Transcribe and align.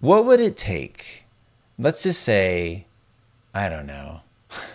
what 0.00 0.24
would 0.24 0.40
it 0.40 0.56
take? 0.56 1.24
Let's 1.78 2.02
just 2.02 2.22
say, 2.22 2.86
I 3.54 3.68
don't 3.68 3.86
know, 3.86 4.20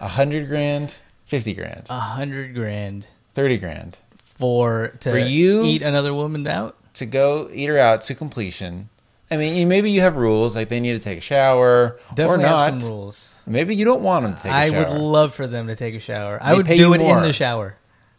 a 0.00 0.08
hundred 0.08 0.48
grand, 0.48 0.96
fifty 1.24 1.54
grand, 1.54 1.86
A 1.88 1.98
hundred 1.98 2.54
grand 2.54 3.06
thirty 3.32 3.56
grand 3.56 3.96
for 4.22 4.88
to 5.00 5.10
For 5.12 5.18
you? 5.18 5.64
eat 5.64 5.82
another 5.82 6.12
woman 6.14 6.46
out. 6.46 6.76
to 6.94 7.06
go 7.06 7.48
eat 7.52 7.66
her 7.66 7.78
out 7.78 8.02
to 8.02 8.14
completion. 8.14 8.88
I 9.30 9.36
mean, 9.36 9.68
maybe 9.68 9.90
you 9.92 10.00
have 10.00 10.16
rules 10.16 10.56
like 10.56 10.68
they 10.68 10.80
need 10.80 10.92
to 10.94 10.98
take 10.98 11.18
a 11.18 11.20
shower 11.20 12.00
Definitely 12.14 12.44
or 12.44 12.48
have 12.48 12.72
not. 12.74 12.82
some 12.82 12.90
rules. 12.90 13.40
Maybe 13.46 13.76
you 13.76 13.84
don't 13.84 14.02
want 14.02 14.24
them 14.24 14.34
to 14.34 14.42
take 14.42 14.50
a 14.52 14.54
I 14.56 14.70
shower. 14.70 14.86
I 14.86 14.90
would 14.90 14.98
love 15.00 15.32
for 15.34 15.46
them 15.46 15.68
to 15.68 15.76
take 15.76 15.94
a 15.94 16.00
shower. 16.00 16.38
I 16.42 16.54
would 16.54 16.66
do 16.66 16.92
it 16.94 17.00
in 17.00 17.22
the 17.22 17.32
shower. 17.32 17.76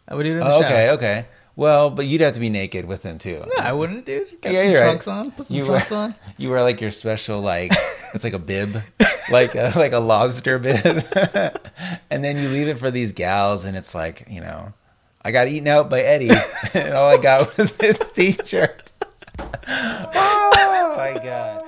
I 0.08 0.14
would 0.14 0.22
do 0.24 0.30
it 0.30 0.32
in 0.34 0.38
the 0.40 0.46
Oh, 0.46 0.60
shower. 0.60 0.64
okay, 0.64 0.90
okay. 0.92 1.26
Well, 1.54 1.90
but 1.90 2.06
you'd 2.06 2.22
have 2.22 2.32
to 2.32 2.40
be 2.40 2.48
naked 2.48 2.86
with 2.86 3.02
them 3.02 3.18
too. 3.18 3.44
No, 3.56 3.62
I 3.62 3.72
wouldn't, 3.72 4.06
dude. 4.06 4.40
Got 4.40 4.52
Yeah, 4.52 4.62
some 4.62 4.70
you're 4.70 4.80
right. 4.86 5.08
on. 5.08 5.30
Put 5.32 5.44
some 5.46 5.56
You 5.56 5.64
trunks 5.64 5.90
wear- 5.90 6.00
on. 6.00 6.14
You 6.38 6.48
wear 6.50 6.62
like 6.62 6.80
your 6.80 6.90
special 6.90 7.40
like 7.40 7.72
it's 8.14 8.24
like 8.24 8.32
a 8.32 8.38
bib, 8.38 8.82
like 9.30 9.54
a, 9.54 9.72
like 9.76 9.92
a 9.92 9.98
lobster 9.98 10.58
bib, 10.58 11.04
and 12.10 12.24
then 12.24 12.38
you 12.38 12.48
leave 12.48 12.68
it 12.68 12.78
for 12.78 12.90
these 12.90 13.12
gals, 13.12 13.64
and 13.66 13.76
it's 13.76 13.94
like 13.94 14.24
you 14.30 14.40
know, 14.40 14.72
I 15.22 15.30
got 15.30 15.48
eaten 15.48 15.68
out 15.68 15.90
by 15.90 16.00
Eddie, 16.00 16.30
and 16.74 16.94
all 16.94 17.08
I 17.10 17.18
got 17.18 17.56
was 17.58 17.72
this 17.72 17.98
T-shirt. 18.10 18.92
oh 19.38 20.94
my 20.96 21.20
god. 21.24 21.62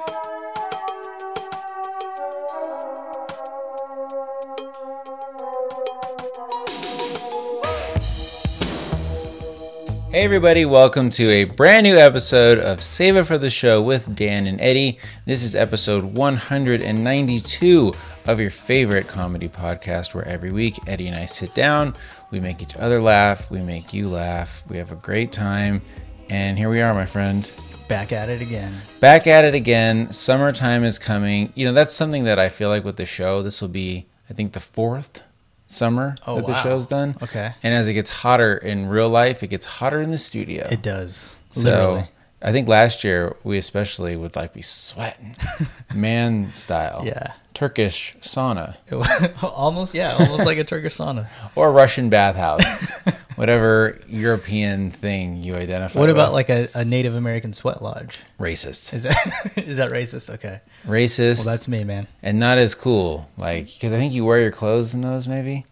Hey 10.14 10.22
everybody, 10.22 10.64
welcome 10.64 11.10
to 11.10 11.28
a 11.28 11.42
brand 11.42 11.82
new 11.82 11.96
episode 11.96 12.60
of 12.60 12.84
Save 12.84 13.16
It 13.16 13.24
for 13.24 13.36
the 13.36 13.50
Show 13.50 13.82
with 13.82 14.14
Dan 14.14 14.46
and 14.46 14.60
Eddie. 14.60 15.00
This 15.26 15.42
is 15.42 15.56
episode 15.56 16.04
192 16.04 17.92
of 18.24 18.38
your 18.38 18.52
favorite 18.52 19.08
comedy 19.08 19.48
podcast 19.48 20.14
where 20.14 20.24
every 20.24 20.52
week 20.52 20.78
Eddie 20.86 21.08
and 21.08 21.16
I 21.16 21.24
sit 21.24 21.52
down, 21.52 21.96
we 22.30 22.38
make 22.38 22.62
each 22.62 22.76
other 22.76 23.02
laugh, 23.02 23.50
we 23.50 23.58
make 23.58 23.92
you 23.92 24.08
laugh, 24.08 24.62
we 24.70 24.76
have 24.76 24.92
a 24.92 24.94
great 24.94 25.32
time, 25.32 25.82
and 26.30 26.56
here 26.56 26.70
we 26.70 26.80
are, 26.80 26.94
my 26.94 27.06
friend. 27.06 27.50
Back 27.88 28.12
at 28.12 28.28
it 28.28 28.40
again. 28.40 28.72
Back 29.00 29.26
at 29.26 29.44
it 29.44 29.54
again. 29.54 30.12
Summertime 30.12 30.84
is 30.84 30.96
coming. 30.96 31.52
You 31.56 31.66
know, 31.66 31.72
that's 31.72 31.92
something 31.92 32.22
that 32.22 32.38
I 32.38 32.50
feel 32.50 32.68
like 32.68 32.84
with 32.84 32.98
the 32.98 33.04
show, 33.04 33.42
this 33.42 33.60
will 33.60 33.68
be, 33.68 34.06
I 34.30 34.32
think, 34.32 34.52
the 34.52 34.60
fourth 34.60 35.24
summer 35.66 36.14
Oh, 36.26 36.36
that 36.36 36.46
the 36.46 36.52
wow. 36.52 36.62
show's 36.62 36.86
done. 36.86 37.16
Okay. 37.22 37.52
And 37.62 37.74
as 37.74 37.88
it 37.88 37.94
gets 37.94 38.10
hotter 38.10 38.56
in 38.56 38.86
real 38.86 39.08
life, 39.08 39.42
it 39.42 39.48
gets 39.48 39.64
hotter 39.64 40.00
in 40.00 40.10
the 40.10 40.18
studio. 40.18 40.66
It 40.70 40.82
does. 40.82 41.36
So 41.50 41.62
Literally. 41.70 42.08
I 42.46 42.52
think 42.52 42.68
last 42.68 43.02
year 43.04 43.34
we 43.42 43.56
especially 43.56 44.16
would 44.16 44.36
like 44.36 44.52
be 44.52 44.60
sweating, 44.62 45.34
man 45.94 46.52
style. 46.54 47.02
Yeah. 47.06 47.32
Turkish 47.54 48.14
sauna 48.18 48.74
almost, 49.42 49.94
yeah, 49.94 50.16
almost 50.18 50.44
like 50.44 50.58
a 50.58 50.64
Turkish 50.64 50.96
sauna. 50.96 51.28
or 51.54 51.70
Russian 51.72 52.10
bathhouse, 52.10 52.90
whatever 53.36 53.98
European 54.08 54.90
thing 54.90 55.36
you 55.42 55.54
identify. 55.54 56.00
What 56.00 56.10
about 56.10 56.34
with. 56.34 56.48
like 56.48 56.50
a, 56.50 56.68
a 56.74 56.84
Native 56.84 57.14
American 57.14 57.52
sweat 57.52 57.80
lodge? 57.80 58.18
racist, 58.40 58.92
Is 58.92 59.04
that 59.04 59.52
is 59.56 59.76
that 59.76 59.90
racist? 59.90 60.34
Okay. 60.34 60.60
racist, 60.84 61.44
Well, 61.46 61.54
that's 61.54 61.68
me, 61.68 61.84
man. 61.84 62.08
and 62.24 62.40
not 62.40 62.58
as 62.58 62.74
cool? 62.74 63.30
Like 63.38 63.66
because 63.66 63.92
I 63.92 63.96
think 63.98 64.12
you 64.14 64.24
wear 64.24 64.40
your 64.40 64.50
clothes 64.50 64.92
in 64.92 65.00
those. 65.00 65.28
Maybe 65.28 65.64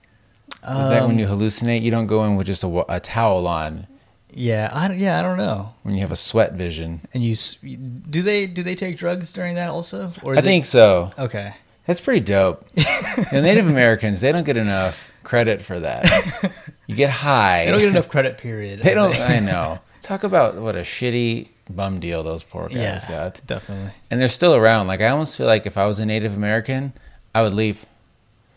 is 0.62 0.88
that 0.90 1.02
when 1.02 1.12
Um, 1.12 1.18
you 1.18 1.26
hallucinate? 1.26 1.82
You 1.82 1.90
don't 1.90 2.06
go 2.06 2.24
in 2.24 2.36
with 2.36 2.46
just 2.46 2.62
a, 2.62 2.84
a 2.88 3.00
towel 3.00 3.48
on 3.48 3.88
Yeah, 4.34 4.70
I 4.72 4.88
don't, 4.88 4.98
yeah, 4.98 5.18
I 5.18 5.22
don't 5.22 5.36
know. 5.38 5.74
when 5.82 5.94
you 5.94 6.00
have 6.00 6.10
a 6.12 6.16
sweat 6.16 6.54
vision. 6.54 7.00
And 7.14 7.22
you 7.22 7.34
do 8.10 8.22
they 8.22 8.46
do 8.46 8.62
they 8.62 8.74
take 8.74 8.96
drugs 8.96 9.32
during 9.32 9.54
that 9.56 9.70
also? 9.70 10.12
Or 10.22 10.36
I 10.36 10.40
think 10.40 10.64
it, 10.64 10.68
so. 10.68 11.12
okay. 11.18 11.54
That's 11.86 12.00
pretty 12.00 12.20
dope. 12.20 12.64
the 12.74 13.40
Native 13.42 13.66
Americans, 13.66 14.20
they 14.20 14.30
don't 14.32 14.44
get 14.46 14.56
enough 14.56 15.10
credit 15.24 15.62
for 15.62 15.80
that. 15.80 16.52
You 16.88 16.96
get 16.96 17.10
high. 17.10 17.64
They 17.64 17.70
don't 17.70 17.80
get 17.80 17.88
enough 17.88 18.08
credit. 18.10 18.36
Period. 18.36 18.82
They 18.82 18.92
don't. 18.92 19.18
I 19.18 19.38
know. 19.38 19.78
Talk 20.02 20.24
about 20.24 20.56
what 20.56 20.76
a 20.76 20.80
shitty 20.80 21.48
bum 21.70 22.00
deal 22.00 22.22
those 22.22 22.42
poor 22.42 22.68
guys 22.68 22.76
Yeah, 22.76 23.04
got, 23.08 23.40
definitely. 23.46 23.92
and 24.10 24.20
they're 24.20 24.28
still 24.28 24.54
around. 24.54 24.88
Like 24.88 25.00
I 25.00 25.08
almost 25.08 25.38
feel 25.38 25.46
like 25.46 25.64
if 25.64 25.78
I 25.78 25.86
was 25.86 25.98
a 26.00 26.04
Native 26.06 26.36
American, 26.36 26.92
I 27.34 27.40
would 27.42 27.54
leave. 27.54 27.86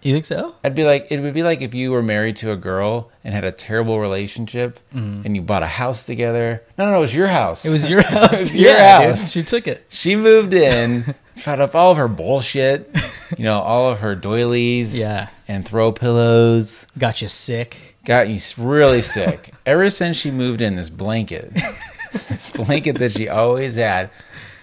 You 0.05 0.13
think 0.13 0.25
so? 0.25 0.53
I'd 0.63 0.75
be 0.75 0.83
like, 0.83 1.07
it 1.09 1.19
would 1.19 1.33
be 1.33 1.41
like 1.41 1.61
if 1.63 1.73
you 1.73 1.89
were 1.91 2.03
married 2.03 2.35
to 2.37 2.51
a 2.51 2.55
girl 2.55 3.09
and 3.23 3.33
had 3.33 3.43
a 3.43 3.51
terrible 3.51 3.99
relationship, 3.99 4.79
mm-hmm. 4.93 5.23
and 5.25 5.35
you 5.35 5.41
bought 5.41 5.63
a 5.63 5.67
house 5.67 6.03
together. 6.03 6.61
No, 6.77 6.85
no, 6.85 6.91
no, 6.91 6.97
it 6.99 7.01
was 7.01 7.15
your 7.15 7.25
house. 7.27 7.65
It 7.65 7.71
was 7.71 7.89
your 7.89 8.03
house. 8.03 8.31
it 8.33 8.39
was 8.39 8.55
your 8.61 8.69
Yeah, 8.71 8.99
dude. 8.99 9.09
house. 9.09 9.31
She 9.31 9.41
took 9.41 9.67
it. 9.67 9.83
She 9.89 10.15
moved 10.15 10.53
in, 10.53 11.15
tried 11.37 11.59
up 11.59 11.73
all 11.73 11.89
of 11.91 11.97
her 11.97 12.07
bullshit, 12.07 12.87
you 13.35 13.45
know, 13.45 13.59
all 13.61 13.89
of 13.89 14.01
her 14.01 14.13
doilies, 14.13 14.95
Yeah. 14.95 15.29
and 15.47 15.65
throw 15.67 15.91
pillows. 15.91 16.85
Got 16.99 17.23
you 17.23 17.27
sick. 17.27 17.95
got 18.05 18.29
you 18.29 18.37
really 18.59 19.01
sick. 19.01 19.53
Ever 19.65 19.89
since 19.89 20.17
she 20.17 20.29
moved 20.29 20.61
in, 20.61 20.75
this 20.75 20.91
blanket, 20.91 21.51
this 22.29 22.51
blanket 22.51 22.99
that 22.99 23.11
she 23.13 23.27
always 23.27 23.73
had. 23.73 24.11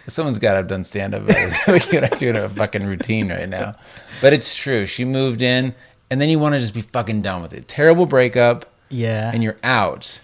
Someone's 0.08 0.40
got 0.40 0.50
to 0.52 0.56
have 0.56 0.66
done 0.66 0.82
stand 0.82 1.14
up. 1.14 1.22
I'm 1.28 2.18
doing 2.18 2.36
a 2.36 2.48
fucking 2.48 2.84
routine 2.84 3.30
right 3.30 3.48
now. 3.48 3.76
But 4.22 4.32
it's 4.32 4.56
true. 4.56 4.86
She 4.86 5.04
moved 5.04 5.42
in, 5.42 5.74
and 6.10 6.20
then 6.20 6.30
you 6.30 6.38
want 6.38 6.54
to 6.54 6.58
just 6.60 6.72
be 6.72 6.80
fucking 6.80 7.20
done 7.20 7.42
with 7.42 7.52
it. 7.52 7.68
Terrible 7.68 8.06
breakup, 8.06 8.64
Yeah. 8.88 9.30
and 9.34 9.42
you're 9.42 9.58
out. 9.62 10.20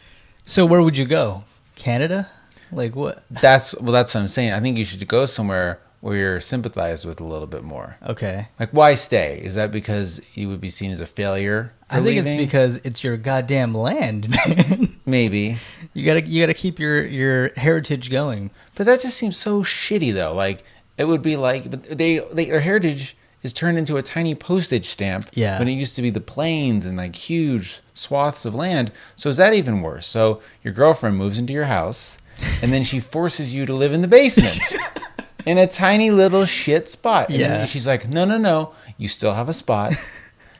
so 0.46 0.64
where 0.64 0.80
would 0.80 0.96
you 0.96 1.04
go? 1.04 1.44
Canada? 1.74 2.30
Like 2.72 2.94
what? 2.96 3.22
That's 3.30 3.74
well. 3.80 3.92
That's 3.92 4.14
what 4.14 4.20
I'm 4.22 4.28
saying. 4.28 4.52
I 4.52 4.60
think 4.60 4.78
you 4.78 4.84
should 4.84 5.06
go 5.08 5.26
somewhere 5.26 5.80
where 6.00 6.16
you're 6.16 6.40
sympathized 6.40 7.04
with 7.04 7.18
a 7.20 7.24
little 7.24 7.46
bit 7.46 7.64
more. 7.64 7.96
Okay. 8.06 8.46
Like, 8.60 8.70
why 8.70 8.94
stay? 8.94 9.40
Is 9.42 9.54
that 9.56 9.72
because 9.72 10.20
you 10.34 10.48
would 10.48 10.60
be 10.60 10.70
seen 10.70 10.90
as 10.92 11.00
a 11.00 11.06
failure? 11.06 11.72
I 11.90 12.00
think 12.02 12.18
it's 12.18 12.34
because 12.34 12.76
it's 12.84 13.02
your 13.02 13.16
goddamn 13.16 13.72
land, 13.72 14.28
man. 14.46 14.96
maybe. 15.06 15.56
You 15.94 16.04
gotta 16.04 16.20
you 16.28 16.42
gotta 16.42 16.52
keep 16.54 16.78
your 16.78 17.04
your 17.06 17.48
heritage 17.56 18.10
going. 18.10 18.50
But 18.74 18.84
that 18.86 19.00
just 19.00 19.16
seems 19.16 19.36
so 19.38 19.62
shitty, 19.62 20.12
though. 20.12 20.34
Like 20.34 20.62
it 20.98 21.06
would 21.06 21.22
be 21.22 21.36
like, 21.36 21.70
but 21.70 21.84
they, 21.84 22.18
they 22.32 22.44
their 22.44 22.60
heritage 22.60 23.16
is 23.42 23.52
turned 23.52 23.78
into 23.78 23.96
a 23.96 24.02
tiny 24.02 24.34
postage 24.34 24.86
stamp. 24.86 25.28
Yeah. 25.32 25.58
When 25.58 25.68
it 25.68 25.72
used 25.72 25.94
to 25.96 26.02
be 26.02 26.10
the 26.10 26.20
plains 26.20 26.84
and 26.86 26.96
like 26.96 27.14
huge 27.16 27.80
swaths 27.94 28.44
of 28.44 28.54
land. 28.54 28.90
So 29.16 29.28
is 29.28 29.36
that 29.36 29.54
even 29.54 29.80
worse? 29.80 30.06
So 30.06 30.40
your 30.62 30.72
girlfriend 30.74 31.16
moves 31.16 31.38
into 31.38 31.52
your 31.52 31.64
house, 31.66 32.18
and 32.62 32.72
then 32.72 32.82
she 32.84 33.00
forces 33.14 33.54
you 33.54 33.64
to 33.66 33.74
live 33.74 33.92
in 33.92 34.00
the 34.00 34.08
basement. 34.08 34.74
In 35.46 35.56
a 35.56 35.66
tiny 35.66 36.10
little 36.10 36.44
shit 36.44 36.90
spot. 36.90 37.28
And 37.30 37.38
Yeah. 37.38 37.64
she's 37.64 37.86
like, 37.86 38.06
no, 38.08 38.26
no, 38.26 38.36
no. 38.36 38.72
You 38.98 39.08
still 39.08 39.32
have 39.32 39.48
a 39.48 39.54
spot. 39.54 39.94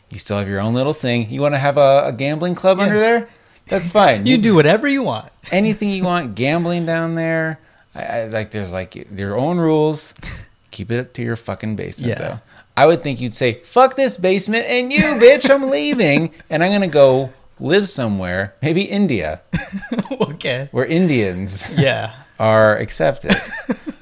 You 0.09 0.19
still 0.19 0.39
have 0.39 0.49
your 0.49 0.60
own 0.60 0.72
little 0.72 0.95
thing. 0.95 1.28
You 1.28 1.43
want 1.43 1.55
to 1.55 1.59
have 1.59 1.77
a, 1.77 2.05
a 2.06 2.12
gambling 2.12 2.55
club 2.55 2.78
Yeah. 2.78 2.84
under 2.84 2.99
there? 2.99 3.28
That's 3.66 3.91
fine. 3.91 4.25
You 4.25 4.39
do 4.39 4.55
whatever 4.55 4.89
you 4.89 5.03
want. 5.03 5.31
anything 5.50 5.91
you 5.91 6.05
want 6.05 6.34
gambling 6.34 6.87
down 6.87 7.16
there 7.16 7.59
I, 7.95 8.03
I 8.05 8.25
like 8.28 8.50
there's 8.50 8.72
like 8.72 8.95
your 9.19 9.37
own 9.37 9.59
rules 9.59 10.15
keep 10.71 10.91
it 10.91 10.99
up 11.00 11.12
to 11.15 11.22
your 11.22 11.37
fucking 11.37 11.75
basement 11.77 12.10
Yeah. 12.10 12.19
though 12.19 12.41
i 12.78 12.87
would 12.87 13.03
think 13.03 13.21
you'd 13.21 13.34
say 13.34 13.55
fuck 13.62 13.97
this 13.97 14.16
basement 14.16 14.65
and 14.66 14.93
you 14.93 15.03
bitch 15.22 15.49
i'm 15.55 15.69
leaving 15.71 16.31
and 16.50 16.62
i'm 16.65 16.72
gonna 16.72 16.87
go 17.05 17.31
live 17.61 17.89
somewhere 17.89 18.55
maybe 18.62 18.83
india 18.83 19.41
okay. 20.31 20.69
where 20.71 20.84
indians 20.87 21.66
Yeah. 21.77 22.15
are 22.39 22.77
accepted 22.77 23.34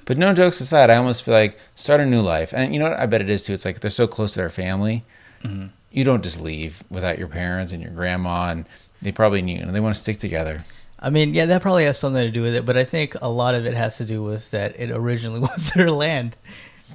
but 0.04 0.18
no 0.18 0.34
jokes 0.34 0.60
aside 0.60 0.90
i 0.90 0.96
almost 0.96 1.22
feel 1.22 1.34
like 1.34 1.58
start 1.74 2.00
a 2.00 2.06
new 2.06 2.20
life 2.20 2.52
and 2.54 2.72
you 2.74 2.78
know 2.80 2.90
what 2.90 2.98
i 2.98 3.06
bet 3.06 3.20
it 3.22 3.30
is 3.30 3.42
too 3.42 3.54
it's 3.54 3.64
like 3.64 3.80
they're 3.80 3.90
so 3.90 4.06
close 4.06 4.32
to 4.34 4.40
their 4.40 4.50
family 4.50 5.04
Mm-hmm. 5.44 5.66
you 5.92 6.02
don't 6.02 6.24
just 6.24 6.40
leave 6.40 6.82
without 6.90 7.18
your 7.18 7.28
parents 7.28 7.70
and 7.72 7.80
your 7.82 7.92
grandma 7.92 8.48
and 8.50 8.64
they 9.02 9.12
probably 9.12 9.42
knew 9.42 9.58
and 9.60 9.74
they 9.74 9.80
want 9.80 9.94
to 9.94 10.00
stick 10.00 10.16
together 10.18 10.64
I 10.98 11.10
mean, 11.10 11.34
yeah, 11.34 11.44
that 11.46 11.60
probably 11.60 11.84
has 11.84 11.98
something 11.98 12.22
to 12.22 12.30
do 12.30 12.40
with 12.42 12.54
it, 12.54 12.64
but 12.64 12.76
I 12.78 12.84
think 12.84 13.16
a 13.20 13.28
lot 13.28 13.54
of 13.54 13.66
it 13.66 13.74
has 13.74 13.98
to 13.98 14.04
do 14.06 14.22
with 14.24 14.50
that 14.50 14.80
it 14.80 14.90
originally 14.90 15.40
was 15.40 15.70
their 15.72 15.90
land. 15.90 16.36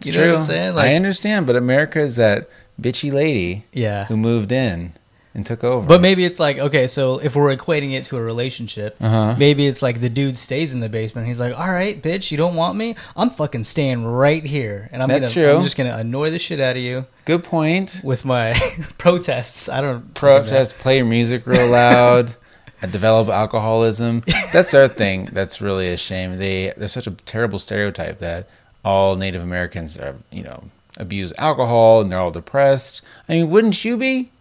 It's 0.06 0.16
You 0.16 0.22
know 0.22 0.32
what 0.34 0.40
I'm 0.40 0.44
saying? 0.46 0.76
Like, 0.76 0.90
I 0.90 0.96
understand, 0.96 1.48
but 1.48 1.56
America 1.56 2.00
is 2.00 2.16
that 2.18 2.50
bitchy 2.80 3.12
lady 3.12 3.66
yeah. 3.74 4.06
who 4.06 4.18
moved 4.18 4.52
in 4.52 4.94
and 5.34 5.46
took 5.46 5.64
over. 5.64 5.88
But 5.88 6.02
maybe 6.02 6.26
it's 6.26 6.42
like 6.42 6.58
okay, 6.60 6.88
so 6.88 7.20
if 7.20 7.36
we're 7.38 7.56
equating 7.56 7.94
it 7.94 8.04
to 8.06 8.18
a 8.18 8.22
relationship, 8.22 8.98
Uh-huh. 9.00 9.36
maybe 9.40 9.66
it's 9.66 9.82
like 9.82 10.02
the 10.02 10.10
dude 10.10 10.38
stays 10.38 10.74
in 10.74 10.82
the 10.82 10.90
basement. 10.90 11.26
He's 11.28 11.40
like, 11.40 11.58
"All 11.58 11.72
right, 11.72 12.02
bitch, 12.02 12.32
you 12.32 12.38
don't 12.38 12.56
want 12.56 12.76
me? 12.78 12.96
I'm 13.16 13.30
fucking 13.30 13.64
staying 13.64 14.04
right 14.04 14.44
here, 14.44 14.90
and 14.92 15.02
I'm 15.02 15.08
That's 15.08 15.34
gonna, 15.34 15.48
true. 15.48 15.56
I'm 15.58 15.64
just 15.64 15.78
gonna 15.78 15.96
annoy 15.96 16.32
the 16.32 16.40
shit 16.40 16.60
out 16.60 16.76
of 16.76 16.82
you 16.82 17.06
good 17.24 17.46
point. 17.46 18.02
with 18.04 18.26
my 18.26 18.54
protests." 18.98 19.70
I 19.70 19.80
don't 19.82 20.14
Protest, 20.14 20.78
play 20.80 20.98
your 20.98 21.06
music 21.06 21.48
real 21.48 21.68
loud, 21.68 22.36
uh, 22.84 22.88
develop 22.88 23.30
alcoholism. 23.30 24.24
That's 24.52 24.72
their 24.72 24.90
thing. 24.90 25.30
That's 25.32 25.62
really 25.62 25.88
a 25.94 25.98
shame. 25.98 26.40
They 26.40 26.74
they're 26.76 26.88
such 26.90 27.08
a 27.08 27.12
terrible 27.12 27.58
stereotype 27.60 28.20
that 28.20 28.50
all 28.84 29.16
Native 29.16 29.42
Americans 29.42 29.98
are, 29.98 30.16
you 30.32 30.44
know, 30.44 30.64
abuse 30.98 31.34
alcohol 31.38 32.02
and 32.02 32.12
they're 32.12 32.20
all 32.20 32.32
depressed. 32.32 33.02
I 33.28 33.34
mean, 33.34 33.50
wouldn't 33.50 33.84
you 33.84 33.98
be? 33.98 34.32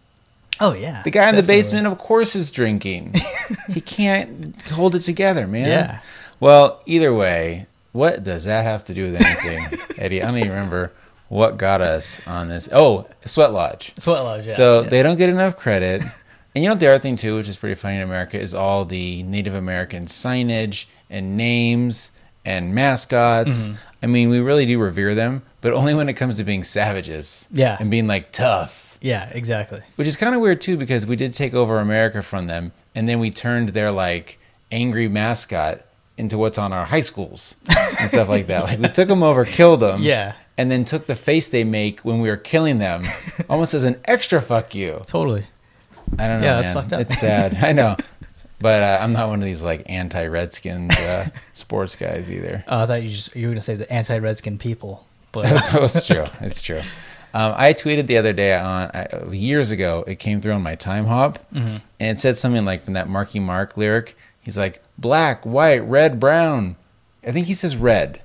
Oh 0.59 0.73
yeah, 0.73 1.01
The 1.01 1.09
guy 1.09 1.27
in 1.27 1.35
the 1.35 1.43
basement, 1.43 1.87
of 1.87 1.97
course, 1.97 2.35
is 2.35 2.51
drinking. 2.51 3.15
he 3.67 3.81
can't 3.81 4.61
hold 4.69 4.93
it 4.93 4.99
together, 4.99 5.47
man. 5.47 5.67
Yeah. 5.67 5.99
Well, 6.39 6.81
either 6.85 7.13
way, 7.13 7.65
what 7.93 8.23
does 8.23 8.45
that 8.45 8.63
have 8.63 8.83
to 8.85 8.93
do 8.93 9.11
with 9.11 9.19
anything, 9.21 9.79
Eddie? 9.97 10.21
I 10.21 10.27
don't 10.27 10.37
even 10.37 10.51
remember 10.51 10.91
what 11.29 11.57
got 11.57 11.81
us 11.81 12.25
on 12.27 12.49
this. 12.49 12.69
Oh, 12.71 13.07
Sweat 13.25 13.51
Lodge. 13.51 13.93
Sweat 13.97 14.23
Lodge. 14.23 14.47
Yeah. 14.47 14.51
so 14.51 14.81
yeah. 14.83 14.89
they 14.89 15.01
don't 15.01 15.17
get 15.17 15.29
enough 15.29 15.57
credit. 15.57 16.03
And 16.53 16.63
you 16.63 16.69
know 16.69 16.75
the 16.75 16.89
other 16.89 16.99
thing 16.99 17.15
too, 17.15 17.37
which 17.37 17.47
is 17.47 17.57
pretty 17.57 17.75
funny 17.75 17.95
in 17.95 18.01
America, 18.01 18.39
is 18.39 18.53
all 18.53 18.85
the 18.85 19.23
Native 19.23 19.55
American 19.55 20.05
signage 20.05 20.85
and 21.09 21.37
names 21.37 22.11
and 22.45 22.73
mascots. 22.73 23.67
Mm-hmm. 23.67 23.75
I 24.03 24.07
mean, 24.07 24.29
we 24.29 24.39
really 24.39 24.65
do 24.65 24.79
revere 24.79 25.13
them, 25.15 25.43
but 25.61 25.73
only 25.73 25.93
when 25.93 26.09
it 26.09 26.13
comes 26.13 26.37
to 26.37 26.43
being 26.43 26.63
savages. 26.63 27.47
Yeah. 27.51 27.77
And 27.79 27.91
being 27.91 28.07
like 28.07 28.31
tough. 28.31 28.97
yeah, 29.01 29.29
exactly. 29.33 29.81
Which 29.95 30.07
is 30.07 30.15
kind 30.17 30.33
of 30.35 30.41
weird 30.41 30.61
too, 30.61 30.77
because 30.77 31.05
we 31.05 31.15
did 31.15 31.33
take 31.33 31.53
over 31.53 31.79
America 31.79 32.21
from 32.23 32.47
them, 32.47 32.71
and 32.95 33.07
then 33.07 33.19
we 33.19 33.29
turned 33.29 33.69
their 33.69 33.91
like 33.91 34.39
angry 34.71 35.07
mascot 35.07 35.81
into 36.17 36.37
what's 36.37 36.57
on 36.57 36.71
our 36.73 36.85
high 36.85 36.99
schools 37.01 37.55
and 37.99 38.09
stuff 38.09 38.29
like 38.29 38.47
that. 38.47 38.63
Like 38.65 38.79
we 38.79 38.89
took 38.89 39.07
them 39.07 39.23
over, 39.23 39.43
killed 39.45 39.79
them, 39.81 40.01
Yeah, 40.03 40.33
and 40.57 40.71
then 40.71 40.83
took 40.85 41.05
the 41.07 41.15
face 41.15 41.47
they 41.49 41.63
make 41.63 42.01
when 42.01 42.21
we 42.21 42.29
were 42.29 42.37
killing 42.37 42.77
them, 42.79 43.03
almost 43.49 43.73
as 43.73 43.83
an 43.83 43.99
extra 44.05 44.41
fuck 44.41 44.73
you. 44.75 45.01
totally. 45.07 45.45
I 46.19 46.27
don't 46.27 46.41
know. 46.41 46.47
Yeah, 46.47 46.55
that's 46.57 46.71
fucked 46.73 46.91
up. 46.93 46.99
It's 47.01 47.17
sad. 47.17 47.55
I 47.63 47.71
know, 47.71 47.95
but 48.61 48.81
uh, 48.83 48.99
I'm 49.01 49.13
not 49.13 49.29
one 49.29 49.39
of 49.39 49.45
these 49.45 49.63
like 49.63 49.83
anti-Redskins 49.87 50.95
uh, 50.97 51.29
sports 51.53 51.95
guys 51.95 52.29
either. 52.31 52.63
Oh, 52.67 52.83
I 52.83 52.85
thought 52.85 53.03
you 53.03 53.09
just 53.09 53.35
you 53.35 53.47
were 53.47 53.53
gonna 53.53 53.61
say 53.61 53.75
the 53.75 53.91
anti-redskin 53.91 54.57
people, 54.57 55.05
but 55.31 55.45
it's 55.73 56.05
true. 56.07 56.25
It's 56.41 56.61
true. 56.61 56.81
Um, 57.33 57.53
I 57.55 57.73
tweeted 57.73 58.07
the 58.07 58.17
other 58.17 58.33
day 58.33 58.53
on 58.55 58.83
uh, 58.89 59.29
years 59.31 59.71
ago. 59.71 60.03
It 60.05 60.15
came 60.19 60.41
through 60.41 60.51
on 60.53 60.61
my 60.61 60.75
Timehop, 60.75 61.37
Mm-hmm. 61.53 61.77
and 61.99 62.17
it 62.17 62.19
said 62.19 62.37
something 62.37 62.65
like 62.65 62.83
from 62.83 62.93
that 62.93 63.07
Marky 63.07 63.39
Mark 63.39 63.77
lyric. 63.77 64.17
He's 64.41 64.57
like 64.57 64.81
black, 64.97 65.45
white, 65.45 65.79
red, 65.79 66.19
brown. 66.19 66.75
I 67.25 67.31
think 67.31 67.47
he 67.47 67.53
says 67.53 67.75
red. 67.77 68.21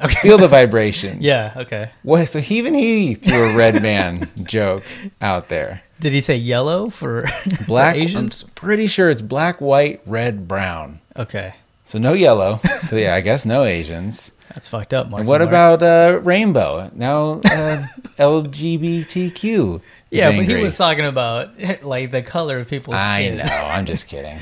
Okay. 0.00 0.14
Feel 0.22 0.38
the 0.38 0.48
vibration. 0.60 1.18
yeah, 1.20 1.52
okay. 1.56 1.90
What? 2.02 2.26
So 2.28 2.40
he, 2.40 2.58
even 2.58 2.74
he 2.74 3.14
threw 3.14 3.44
a 3.50 3.56
red 3.56 3.80
man 3.82 4.28
joke 4.42 4.82
out 5.20 5.48
there. 5.48 5.82
Did 6.00 6.12
he 6.12 6.20
say 6.20 6.36
yellow 6.36 6.90
for 6.90 7.26
for 7.56 7.64
Black. 7.66 7.94
I'm 7.96 8.02
Asians? 8.02 8.42
pretty 8.54 8.86
sure 8.88 9.08
it's 9.08 9.22
black, 9.22 9.60
white, 9.60 10.00
red, 10.06 10.46
brown. 10.48 11.00
Okay, 11.16 11.54
So 11.84 11.98
no 11.98 12.12
yellow. 12.12 12.60
So 12.82 12.96
yeah, 12.96 13.14
I 13.14 13.20
guess 13.20 13.46
no 13.46 13.62
Asians. 13.62 14.32
that's 14.48 14.66
fucked 14.68 14.92
up. 14.92 15.08
Marky 15.08 15.20
And 15.20 15.28
what 15.28 15.40
Mark. 15.40 15.48
about 15.48 15.82
uh, 15.82 16.20
rainbow? 16.20 16.90
Now 16.94 17.40
uh, 17.44 17.86
LGBTQ. 18.18 19.80
Yeah, 20.10 20.36
but 20.36 20.46
he 20.46 20.62
was 20.62 20.76
talking 20.76 21.06
about 21.06 21.50
like 21.82 22.10
the 22.10 22.22
color 22.22 22.58
of 22.58 22.68
people's 22.68 22.96
I 22.96 23.22
skin. 23.24 23.38
know. 23.38 23.44
I'm 23.44 23.84
just 23.86 24.08
kidding. 24.08 24.38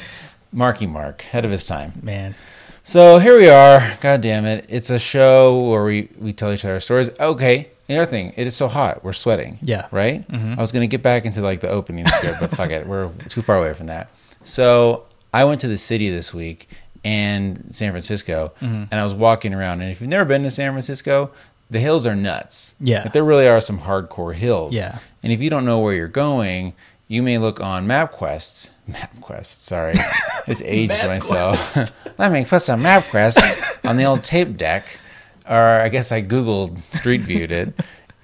Marky 0.52 0.86
Mark, 0.86 1.22
ahead 1.22 1.44
of 1.44 1.50
his 1.50 1.66
time. 1.66 1.92
Man, 2.02 2.34
So 2.84 3.18
here 3.18 3.36
we 3.38 3.48
are. 3.48 3.96
God 4.00 4.20
damn 4.20 4.44
it! 4.44 4.66
It's 4.68 4.90
a 4.90 4.98
show 4.98 5.68
where 5.70 5.84
we 5.84 6.08
we 6.18 6.32
tell 6.32 6.52
each 6.52 6.64
other 6.64 6.80
stories. 6.80 7.10
Okay. 7.20 7.68
Another 7.88 8.06
thing, 8.06 8.32
it 8.36 8.46
is 8.46 8.56
so 8.56 8.68
hot. 8.68 9.04
We're 9.04 9.12
sweating. 9.12 9.58
Yeah. 9.60 9.86
Right. 9.90 10.24
I 10.32 10.54
was 10.56 10.72
gonna 10.72 10.86
get 10.86 11.02
back 11.02 11.26
into 11.26 11.42
like 11.42 11.60
the 11.60 11.68
opening 11.68 12.06
script, 12.06 12.38
but 12.40 12.50
fuck 12.56 12.70
it. 12.70 12.86
We're 12.86 13.10
too 13.28 13.42
far 13.42 13.58
away 13.58 13.74
from 13.74 13.86
that. 13.86 14.08
So 14.44 15.04
I 15.34 15.44
went 15.44 15.60
to 15.60 15.68
the 15.68 15.76
city 15.76 16.08
this 16.10 16.32
week 16.32 16.68
and 17.04 17.66
San 17.70 17.90
Francisco, 17.92 18.52
Mm-hmm. 18.60 18.84
and 18.90 18.94
I 18.94 19.04
was 19.04 19.14
walking 19.14 19.52
around. 19.52 19.80
And 19.82 19.90
if 19.90 20.00
you've 20.00 20.10
never 20.10 20.24
been 20.24 20.42
to 20.44 20.50
San 20.50 20.72
Francisco, 20.72 21.30
the 21.70 21.80
hills 21.80 22.06
are 22.06 22.14
nuts. 22.16 22.74
Yeah. 22.80 23.02
Like, 23.02 23.12
there 23.12 23.24
really 23.24 23.48
are 23.48 23.60
some 23.60 23.80
hardcore 23.80 24.34
hills. 24.34 24.74
Yeah. 24.74 24.98
And 25.22 25.32
if 25.32 25.40
you 25.42 25.50
don't 25.50 25.64
know 25.64 25.80
where 25.80 25.94
you're 25.94 26.06
going, 26.08 26.74
you 27.08 27.22
may 27.22 27.38
look 27.38 27.60
on 27.60 27.86
MapQuest. 27.86 28.70
MapQuest, 28.90 29.44
sorry. 29.46 29.94
Just 30.46 30.62
aged 30.64 31.04
myself. 31.06 31.76
Let 32.18 32.32
me 32.32 32.44
put 32.44 32.62
some 32.62 32.82
MapQuest 32.82 33.88
on 33.88 33.96
the 33.96 34.04
old 34.04 34.22
tape 34.24 34.56
deck. 34.56 34.84
Or 35.48 35.56
I 35.56 35.88
guess 35.88 36.12
I 36.12 36.22
Googled 36.22 36.80
Street 36.94 37.20
Viewed 37.22 37.50
it. 37.50 37.74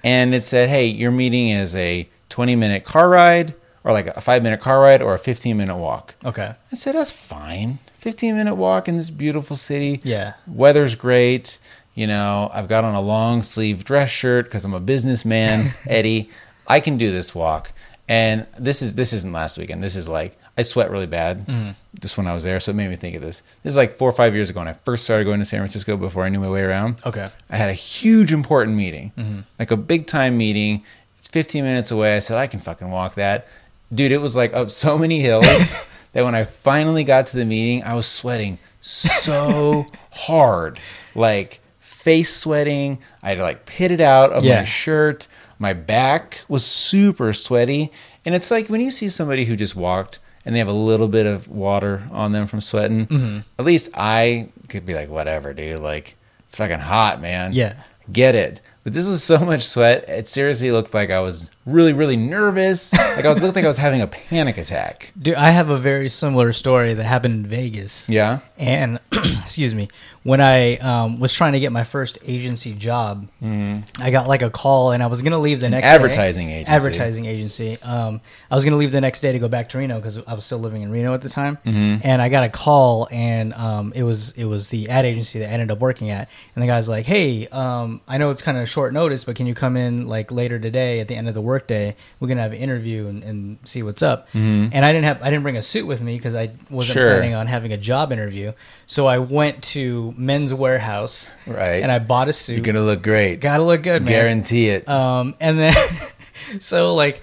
And 0.03 0.33
it 0.33 0.45
said, 0.45 0.69
hey, 0.69 0.85
your 0.85 1.11
meeting 1.11 1.49
is 1.49 1.75
a 1.75 2.07
20 2.29 2.55
minute 2.55 2.83
car 2.85 3.09
ride, 3.09 3.55
or 3.83 3.91
like 3.91 4.07
a 4.07 4.21
five 4.21 4.43
minute 4.43 4.61
car 4.61 4.79
ride, 4.81 5.01
or 5.01 5.15
a 5.15 5.19
15 5.19 5.57
minute 5.57 5.75
walk. 5.75 6.15
okay, 6.23 6.55
I 6.71 6.75
said, 6.75 6.95
that's 6.95 7.11
fine. 7.11 7.79
15 7.97 8.35
minute 8.35 8.55
walk 8.55 8.87
in 8.87 8.95
this 8.95 9.09
beautiful 9.09 9.57
city. 9.57 9.99
Yeah. 10.03 10.33
Weather's 10.47 10.95
great. 10.95 11.59
You 11.95 12.07
know, 12.07 12.49
I've 12.53 12.69
got 12.69 12.85
on 12.85 12.95
a 12.95 13.01
long 13.01 13.43
sleeve 13.43 13.83
dress 13.83 14.09
shirt 14.09 14.45
because 14.45 14.63
I'm 14.63 14.73
a 14.73 14.79
businessman, 14.79 15.73
Eddie. 15.87 16.29
I 16.65 16.79
can 16.79 16.97
do 16.97 17.11
this 17.11 17.35
walk. 17.35 17.73
And 18.07 18.47
this 18.57 18.81
is 18.81 18.93
this 18.93 19.11
isn't 19.11 19.33
last 19.33 19.57
weekend. 19.57 19.83
This 19.83 19.97
is 19.97 20.07
like 20.07 20.37
I 20.59 20.63
sweat 20.63 20.91
really 20.91 21.05
bad 21.07 21.47
Mm. 21.47 21.75
just 22.01 22.17
when 22.17 22.27
I 22.27 22.33
was 22.33 22.43
there, 22.43 22.59
so 22.59 22.71
it 22.71 22.75
made 22.75 22.89
me 22.89 22.95
think 22.97 23.15
of 23.15 23.21
this. 23.21 23.43
This 23.63 23.71
is 23.73 23.77
like 23.77 23.91
four 23.97 24.09
or 24.09 24.13
five 24.21 24.35
years 24.35 24.49
ago 24.49 24.59
when 24.59 24.67
I 24.67 24.75
first 24.85 25.03
started 25.05 25.23
going 25.25 25.39
to 25.39 25.45
San 25.45 25.59
Francisco 25.59 25.95
before 25.97 26.23
I 26.25 26.29
knew 26.29 26.39
my 26.39 26.49
way 26.49 26.61
around. 26.63 27.01
okay, 27.05 27.27
I 27.49 27.55
had 27.57 27.69
a 27.69 27.73
huge 27.91 28.31
important 28.33 28.75
meeting, 28.75 29.11
Mm-hmm. 29.17 29.39
like 29.57 29.71
a 29.71 29.77
big 29.77 30.05
time 30.05 30.37
meeting. 30.37 30.83
It's 31.17 31.27
15 31.29 31.63
minutes 31.63 31.91
away. 31.91 32.15
I 32.15 32.19
said, 32.19 32.37
I 32.37 32.47
can 32.47 32.59
fucking 32.59 32.89
walk 32.91 33.15
that. 33.15 33.47
Dude, 33.93 34.11
it 34.11 34.21
was 34.21 34.35
like 34.35 34.53
up 34.53 34.69
so 34.71 34.97
many 34.97 35.19
hills 35.21 35.45
that 36.13 36.23
when 36.25 36.35
I 36.35 36.43
finally 36.45 37.03
got 37.03 37.25
to 37.27 37.37
the 37.37 37.45
meeting, 37.45 37.83
I 37.83 37.93
was 37.95 38.05
sweating 38.05 38.57
so 38.81 39.85
hard. 40.11 40.79
Like 41.15 41.59
face 41.79 42.33
sweating. 42.35 42.99
I 43.23 43.29
had 43.29 43.37
to 43.39 43.43
like 43.43 43.65
pit 43.65 43.91
it 43.91 44.01
out 44.01 44.31
of 44.31 44.43
Yeah. 44.43 44.57
my 44.59 44.63
shirt. 44.63 45.27
My 45.57 45.73
back 45.73 46.41
was 46.47 46.65
super 46.65 47.33
sweaty. 47.33 47.91
And 48.25 48.35
it's 48.35 48.51
like 48.51 48.67
when 48.67 48.81
you 48.81 48.91
see 48.91 49.09
somebody 49.09 49.45
who 49.45 49.55
just 49.55 49.75
walked 49.75 50.19
and 50.45 50.55
they 50.55 50.59
have 50.59 50.67
a 50.67 50.73
little 50.73 51.07
bit 51.07 51.25
of 51.25 51.47
water 51.47 52.03
on 52.11 52.31
them 52.31 52.47
from 52.47 52.61
sweating, 52.61 53.07
Mm-hmm. 53.07 53.39
at 53.59 53.65
least 53.65 53.89
I 53.93 54.49
could 54.69 54.85
be 54.85 54.93
like, 54.95 55.09
whatever, 55.09 55.53
dude. 55.53 55.81
Like, 55.81 56.15
it's 56.47 56.57
fucking 56.57 56.79
hot, 56.79 57.21
man. 57.21 57.53
Yeah. 57.53 57.75
Get 58.11 58.35
it. 58.35 58.61
But 58.83 58.93
this 58.93 59.05
is 59.07 59.21
so 59.23 59.39
much 59.45 59.63
sweat. 59.63 60.07
It 60.07 60.27
seriously 60.27 60.71
looked 60.71 60.93
like 60.93 61.09
I 61.11 61.19
was 61.19 61.49
really, 61.71 61.93
really 61.93 62.17
nervous. 62.17 62.93
Like 62.93 63.25
I 63.25 63.29
was 63.29 63.41
looked 63.41 63.55
like 63.55 63.65
I 63.65 63.67
was 63.69 63.77
having 63.77 64.01
a 64.01 64.07
panic 64.07 64.57
attack. 64.57 65.11
dude. 65.21 65.35
I 65.35 65.49
have 65.51 65.69
a 65.69 65.77
very 65.77 66.09
similar 66.09 66.51
story 66.51 66.93
that 66.93 67.03
happened 67.03 67.33
in 67.33 67.45
Vegas. 67.47 68.09
Yeah. 68.09 68.39
And 68.57 68.99
excuse 69.11 69.73
me, 69.73 69.87
when 70.23 70.41
I 70.41 70.75
um, 70.77 71.19
was 71.19 71.33
trying 71.33 71.53
to 71.53 71.59
get 71.59 71.71
my 71.71 71.83
first 71.83 72.17
agency 72.25 72.73
job, 72.73 73.27
I 73.41 74.11
got 74.11 74.27
like 74.27 74.41
a 74.41 74.49
call, 74.49 74.91
and 74.91 75.01
I 75.01 75.07
was 75.07 75.21
gonna 75.21 75.39
leave 75.39 75.61
the 75.61 75.69
next 75.69 75.83
day. 75.85 75.87
Mm-hmm. 75.89 75.95
advertising 76.05 76.49
agency. 76.49 76.71
Advertising 76.71 77.25
agency. 77.25 77.77
Um, 77.81 78.19
I 78.51 78.55
was 78.55 78.65
gonna 78.65 78.75
leave 78.77 78.91
the 78.91 78.99
next 79.01 79.21
day 79.21 79.31
to 79.31 79.39
go 79.39 79.47
back 79.47 79.69
to 79.69 79.77
Reno 79.77 79.95
because 79.97 80.17
I 80.27 80.33
was 80.33 80.43
still 80.45 80.59
living 80.59 80.81
in 80.81 80.91
Reno 80.91 81.13
at 81.13 81.21
the 81.21 81.29
time, 81.29 81.57
Mm-hmm. 81.65 82.05
and 82.07 82.21
I 82.21 82.27
got 82.29 82.43
a 82.43 82.49
call, 82.49 83.07
and 83.11 83.53
um, 83.53 83.93
it 83.95 84.03
was 84.03 84.31
it 84.33 84.43
was 84.45 84.69
the 84.69 84.89
ad 84.89 85.05
agency 85.05 85.39
that 85.39 85.49
I 85.49 85.51
ended 85.51 85.71
up 85.71 85.79
working 85.79 86.09
at, 86.09 86.27
and 86.55 86.61
the 86.63 86.67
guy's 86.67 86.89
like, 86.89 87.05
"Hey, 87.05 87.47
um, 87.47 88.01
I 88.07 88.17
know 88.17 88.29
it's 88.31 88.41
kind 88.41 88.57
of 88.57 88.67
short 88.69 88.91
notice, 88.93 89.23
but 89.23 89.35
can 89.37 89.47
you 89.47 89.55
come 89.55 89.77
in 89.77 90.07
like 90.07 90.31
later 90.31 90.59
today 90.59 90.99
at 90.99 91.07
the 91.07 91.15
end 91.15 91.27
of 91.29 91.33
the 91.33 91.41
workday? 91.59 91.95
We're 92.19 92.27
gonna 92.27 92.41
have 92.41 92.53
an 92.53 92.59
interview 92.59 93.07
and, 93.07 93.23
and 93.23 93.57
see 93.65 93.83
what's 93.83 94.01
up." 94.01 94.27
And 94.33 94.73
I 94.85 94.91
didn't 94.93 95.05
have 95.05 95.21
I 95.21 95.25
didn't 95.29 95.43
bring 95.43 95.57
a 95.57 95.61
suit 95.61 95.85
with 95.87 96.01
me 96.01 96.15
because 96.17 96.35
I 96.35 96.49
wasn't 96.69 96.69
Mm-hmm. 96.69 96.81
Sure. 96.99 97.09
planning 97.17 97.35
on 97.35 97.47
having 97.47 97.71
a 97.73 97.77
job 97.77 98.11
interview, 98.11 98.53
so 98.85 99.05
I 99.07 99.17
went 99.19 99.61
to 99.75 100.13
Men's 100.17 100.51
Wearhouse, 100.53 101.33
Right. 101.45 101.81
and 101.83 101.91
I 101.91 101.99
bought 101.99 102.27
a 102.29 102.33
suit. 102.33 102.53
You're 102.53 102.63
gonna 102.73 102.85
look 102.85 103.01
great. 103.03 103.41
Gotta 103.41 103.63
look 103.63 103.83
good, 103.83 104.03
man. 104.03 104.09
Guarantee 104.11 104.69
it. 104.69 104.87
Um, 104.87 105.35
and 105.39 105.59
then, 105.59 105.75
so 106.59 106.95
like, 106.95 107.21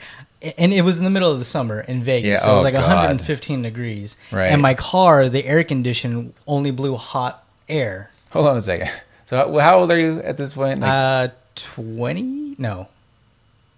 and 0.59 0.73
it 0.73 0.83
was 0.83 0.99
in 0.99 1.05
the 1.05 1.11
middle 1.11 1.33
of 1.33 1.39
the 1.39 1.45
summer 1.45 1.81
in 1.81 2.03
Vegas. 2.03 2.29
Yeah, 2.29 2.39
so 2.41 2.51
it 2.51 2.55
was 2.55 2.61
oh, 2.61 2.65
like 2.65 2.75
God. 2.75 2.83
115 2.89 3.63
degrees. 3.63 4.17
Right. 4.31 4.47
And 4.49 4.61
my 4.63 4.75
car, 4.75 5.29
the 5.29 5.45
air 5.45 5.65
condition 5.65 6.35
only 6.47 6.71
blew 6.71 6.97
hot 6.97 7.43
air. 7.69 8.11
Hold 8.31 8.47
on 8.49 8.57
a 8.59 8.61
second. 8.63 8.91
So 9.25 9.37
how, 9.37 9.59
how 9.59 9.79
old 9.81 9.91
are 9.91 9.99
you 9.99 10.21
at 10.21 10.37
this 10.37 10.55
point? 10.55 10.81
Like, 10.81 10.91
Uh, 10.93 11.29
20? 11.57 12.57
No, 12.59 12.87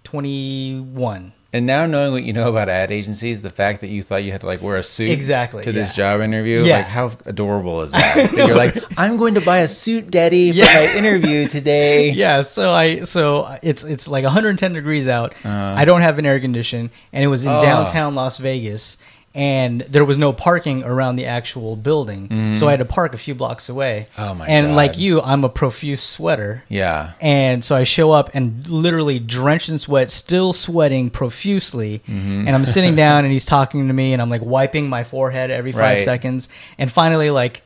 21. 0.08 1.32
and 1.52 1.66
now 1.66 1.86
knowing 1.86 2.12
what 2.12 2.22
you 2.24 2.32
know 2.32 2.48
about 2.50 2.68
ad 2.68 2.90
agencies, 2.92 3.40
the 3.42 3.50
fact 3.50 3.80
that 3.80 3.88
you 3.88 4.02
thought 4.02 4.22
you 4.24 4.32
had 4.32 4.40
to 4.42 4.46
like 4.46 4.60
wear 4.62 4.76
a 4.76 4.82
suit 4.82 5.10
Exactly, 5.10 5.62
to 5.64 5.72
this 5.72 5.90
yeah. 5.96 6.12
job 6.12 6.20
interview, 6.22 6.62
Yeah. 6.62 6.78
like 6.78 6.88
how 6.88 7.10
adorable 7.26 7.80
is 7.82 7.92
that? 7.92 8.30
that 8.34 8.46
you're 8.46 8.56
like, 8.56 8.76
I'm 8.98 9.16
going 9.16 9.34
to 9.34 9.40
buy 9.40 9.58
a 9.58 9.68
suit, 9.68 10.10
Daddy, 10.10 10.50
for 10.52 10.58
Yeah. 10.58 10.66
my 10.74 10.94
interview 10.96 11.46
today. 11.46 12.10
Yeah, 12.24 12.40
so 12.42 12.72
I 12.72 13.02
so 13.04 13.58
it's 13.62 13.84
it's 13.84 14.08
like 14.08 14.24
110 14.24 14.72
degrees 14.72 15.06
out. 15.08 15.34
Uh. 15.44 15.48
I 15.76 15.84
don't 15.84 16.02
have 16.02 16.18
an 16.18 16.26
air 16.26 16.40
condition, 16.40 16.90
and 17.12 17.24
it 17.24 17.28
was 17.28 17.44
in. 17.44 17.50
Oh. 17.50 17.62
downtown 17.62 18.14
Las 18.14 18.38
Vegas, 18.38 18.96
and 19.38 19.82
there 19.82 20.04
was 20.04 20.18
no 20.18 20.32
parking 20.32 20.82
around 20.82 21.14
the 21.14 21.26
actual 21.26 21.76
building, 21.76 22.56
so 22.56 22.66
I 22.66 22.72
had 22.72 22.80
to 22.80 22.84
park 22.84 23.14
a 23.14 23.18
few 23.18 23.34
blocks 23.36 23.68
away. 23.68 24.08
Mm-hmm. 24.16 24.22
Oh 24.22 24.34
my 24.34 24.46
And 24.48 24.66
God. 24.68 24.74
like 24.74 24.98
you, 24.98 25.22
I'm 25.22 25.44
a 25.44 25.48
profuse 25.48 26.02
sweater. 26.02 26.64
Yeah. 26.68 27.12
And 27.20 27.64
so 27.64 27.76
I 27.76 27.84
show 27.84 28.10
up 28.10 28.30
and 28.34 28.66
literally 28.68 29.18
drenched 29.20 29.68
in 29.68 29.78
sweat, 29.78 30.10
still 30.10 30.52
sweating 30.52 31.08
profusely. 31.10 32.00
Mm-hmm. 32.00 32.46
And 32.48 32.50
I'm 32.50 32.64
sitting 32.64 32.96
down 33.04 33.24
and 33.24 33.32
he's 33.32 33.46
talking 33.46 33.86
to 33.86 33.92
me 33.94 34.12
and 34.12 34.20
I'm 34.20 34.28
like 34.30 34.42
wiping 34.42 34.88
my 34.88 35.04
forehead 35.04 35.50
every 35.52 35.70
five 35.72 35.78
Right. 35.98 36.04
seconds. 36.04 36.48
And 36.76 36.90
finally, 36.90 37.30
like 37.30 37.62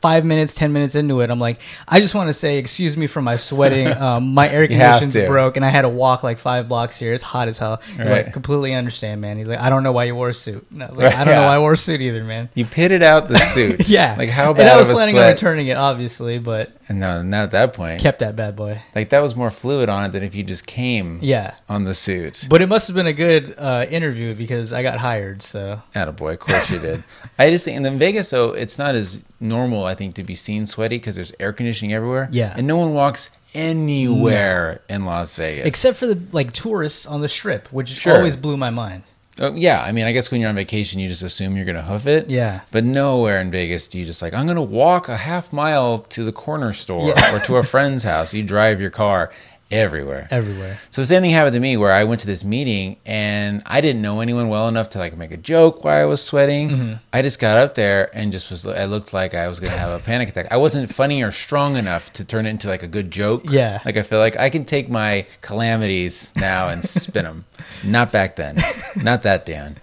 five 0.00 0.24
minutes, 0.24 0.54
10 0.54 0.72
minutes 0.72 0.94
into 0.94 1.20
it, 1.22 1.30
I'm 1.30 1.40
like, 1.40 1.60
I 1.88 2.00
just 2.00 2.14
want 2.14 2.28
to 2.28 2.32
say, 2.34 2.58
excuse 2.58 2.96
me 2.96 3.06
for 3.08 3.20
my 3.20 3.36
sweating. 3.36 3.88
Um, 4.06 4.34
my 4.34 4.48
air 4.48 4.68
conditioning's 4.68 5.16
broke 5.26 5.56
and 5.56 5.64
I 5.64 5.70
had 5.70 5.82
to 5.82 5.88
walk 5.88 6.22
like 6.22 6.38
five 6.38 6.68
blocks 6.68 6.98
here. 6.98 7.12
It's 7.12 7.22
hot 7.24 7.48
as 7.48 7.58
hell. 7.58 7.80
He's 7.88 7.98
Right. 7.98 8.24
like, 8.26 8.32
completely 8.32 8.72
understand, 8.74 9.20
man. 9.20 9.36
He's 9.38 9.48
like, 9.48 9.58
I 9.58 9.68
don't 9.70 9.82
know 9.82 9.90
why 9.90 10.04
you 10.04 10.14
wore 10.14 10.28
a 10.28 10.34
suit. 10.34 10.64
And 10.70 10.82
I 10.84 10.88
was 10.88 10.98
like, 10.98 11.15
I 11.20 11.24
don't 11.24 11.34
know 11.34 11.42
why 11.46 11.54
I 11.56 11.58
wore 11.58 11.72
a 11.72 11.76
suit 11.76 12.00
either, 12.00 12.24
man. 12.24 12.48
You 12.54 12.64
pitted 12.64 13.02
out 13.02 13.28
the 13.28 13.36
suit. 13.54 13.88
Yeah, 13.88 14.14
Like 14.18 14.28
how 14.30 14.48
And 14.50 14.58
bad 14.58 14.68
I 14.68 14.78
was 14.78 14.88
planning 14.88 15.14
on 15.16 15.20
sweat? 15.22 15.32
returning 15.34 15.66
it, 15.68 15.76
obviously, 15.76 16.38
but 16.38 16.72
And 16.88 17.00
no, 17.00 17.22
not 17.22 17.44
at 17.44 17.50
that 17.52 17.72
point. 17.72 18.00
kept 18.00 18.18
that 18.20 18.36
bad 18.36 18.56
boy. 18.56 18.82
like 18.94 19.10
that 19.10 19.20
was 19.20 19.34
more 19.34 19.50
fluid 19.50 19.88
on 19.88 20.04
it 20.04 20.12
than 20.12 20.22
if 20.22 20.34
you 20.34 20.42
just 20.44 20.66
came 20.66 21.18
Yeah, 21.22 21.54
on 21.68 21.84
the 21.84 21.94
suit. 21.94 22.46
but 22.50 22.62
it 22.62 22.68
must 22.68 22.88
have 22.88 22.94
been 22.94 23.06
a 23.06 23.12
good 23.12 23.54
uh, 23.58 23.86
interview 23.90 24.34
because 24.34 24.72
I 24.72 24.82
got 24.82 24.98
hired. 24.98 25.42
So 25.42 25.82
Attaboy, 25.94 26.34
of 26.34 26.38
course 26.40 26.70
you 26.70 26.78
did. 26.78 27.04
I 27.38 27.50
just 27.50 27.64
think, 27.64 27.76
and 27.76 27.86
in 27.86 27.98
Vegas, 27.98 28.30
though, 28.30 28.50
it's 28.52 28.78
not 28.78 28.94
as 28.94 29.22
normal, 29.40 29.84
I 29.84 29.94
think, 29.94 30.14
to 30.14 30.24
be 30.24 30.34
seen 30.34 30.66
sweaty 30.66 30.96
because 30.96 31.16
there's 31.16 31.32
air 31.38 31.52
conditioning 31.52 31.92
everywhere. 31.92 32.28
Yeah. 32.32 32.54
And 32.56 32.66
no 32.66 32.76
one 32.76 32.94
walks 32.94 33.30
anywhere 33.54 34.80
in 34.88 35.04
Las 35.04 35.36
Vegas. 35.36 35.64
except 35.66 35.96
for 35.96 36.06
the 36.06 36.20
like 36.32 36.52
tourists 36.52 37.06
on 37.06 37.20
the 37.20 37.28
strip, 37.28 37.68
which 37.72 37.88
Sure. 37.90 38.16
always 38.16 38.36
blew 38.36 38.56
my 38.56 38.70
mind. 38.70 39.02
Oh, 39.38 39.52
yeah, 39.54 39.82
I 39.82 39.92
mean, 39.92 40.06
I 40.06 40.12
guess 40.12 40.30
when 40.30 40.40
you're 40.40 40.48
on 40.48 40.56
vacation, 40.56 40.98
you 40.98 41.08
just 41.08 41.22
assume 41.22 41.56
you're 41.56 41.66
going 41.66 41.76
to 41.76 41.82
hoof 41.82 42.06
it. 42.06 42.30
Yeah. 42.30 42.60
But 42.70 42.84
nowhere 42.84 43.40
in 43.40 43.50
Vegas 43.50 43.86
do 43.86 43.98
you 43.98 44.06
just 44.06 44.22
like, 44.22 44.32
I'm 44.32 44.46
going 44.46 44.56
to 44.56 44.62
walk 44.62 45.08
a 45.10 45.16
half 45.18 45.52
mile 45.52 45.98
to 45.98 46.24
the 46.24 46.32
corner 46.32 46.72
store 46.72 47.08
Yeah. 47.10 47.36
or 47.36 47.40
to 47.40 47.56
a 47.56 47.62
friend's 47.62 48.02
house. 48.04 48.32
You 48.32 48.42
drive 48.42 48.80
your 48.80 48.90
car 48.90 49.30
everywhere. 49.70 50.28
Everywhere. 50.30 50.78
So 50.90 51.02
the 51.02 51.06
same 51.06 51.22
thing 51.22 51.32
happened 51.32 51.54
to 51.54 51.60
me 51.60 51.76
where 51.76 51.92
I 51.92 52.04
went 52.04 52.20
to 52.20 52.26
this 52.26 52.44
meeting 52.44 52.96
and 53.04 53.62
I 53.66 53.80
didn't 53.80 54.02
know 54.02 54.20
anyone 54.20 54.48
well 54.48 54.68
enough 54.68 54.90
to 54.90 54.98
like 54.98 55.16
make 55.16 55.32
a 55.32 55.36
joke 55.36 55.84
while 55.84 56.00
I 56.00 56.04
was 56.04 56.22
sweating. 56.24 56.70
Mm-hmm. 56.70 56.94
I 57.12 57.22
just 57.22 57.40
got 57.40 57.56
up 57.58 57.74
there 57.74 58.14
and 58.16 58.32
just 58.32 58.50
was 58.50 58.66
I 58.66 58.84
looked 58.84 59.12
like 59.12 59.34
I 59.34 59.48
was 59.48 59.60
gonna 59.60 59.76
have 59.76 59.98
a 59.98 60.02
panic 60.02 60.28
attack. 60.28 60.48
I 60.50 60.56
wasn't 60.56 60.92
funny 60.92 61.22
or 61.22 61.30
strong 61.30 61.76
enough 61.76 62.12
to 62.14 62.24
turn 62.24 62.46
it 62.46 62.50
into 62.50 62.68
like 62.68 62.82
a 62.82 62.88
good 62.88 63.10
joke. 63.10 63.42
Yeah. 63.50 63.80
Like 63.84 63.96
I 63.96 64.02
feel 64.02 64.18
like 64.18 64.36
I 64.36 64.50
can 64.50 64.64
take 64.64 64.88
my 64.88 65.26
calamities 65.40 66.32
now 66.36 66.68
and 66.68 66.84
spin 66.84 67.24
them. 67.24 67.44
Not 67.84 68.12
back 68.12 68.36
then. 68.36 68.62
Not 69.02 69.22
that 69.22 69.44
Dan. 69.46 69.76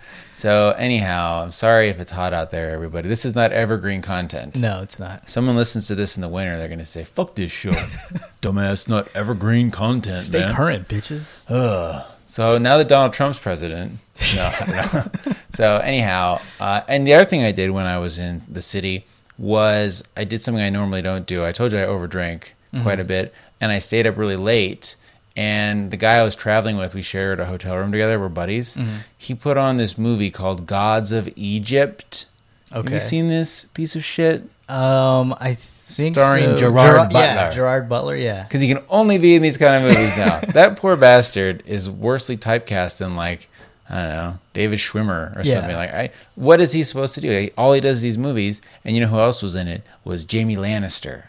So 0.44 0.72
anyhow, 0.72 1.42
I'm 1.42 1.52
sorry 1.52 1.88
if 1.88 2.02
it's 2.02 2.12
hot 2.12 2.34
out 2.34 2.52
there, 2.52 2.72
everybody. 2.72 3.08
This 3.08 3.24
is 3.24 3.34
not 3.34 3.54
evergreen 3.54 4.02
content. 4.02 4.58
No, 4.58 4.82
it's 4.84 5.00
not. 5.00 5.30
Someone 5.30 5.56
listens 5.56 5.88
to 5.88 5.96
this 5.96 6.18
in 6.18 6.22
the 6.22 6.28
winter, 6.28 6.58
they're 6.58 6.68
gonna 6.68 6.86
say, 6.86 7.06
"Fuck 7.06 7.36
this 7.36 7.50
show, 7.50 7.72
dumbass, 8.42 8.90
not 8.90 9.08
evergreen 9.16 9.72
content." 9.72 10.22
Stay 10.26 10.40
man. 10.40 10.54
current, 10.54 10.90
bitches. 10.90 11.46
Ugh. 11.50 12.06
So 12.26 12.58
now 12.58 12.78
that 12.78 12.90
Donald 12.90 13.14
Trump's 13.14 13.40
president, 13.40 14.00
no, 14.36 14.52
no. 14.68 15.06
so 15.54 15.78
anyhow, 15.78 16.42
uh, 16.60 16.82
and 16.90 17.08
the 17.08 17.14
other 17.14 17.24
thing 17.24 17.42
I 17.42 17.54
did 17.54 17.72
when 17.72 17.86
I 17.86 17.98
was 17.98 18.20
in 18.20 18.42
the 18.50 18.62
city 18.62 19.06
was 19.38 20.04
I 20.18 20.26
did 20.26 20.42
something 20.42 20.62
I 20.62 20.70
normally 20.70 21.02
don't 21.02 21.26
do. 21.26 21.46
I 21.46 21.54
told 21.54 21.72
you 21.72 21.78
I 21.78 21.84
overdrank 21.84 22.50
quite 22.82 23.00
a 23.00 23.06
bit, 23.06 23.34
and 23.62 23.72
I 23.72 23.80
stayed 23.80 24.06
up 24.06 24.18
really 24.18 24.36
late. 24.36 24.98
And 25.36 25.90
the 25.90 25.98
guy 25.98 26.18
I 26.18 26.24
was 26.24 26.36
traveling 26.36 26.78
with, 26.78 26.94
we 26.94 27.02
shared 27.02 27.40
a 27.40 27.46
hotel 27.46 27.76
room 27.78 27.92
together. 27.92 28.20
We're 28.20 28.30
buddies. 28.30 28.78
He 29.18 29.34
put 29.34 29.58
on 29.58 29.78
this 29.78 29.98
movie 29.98 30.30
called 30.30 30.68
Gods 30.68 31.12
of 31.12 31.28
Egypt. 31.36 32.26
Have 32.72 32.86
Okay. 32.86 32.94
you 32.96 33.00
seen 33.00 33.28
this 33.30 33.66
piece 33.74 33.96
of 33.96 34.04
shit? 34.04 34.44
Um, 34.70 35.34
I 35.40 35.56
think 35.56 36.16
Starring 36.16 36.52
so. 36.52 36.58
Gerard 36.58 37.12
Yeah, 37.12 37.36
Butler. 37.36 37.52
Gerard 37.54 37.90
Butler. 37.90 38.16
Yeah. 38.16 38.44
because 38.44 38.62
he 38.62 38.68
can 38.68 38.84
only 38.90 39.18
be 39.18 39.36
in 39.36 39.42
these 39.42 39.58
kind 39.58 39.84
of 39.86 39.92
movies 39.92 40.16
now. 40.18 40.40
that 40.54 40.78
poor 40.78 40.96
bastard 40.96 41.64
is 41.66 41.90
worsely 41.90 42.38
typecast 42.38 43.04
in 43.06 43.16
like 43.16 43.50
I 43.90 43.96
don't 44.02 44.10
know 44.12 44.40
David 44.54 44.80
Schwimmer 44.80 45.36
or 45.38 45.42
Yeah. 45.44 45.56
something. 45.56 45.76
Like, 45.76 45.94
I, 45.94 46.10
what 46.36 46.62
is 46.62 46.72
he 46.72 46.84
supposed 46.84 47.16
to 47.16 47.22
do? 47.22 47.50
All 47.58 47.74
he 47.74 47.82
does 47.82 47.98
is 47.98 48.02
these 48.04 48.18
movies, 48.18 48.62
and 48.86 48.96
you 48.96 49.02
know 49.02 49.08
who 49.10 49.20
else 49.20 49.44
was 49.44 49.56
in 49.56 49.68
it? 49.68 49.84
Was 50.06 50.24
Jamie 50.26 50.56
Lannister 50.56 51.24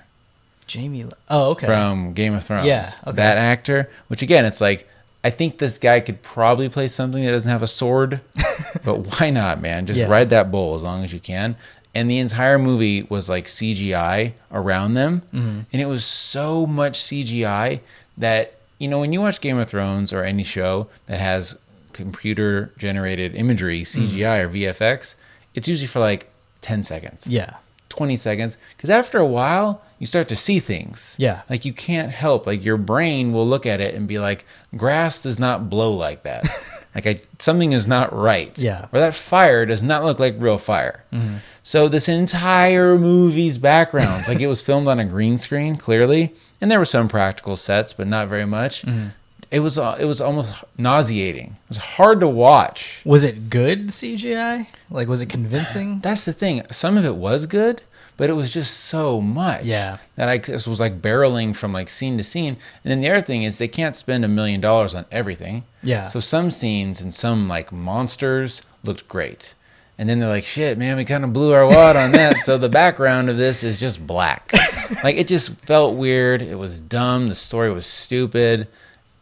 Jamie. 0.67 1.05
Oh, 1.29 1.51
okay. 1.51 1.67
from 1.67 2.13
Game 2.15 2.35
of 2.35 2.45
Thrones. 2.45 2.67
Yeah, 2.67 2.87
okay. 3.07 3.17
that 3.17 3.37
actor. 3.39 3.91
Which 4.09 4.23
again, 4.23 4.45
it's 4.45 4.61
like 4.61 4.89
I 5.23 5.31
think 5.31 5.59
this 5.59 5.79
guy 5.79 6.01
could 6.01 6.23
probably 6.23 6.69
play 6.69 6.89
something 6.89 7.25
that 7.25 7.31
doesn't 7.31 7.51
have 7.51 7.63
a 7.63 7.67
sword, 7.67 8.21
but 8.85 8.99
why 9.21 9.31
not, 9.31 9.61
man? 9.61 9.87
Just 9.87 9.99
Yeah. 10.01 10.07
ride 10.07 10.31
that 10.31 10.51
bull 10.51 10.75
as 10.75 10.83
long 10.83 11.03
as 11.05 11.13
you 11.15 11.21
can. 11.21 11.57
And 11.95 12.11
the 12.11 12.19
entire 12.19 12.59
movie 12.59 13.05
was 13.05 13.29
like 13.29 13.47
CGI 13.47 14.33
around 14.53 14.95
them, 14.95 15.23
Mm-hmm. 15.33 15.61
and 15.73 15.83
it 15.83 15.87
was 15.87 16.05
so 16.05 16.67
much 16.67 16.99
CGI 16.99 17.81
that 18.19 18.55
you 18.79 18.89
know 18.89 18.99
when 18.99 19.13
you 19.13 19.21
watch 19.21 19.41
Game 19.41 19.57
of 19.59 19.69
Thrones 19.69 20.13
or 20.13 20.25
any 20.25 20.43
show 20.43 20.89
that 21.07 21.21
has 21.21 21.59
computer 21.93 22.73
generated 22.77 23.35
imagery, 23.37 23.83
CGI 23.83 24.41
or 24.45 24.49
VFX, 24.49 25.15
it's 25.55 25.69
usually 25.69 25.87
for 25.87 26.01
like 26.01 26.29
ten 26.61 26.83
seconds. 26.83 27.27
yeah. 27.27 27.55
20 27.95 28.17
seconds 28.17 28.57
because 28.77 28.91
after 28.91 29.19
a 29.19 29.27
while 29.27 29.83
you 29.99 30.07
start 30.07 30.29
to 30.29 30.37
see 30.37 30.59
things. 30.61 31.17
Yeah. 31.19 31.43
like 31.49 31.65
you 31.65 31.73
can't 31.73 32.11
help 32.11 32.47
like 32.47 32.65
your 32.65 32.77
brain 32.77 33.33
will 33.33 33.47
look 33.47 33.65
at 33.65 33.81
it 33.81 33.95
and 33.95 34.07
be 34.07 34.19
like 34.19 34.45
grass 34.77 35.23
does 35.23 35.39
not 35.39 35.71
blow 35.71 35.93
like 35.93 36.23
that. 36.25 36.45
Like 36.95 37.09
I, 37.09 37.21
something 37.41 37.73
is 37.73 37.89
not 37.89 38.15
right. 38.17 38.57
Yeah. 38.57 38.87
or 38.93 39.01
that 39.01 39.17
fire 39.17 39.67
does 39.67 39.83
not 39.83 40.05
look 40.05 40.21
like 40.21 40.37
real 40.39 40.59
fire. 40.59 41.03
Mm-hmm. 41.13 41.39
So 41.65 41.89
this 41.89 42.09
entire 42.09 42.97
movie's 42.97 43.59
backgrounds 43.59 44.29
like 44.29 44.39
it 44.39 44.47
was 44.47 44.63
filmed 44.63 44.87
on 44.87 45.01
a 45.01 45.05
green 45.05 45.37
screen 45.39 45.75
clearly 45.77 46.35
and 46.61 46.71
there 46.71 46.79
were 46.79 46.85
some 46.85 47.09
practical 47.09 47.57
sets 47.57 47.93
but 47.93 48.07
not 48.07 48.29
very 48.29 48.47
much 48.47 48.83
mm-hmm. 48.83 49.09
It 49.55 49.61
was 49.61 49.79
uh, 49.79 49.97
it 50.01 50.05
was 50.05 50.21
almost 50.21 50.65
nauseating 50.77 51.57
it 51.65 51.69
was 51.69 51.79
hard 51.79 52.19
to 52.21 52.29
watch 52.29 53.01
Was 53.05 53.23
it 53.23 53.49
good 53.49 53.89
CGI? 53.89 54.69
Like, 54.91 55.09
was 55.09 55.21
it 55.21 55.29
convincing? 55.29 56.01
that's 56.03 56.25
the 56.25 56.33
thing. 56.33 56.63
Some 56.71 56.97
of 56.99 57.05
it 57.05 57.17
was 57.17 57.47
good, 57.47 57.83
but 58.17 58.31
it 58.31 58.35
was 58.35 58.53
just 58.53 58.77
so 58.77 59.21
much. 59.21 59.65
Yeah. 59.65 59.99
That 60.17 60.29
I 60.29 60.39
just 60.39 60.69
was 60.69 60.81
like 60.81 61.01
barreling 61.01 61.55
from 61.55 61.73
like 61.73 61.89
scene 61.89 62.17
to 62.19 62.25
scene. 62.25 62.57
And 62.83 62.91
then 62.91 63.01
the 63.01 63.11
other 63.11 63.23
thing 63.23 63.43
is 63.43 63.59
they 63.59 63.69
can't 63.69 63.97
spend 63.97 64.25
a 64.25 64.29
million 64.29 64.61
dollars 64.61 64.95
on 64.95 65.07
everything. 65.11 65.65
Yeah. 65.83 66.09
So 66.09 66.21
some 66.21 66.51
scenes 66.51 67.01
and 67.01 67.13
some 67.13 67.49
like 67.49 67.73
monsters 67.73 68.63
looked 68.83 69.09
great. 69.09 69.55
And 69.97 70.09
then 70.09 70.19
they're 70.19 70.29
like, 70.29 70.45
shit, 70.45 70.77
man, 70.77 70.97
we 70.97 71.05
kind 71.05 71.23
of 71.23 71.33
blew 71.33 71.53
our 71.53 71.67
wad 71.67 71.95
on 71.95 72.11
that. 72.13 72.39
so 72.39 72.59
the 72.59 72.69
background 72.69 73.31
of 73.31 73.37
this 73.37 73.63
is 73.63 73.79
just 73.79 74.05
black. 74.05 74.53
like 75.05 75.17
it 75.17 75.29
just 75.29 75.61
felt 75.61 75.97
weird. 75.97 76.43
It 76.43 76.57
was 76.57 76.81
dumb. 76.81 77.29
The 77.29 77.37
story 77.37 77.73
was 77.73 77.87
stupid. 77.87 78.67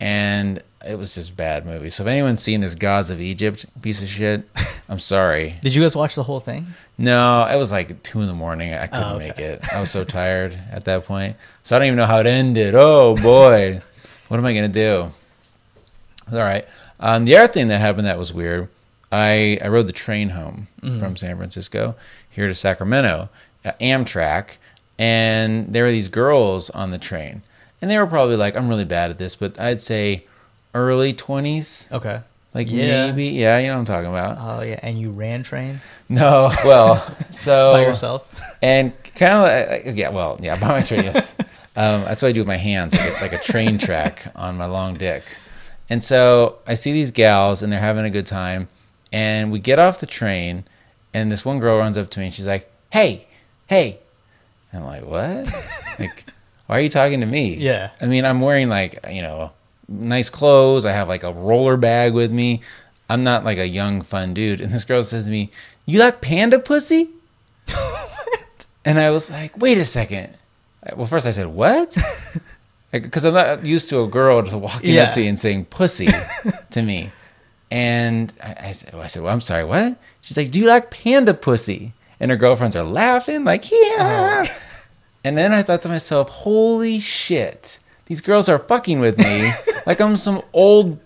And 0.02 0.60
it 0.84 0.98
was 0.98 1.14
just 1.14 1.30
a 1.30 1.34
bad 1.34 1.64
movie. 1.64 1.88
So 1.88 2.02
if 2.02 2.08
anyone's 2.08 2.42
seen 2.42 2.60
this 2.60 2.74
Gods 2.74 3.08
of 3.10 3.20
Egypt 3.20 3.66
piece 3.82 4.02
of 4.02 4.08
shit, 4.08 4.48
I'm 4.88 4.98
sorry. 4.98 5.54
Did 5.62 5.76
you 5.76 5.82
guys 5.82 5.94
watch 5.94 6.16
the 6.16 6.24
whole 6.24 6.40
thing? 6.40 6.66
No, 6.98 7.46
it 7.46 7.56
was 7.56 7.70
like 7.70 8.02
two 8.02 8.20
in 8.20 8.26
the 8.26 8.34
morning. 8.34 8.74
I 8.74 8.88
couldn't 8.88 9.04
Oh, 9.04 9.14
okay. 9.14 9.28
make 9.28 9.38
it. 9.38 9.72
I 9.72 9.78
was 9.78 9.90
so 9.92 10.02
tired 10.20 10.58
at 10.72 10.84
that 10.86 11.04
point. 11.04 11.36
So 11.62 11.76
I 11.76 11.78
don't 11.78 11.86
even 11.86 11.96
know 11.96 12.06
how 12.06 12.18
it 12.18 12.26
ended. 12.26 12.74
Oh 12.74 13.14
boy, 13.16 13.80
what 14.28 14.38
am 14.38 14.44
I 14.44 14.52
gonna 14.54 14.68
do? 14.68 15.12
All 16.32 16.38
right. 16.38 16.66
Um, 16.98 17.24
the 17.26 17.36
other 17.36 17.52
thing 17.52 17.68
that 17.68 17.80
happened 17.80 18.06
that 18.06 18.18
was 18.18 18.32
weird. 18.34 18.68
I 19.12 19.58
I 19.62 19.68
rode 19.68 19.86
the 19.86 19.92
train 19.92 20.30
home 20.30 20.66
Mm-hmm. 20.82 20.98
from 20.98 21.16
San 21.16 21.36
Francisco 21.36 21.94
here 22.28 22.48
to 22.48 22.56
Sacramento, 22.56 23.28
uh, 23.64 23.70
Amtrak, 23.80 24.56
and 24.98 25.72
there 25.72 25.84
were 25.84 25.92
these 25.92 26.08
girls 26.08 26.70
on 26.70 26.90
the 26.90 26.98
train, 26.98 27.42
and 27.82 27.90
they 27.90 27.98
were 27.98 28.06
probably 28.06 28.36
like, 28.36 28.56
I'm 28.56 28.68
really 28.68 28.84
bad 28.86 29.10
at 29.10 29.18
this, 29.18 29.34
but 29.36 29.60
I'd 29.60 29.80
say 29.82 30.24
early 30.74 31.12
twenties, 31.12 31.88
Okay. 31.92 32.20
like 32.54 32.68
Yeah. 32.70 33.06
maybe, 33.10 33.26
yeah, 33.26 33.58
you 33.58 33.66
know 33.66 33.74
what 33.74 33.80
I'm 33.80 33.84
talking 33.84 34.08
about. 34.08 34.38
Oh 34.40 34.62
yeah, 34.62 34.80
and 34.82 34.98
you 34.98 35.10
ran 35.10 35.42
train 35.42 35.80
No, 36.08 36.50
well, 36.64 37.04
so 37.30 37.72
by 37.74 37.82
yourself. 37.82 38.32
and 38.62 38.92
kind 39.16 39.34
of 39.34 39.42
like, 39.86 39.96
yeah, 39.98 40.08
well, 40.08 40.38
yeah, 40.42 40.58
by 40.58 40.68
my 40.68 40.82
train, 40.82 41.04
yes. 41.04 41.36
Um, 41.74 42.02
that's 42.02 42.22
what 42.22 42.28
I 42.28 42.32
do 42.32 42.40
with 42.40 42.46
my 42.48 42.58
hands, 42.58 42.94
like 42.94 43.08
a, 43.10 43.22
like 43.22 43.32
a 43.32 43.38
train 43.38 43.78
track 43.78 44.26
on 44.36 44.58
my 44.58 44.66
long 44.66 44.92
dick. 44.92 45.22
And 45.88 46.04
so 46.04 46.58
I 46.66 46.74
see 46.74 46.92
these 46.92 47.10
gals, 47.10 47.62
and 47.62 47.72
they're 47.72 47.80
having 47.80 48.04
a 48.04 48.10
good 48.10 48.26
time. 48.26 48.68
And 49.10 49.50
we 49.50 49.58
get 49.58 49.78
off 49.78 49.98
the 49.98 50.04
train, 50.04 50.64
and 51.14 51.32
this 51.32 51.46
one 51.46 51.58
girl 51.58 51.78
runs 51.78 51.96
up 51.96 52.10
to 52.10 52.20
me, 52.20 52.26
and 52.26 52.34
she's 52.34 52.46
like, 52.46 52.70
"Hey, 52.90 53.26
hey!" 53.68 54.00
And 54.70 54.84
I'm 54.84 54.86
like, 54.86 55.06
"What? 55.06 55.50
like, 55.98 56.26
why 56.72 56.78
are 56.78 56.82
you 56.82 56.88
talking 56.88 57.20
to 57.20 57.26
me?" 57.26 57.56
Yeah. 57.56 57.90
I 58.00 58.06
mean, 58.06 58.24
I'm 58.24 58.40
wearing 58.40 58.68
like 58.68 58.98
you 59.10 59.20
know 59.22 59.52
nice 59.88 60.30
clothes. 60.30 60.86
I 60.86 60.92
have 60.92 61.06
like 61.08 61.22
a 61.22 61.32
roller 61.32 61.76
bag 61.76 62.14
with 62.14 62.32
me. 62.32 62.62
I'm 63.10 63.22
not 63.22 63.44
like 63.44 63.58
a 63.58 63.68
young 63.68 64.00
fun 64.00 64.32
dude. 64.32 64.60
And 64.62 64.72
this 64.72 64.84
girl 64.84 65.02
says 65.02 65.26
to 65.26 65.30
me, 65.30 65.50
"You 65.84 65.98
like 66.00 66.20
panda 66.22 66.58
pussy?" 66.58 67.10
And 68.84 68.98
I 68.98 69.10
was 69.10 69.30
like, 69.30 69.56
wait 69.58 69.78
a 69.78 69.84
second. 69.84 70.34
Well, 70.96 71.06
first 71.06 71.24
I 71.26 71.30
said, 71.30 71.46
what? 71.46 71.96
Because 72.90 73.24
I'm 73.24 73.32
not 73.32 73.64
used 73.64 73.88
to 73.90 74.00
a 74.02 74.08
girl 74.08 74.42
just 74.42 74.54
walking 74.54 74.92
Yeah. 74.94 75.04
up 75.04 75.12
to 75.12 75.22
you 75.22 75.28
and 75.28 75.38
saying 75.38 75.64
pussy 75.66 76.08
to 76.70 76.82
me. 76.82 77.10
And 77.70 78.30
I, 78.42 78.56
I 78.68 78.72
said, 78.72 78.92
I 78.94 79.06
said, 79.06 79.22
well, 79.22 79.32
I'm 79.32 79.40
sorry, 79.40 79.64
what? 79.64 79.96
She's 80.20 80.36
like, 80.36 80.50
do 80.50 80.60
you 80.60 80.66
like 80.66 80.90
panda 80.90 81.32
pussy? 81.32 81.94
And 82.20 82.30
her 82.30 82.36
girlfriends 82.36 82.76
are 82.76 82.82
laughing, 82.82 83.44
like, 83.44 83.70
yeah. 83.70 84.44
Oh. 84.46 84.52
And 85.24 85.38
then 85.38 85.52
I 85.52 85.62
thought 85.62 85.82
to 85.82 85.88
myself, 85.88 86.28
holy 86.28 86.98
shit. 86.98 87.78
These 88.06 88.20
girls 88.20 88.48
are 88.48 88.58
fucking 88.58 89.00
with 89.00 89.18
me 89.18 89.52
like 89.86 90.00
I'm 90.00 90.16
some 90.16 90.42
old 90.52 90.98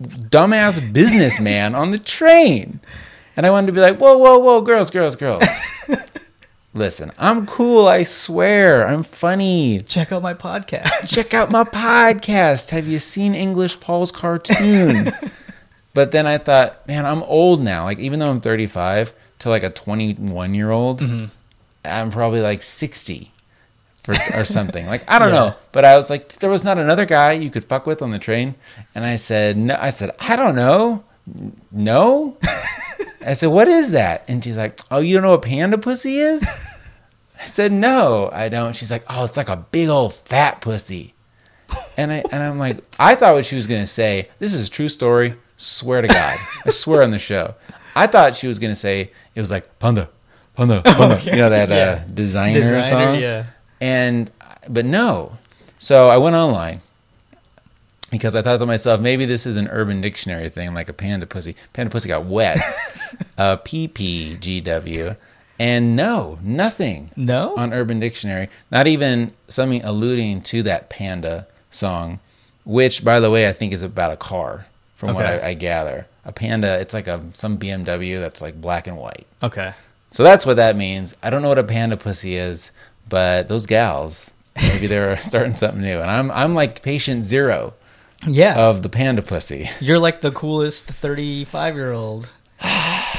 dumbass 0.00 0.92
businessman 0.92 1.74
on 1.74 1.90
the 1.90 1.98
train. 1.98 2.80
And 3.36 3.44
I 3.44 3.50
wanted 3.50 3.66
to 3.66 3.72
be 3.72 3.80
like, 3.80 3.98
whoa, 3.98 4.16
whoa, 4.18 4.38
whoa, 4.38 4.60
girls, 4.60 4.90
girls, 4.90 5.16
girls. 5.16 5.42
Listen, 6.74 7.12
I'm 7.18 7.46
cool, 7.46 7.86
I 7.86 8.02
swear. 8.02 8.86
I'm 8.86 9.02
funny. 9.04 9.80
Check 9.80 10.10
out 10.10 10.22
my 10.22 10.34
podcast. 10.34 11.08
Check 11.08 11.32
out 11.34 11.50
my 11.50 11.64
podcast. 11.64 12.70
Have 12.70 12.86
you 12.86 12.98
seen 12.98 13.34
English 13.34 13.78
Paul's 13.80 14.10
cartoon? 14.10 15.12
but 15.94 16.10
then 16.10 16.26
I 16.26 16.38
thought, 16.38 16.86
man, 16.88 17.06
I'm 17.06 17.22
old 17.24 17.62
now. 17.62 17.84
Like, 17.84 17.98
even 17.98 18.18
though 18.18 18.30
I'm 18.30 18.40
35, 18.40 19.12
to 19.40 19.48
like 19.48 19.62
a 19.62 19.70
21 19.70 20.54
year 20.54 20.70
old, 20.70 21.00
Mm-hmm. 21.00 21.26
I'm 21.86 22.10
probably 22.10 22.40
like 22.40 22.62
60 22.62 23.30
for, 24.04 24.14
or 24.34 24.44
something. 24.44 24.86
Like, 24.86 25.02
I 25.10 25.18
don't 25.18 25.30
Yeah. 25.32 25.34
know. 25.50 25.54
But 25.72 25.84
I 25.84 25.96
was 25.96 26.08
like, 26.10 26.28
there 26.36 26.50
was 26.50 26.62
not 26.62 26.78
another 26.78 27.04
guy 27.06 27.32
you 27.32 27.50
could 27.50 27.64
fuck 27.64 27.86
with 27.86 28.00
on 28.02 28.10
the 28.12 28.18
train. 28.20 28.54
And 28.94 29.04
I 29.04 29.16
said, 29.16 29.56
no, 29.56 29.76
I 29.80 29.90
said, 29.90 30.12
I 30.20 30.36
don't 30.36 30.54
know. 30.54 31.02
No. 31.72 32.36
I 33.26 33.32
said, 33.32 33.46
what 33.48 33.68
is 33.68 33.90
that? 33.92 34.24
And 34.28 34.44
she's 34.44 34.56
like, 34.56 34.78
oh, 34.90 34.98
you 35.00 35.14
don't 35.14 35.22
know 35.22 35.30
what 35.30 35.42
panda 35.42 35.78
pussy 35.78 36.18
is? 36.18 36.46
I 37.40 37.46
said, 37.46 37.72
no, 37.72 38.30
I 38.32 38.48
don't. 38.48 38.76
She's 38.76 38.90
like, 38.90 39.04
oh, 39.10 39.24
it's 39.24 39.36
like 39.36 39.48
a 39.48 39.56
big 39.56 39.88
old 39.88 40.14
fat 40.14 40.60
pussy. 40.60 41.14
And 41.96 42.12
I 42.12 42.22
and 42.30 42.42
I'm 42.42 42.58
like, 42.58 42.84
I 43.00 43.14
thought 43.16 43.34
what 43.34 43.46
she 43.46 43.56
was 43.56 43.66
gonna 43.66 43.86
say. 43.86 44.28
This 44.38 44.52
is 44.54 44.68
a 44.68 44.70
true 44.70 44.88
story. 44.88 45.34
Swear 45.56 46.02
to 46.02 46.08
God, 46.08 46.36
I 46.66 46.70
swear 46.70 47.02
on 47.02 47.10
the 47.10 47.18
show. 47.18 47.54
I 47.96 48.06
thought 48.06 48.36
she 48.36 48.46
was 48.46 48.58
gonna 48.58 48.74
say 48.74 49.10
it 49.34 49.40
was 49.40 49.50
like 49.50 49.78
panda, 49.80 50.08
panda, 50.54 50.82
panda. 50.84 51.20
You 51.24 51.36
know 51.36 51.50
that 51.50 51.72
uh, 51.72 52.04
Desiigner, 52.06 52.54
Desiigner, 52.54 52.88
song. 52.88 53.18
yeah. 53.18 53.46
And 53.80 54.30
but 54.68 54.84
no. 54.84 55.38
So 55.78 56.08
I 56.08 56.16
went 56.16 56.36
online 56.36 56.80
because 58.10 58.34
I 58.36 58.42
thought 58.42 58.58
to 58.58 58.66
myself, 58.66 59.00
maybe 59.00 59.24
this 59.26 59.44
is 59.46 59.56
an 59.56 59.68
Urban 59.68 60.00
Dictionary 60.00 60.48
thing, 60.48 60.72
like 60.72 60.88
a 60.88 60.92
panda 60.92 61.26
pussy. 61.26 61.56
Panda 61.72 61.90
pussy 61.90 62.08
got 62.08 62.24
wet. 62.24 62.58
uh, 63.38 63.56
PPGW. 63.58 65.16
And 65.58 65.94
no, 65.94 66.38
nothing 66.42 67.10
No? 67.16 67.54
on 67.56 67.72
Urban 67.72 68.00
Dictionary. 68.00 68.48
Not 68.72 68.86
even 68.86 69.32
something 69.46 69.84
alluding 69.84 70.42
to 70.42 70.62
that 70.64 70.90
panda 70.90 71.46
song, 71.70 72.18
which, 72.64 73.04
by 73.04 73.20
the 73.20 73.30
way, 73.30 73.46
I 73.48 73.52
think 73.52 73.72
is 73.72 73.82
about 73.82 74.10
a 74.12 74.16
car, 74.16 74.66
from 74.94 75.14
what 75.14 75.26
I, 75.26 75.48
I 75.48 75.54
gather. 75.54 76.06
A 76.24 76.32
panda, 76.32 76.80
it's 76.80 76.94
like 76.94 77.06
a 77.06 77.20
some 77.34 77.58
BMW 77.58 78.18
that's 78.18 78.40
like 78.42 78.60
black 78.60 78.86
and 78.86 78.96
white. 78.96 79.26
Okay. 79.42 79.74
So 80.10 80.22
that's 80.22 80.46
what 80.46 80.56
that 80.56 80.76
means. 80.76 81.14
I 81.22 81.30
don't 81.30 81.42
know 81.42 81.48
what 81.50 81.58
a 81.58 81.64
panda 81.64 81.96
pussy 81.96 82.34
is, 82.36 82.72
but 83.08 83.48
those 83.48 83.66
gals, 83.66 84.32
maybe 84.56 84.86
they're 84.86 85.16
starting 85.20 85.56
something 85.56 85.82
new. 85.82 86.00
And 86.00 86.10
I'm 86.10 86.30
I'm 86.30 86.54
like 86.54 86.82
patient 86.82 87.24
zero 87.24 87.74
Yeah. 88.26 88.54
of 88.56 88.82
the 88.82 88.88
panda 88.88 89.22
pussy. 89.22 89.68
You're 89.80 89.98
like 89.98 90.20
the 90.20 90.30
coolest 90.32 90.86
35 90.86 91.74
year 91.74 91.92
old 91.92 92.32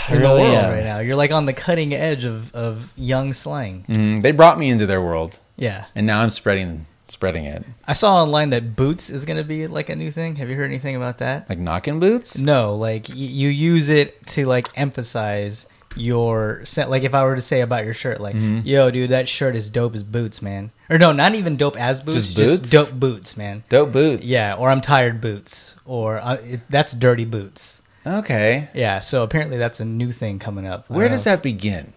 in 0.10 0.20
really 0.20 0.44
the 0.44 0.50
world 0.50 0.56
am. 0.56 0.72
right 0.72 0.84
now. 0.84 1.00
You're 1.00 1.16
like 1.16 1.32
on 1.32 1.46
the 1.46 1.54
cutting 1.54 1.94
edge 1.94 2.24
of, 2.26 2.54
of 2.56 2.92
young 2.96 3.34
slang. 3.34 3.86
Mm, 3.88 4.22
they 4.22 4.32
brought 4.32 4.58
me 4.58 4.70
into 4.70 4.86
their 4.86 5.02
world, 5.02 5.40
Yeah. 5.58 5.86
and 5.96 6.06
now 6.08 6.22
I'm 6.22 6.30
spreading 6.30 6.86
spreading 7.08 7.46
it. 7.46 7.64
I 7.88 7.94
saw 7.94 8.24
online 8.24 8.50
that 8.50 8.76
boots 8.76 9.12
is 9.12 9.26
going 9.26 9.38
to 9.38 9.44
be 9.44 9.68
like 9.68 9.90
a 9.90 9.96
new 9.96 10.10
thing. 10.10 10.38
Have 10.38 10.50
you 10.50 10.56
heard 10.56 10.66
anything 10.66 10.96
about 10.96 11.20
that? 11.20 11.48
Like 11.48 11.60
knocking 11.60 12.00
boots. 12.00 12.40
No, 12.42 12.74
like 12.76 13.08
y- 13.10 13.16
you 13.16 13.50
use 13.50 13.90
it 13.90 14.26
to 14.30 14.48
like 14.48 14.68
emphasize 14.76 15.68
your 15.96 16.62
set. 16.66 16.90
Like 16.90 17.04
if 17.04 17.14
I 17.14 17.24
were 17.24 17.36
to 17.36 17.42
say 17.42 17.62
about 17.62 17.86
your 17.86 17.94
shirt, 17.94 18.20
like, 18.20 18.36
Mm-hmm. 18.36 18.62
yo, 18.68 18.90
dude, 18.92 19.10
that 19.12 19.28
shirt 19.28 19.56
is 19.56 19.70
dope 19.70 19.96
as 19.96 20.04
boots, 20.04 20.42
man. 20.42 20.72
Or 20.90 20.98
no, 20.98 21.12
not 21.12 21.36
even 21.36 21.58
dope 21.58 21.78
as 21.80 22.02
boots, 22.02 22.28
Just 22.28 22.38
just, 22.38 22.72
dope 22.72 22.92
boots, 23.00 23.36
man. 23.38 23.64
Dope 23.70 23.92
boots. 23.92 24.24
Yeah, 24.26 24.56
or 24.58 24.70
I'm 24.70 24.82
tired 24.82 25.20
boots, 25.22 25.76
or 25.86 26.20
uh, 26.20 26.36
it, 26.36 26.60
that's 26.70 26.94
dirty 26.94 27.26
boots. 27.26 27.82
Okay. 28.06 28.70
Yeah, 28.76 29.00
so 29.00 29.24
apparently 29.24 29.58
that's 29.58 29.80
a 29.80 29.86
new 29.86 30.12
thing 30.12 30.38
coming 30.38 30.68
up. 30.68 30.88
Where 30.90 31.10
does 31.10 31.24
that 31.24 31.42
begin? 31.42 31.94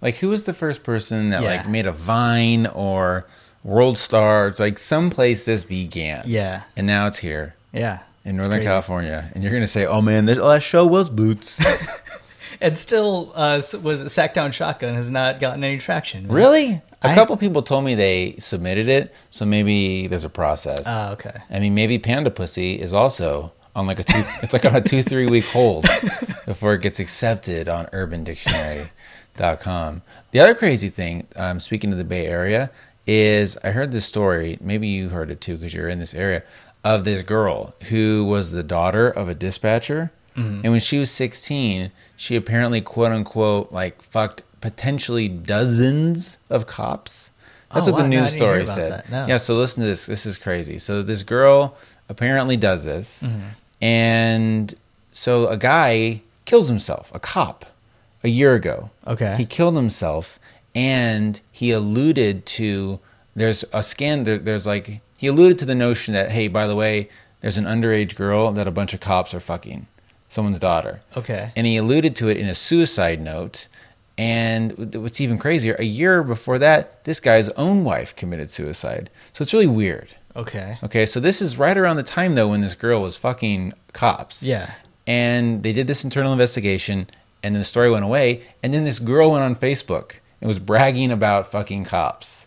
Like, 0.00 0.16
who 0.16 0.30
was 0.30 0.44
the 0.44 0.54
first 0.54 0.82
person 0.82 1.28
that 1.28 1.42
Yeah. 1.42 1.50
like 1.50 1.68
made 1.68 1.86
a 1.86 1.92
Vine 1.92 2.66
or 2.66 3.26
World 3.62 3.98
Star? 3.98 4.54
Like 4.58 4.78
someplace 4.78 5.44
this 5.44 5.64
began. 5.64 6.22
Yeah, 6.26 6.62
And 6.76 6.86
now 6.86 7.06
it's 7.06 7.18
here 7.18 7.56
yeah. 7.74 7.98
in 8.24 8.38
Northern. 8.38 8.62
California, 8.62 9.30
and 9.34 9.44
you're 9.44 9.52
gonna 9.52 9.66
say, 9.66 9.84
"Oh 9.84 10.00
man, 10.00 10.24
that 10.24 10.38
last 10.38 10.62
show 10.62 10.86
was 10.86 11.10
boots." 11.10 11.62
And 12.60 12.76
still, 12.76 13.32
uh, 13.34 13.62
was 13.82 14.04
Sacktown 14.04 14.52
Shotgun 14.52 14.94
has 14.94 15.10
not 15.10 15.40
gotten 15.40 15.64
any 15.64 15.78
traction. 15.78 16.28
really? 16.28 16.82
A 17.02 17.08
I- 17.08 17.14
couple 17.14 17.34
people 17.38 17.62
told 17.62 17.84
me 17.84 17.94
they 17.94 18.34
submitted 18.38 18.86
it, 18.86 19.14
so 19.30 19.46
maybe 19.46 20.06
there's 20.06 20.24
a 20.24 20.28
process. 20.28 20.84
Oh, 20.86 21.12
okay. 21.14 21.32
I 21.50 21.58
mean, 21.58 21.74
maybe 21.74 21.98
Panda 21.98 22.30
Pussy 22.30 22.78
is 22.78 22.92
also 22.92 23.52
on 23.74 23.86
like 23.86 23.98
a 24.00 24.04
two. 24.04 24.22
it's 24.42 24.52
like 24.52 24.66
on 24.66 24.76
a 24.76 24.82
two 24.82 25.02
three 25.02 25.26
week 25.26 25.46
hold 25.46 25.86
before 26.44 26.74
it 26.74 26.82
gets 26.82 27.00
accepted 27.00 27.66
on 27.68 27.86
UrbanDictionary.com. 27.86 30.02
The 30.32 30.40
other 30.40 30.54
crazy 30.54 30.90
thing, 30.90 31.26
um, 31.36 31.58
speaking 31.60 31.92
of 31.92 31.98
the 31.98 32.04
Bay 32.04 32.26
Area, 32.26 32.70
is 33.06 33.56
I 33.64 33.70
heard 33.70 33.92
this 33.92 34.04
story. 34.04 34.58
Maybe 34.60 34.86
you 34.86 35.08
heard 35.08 35.30
it 35.30 35.40
too 35.40 35.56
because 35.56 35.72
you're 35.74 35.88
in 35.88 35.98
this 35.98 36.14
area 36.14 36.42
of 36.84 37.04
this 37.04 37.22
girl 37.22 37.74
who 37.88 38.24
was 38.24 38.52
the 38.52 38.62
daughter 38.62 39.08
of 39.08 39.28
a 39.28 39.34
dispatcher, 39.34 40.12
Mm-hmm. 40.36 40.60
and 40.64 40.70
when 40.72 40.80
she 40.80 40.98
was 40.98 41.10
16, 41.10 41.90
she 42.16 42.36
apparently 42.36 42.80
quote 42.80 43.12
unquote 43.12 43.72
like 43.72 44.00
fucked 44.02 44.42
potentially 44.60 45.28
dozens 45.28 46.38
of 46.48 46.66
cops. 46.66 47.30
That's 47.74 47.86
Oh, 47.88 47.92
what 47.92 47.98
the 47.98 48.02
wow. 48.04 48.08
No, 48.10 48.16
I 48.16 48.20
news 48.20 48.32
didn't 48.32 48.42
story 48.42 48.66
said. 48.66 49.04
No. 49.10 49.26
Yeah, 49.26 49.36
so 49.36 49.56
listen 49.56 49.80
to 49.82 49.86
this. 49.88 50.06
This 50.06 50.26
is 50.26 50.38
crazy. 50.38 50.78
So 50.78 51.02
this 51.02 51.22
girl 51.22 51.76
apparently 52.08 52.56
does 52.56 52.84
this, 52.84 53.22
Mm-hmm. 53.22 53.48
and 53.84 54.74
so 55.12 55.46
a 55.48 55.56
guy 55.56 56.22
kills 56.44 56.68
himself, 56.68 57.10
a 57.14 57.18
cop, 57.20 57.66
a 58.24 58.28
year 58.28 58.54
ago. 58.54 58.90
Okay. 59.06 59.34
He 59.36 59.44
killed 59.44 59.76
himself, 59.76 60.38
and 60.74 61.40
he 61.52 61.70
alluded 61.70 62.46
to 62.46 63.00
there's 63.36 63.64
a 63.72 63.82
scan. 63.82 64.24
There, 64.24 64.38
there's 64.38 64.66
like 64.66 65.00
he 65.18 65.26
alluded 65.28 65.58
to 65.60 65.64
the 65.64 65.74
notion 65.74 66.14
that 66.14 66.30
hey, 66.30 66.48
by 66.48 66.66
the 66.66 66.76
way, 66.76 67.08
there's 67.40 67.56
an 67.58 67.64
underage 67.64 68.14
girl 68.16 68.52
that 68.52 68.66
a 68.66 68.70
bunch 68.72 68.94
of 68.94 69.00
cops 69.00 69.32
are 69.34 69.40
fucking, 69.40 69.86
someone's 70.30 70.58
daughter. 70.58 71.02
Okay. 71.14 71.52
And 71.54 71.66
he 71.66 71.76
alluded 71.76 72.16
to 72.16 72.30
it 72.30 72.38
in 72.38 72.46
a 72.46 72.54
suicide 72.54 73.20
note. 73.20 73.68
And 74.16 74.94
what's 74.94 75.20
even 75.20 75.36
crazier, 75.38 75.76
a 75.78 75.84
year 75.84 76.22
before 76.22 76.58
that, 76.58 77.04
this 77.04 77.20
guy's 77.20 77.48
own 77.50 77.84
wife 77.84 78.14
committed 78.16 78.50
suicide. 78.50 79.10
So 79.32 79.42
it's 79.42 79.52
really 79.52 79.66
weird. 79.66 80.14
Okay. 80.36 80.78
Okay, 80.84 81.06
so 81.06 81.20
this 81.20 81.42
is 81.42 81.58
right 81.58 81.76
around 81.76 81.96
the 81.96 82.02
time 82.02 82.34
though 82.34 82.48
when 82.48 82.60
this 82.60 82.74
girl 82.74 83.02
was 83.02 83.16
fucking 83.16 83.72
cops. 83.92 84.42
Yeah. 84.42 84.74
And 85.06 85.62
they 85.62 85.72
did 85.72 85.86
this 85.86 86.04
internal 86.04 86.32
investigation, 86.32 87.08
and 87.42 87.54
then 87.54 87.60
the 87.60 87.64
story 87.64 87.90
went 87.90 88.04
away. 88.04 88.42
And 88.62 88.72
then 88.72 88.84
this 88.84 88.98
girl 89.00 89.32
went 89.32 89.42
on 89.42 89.56
Facebook 89.56 90.20
and 90.40 90.46
was 90.48 90.58
bragging 90.60 91.10
about 91.10 91.50
fucking 91.50 91.84
cops. 91.84 92.46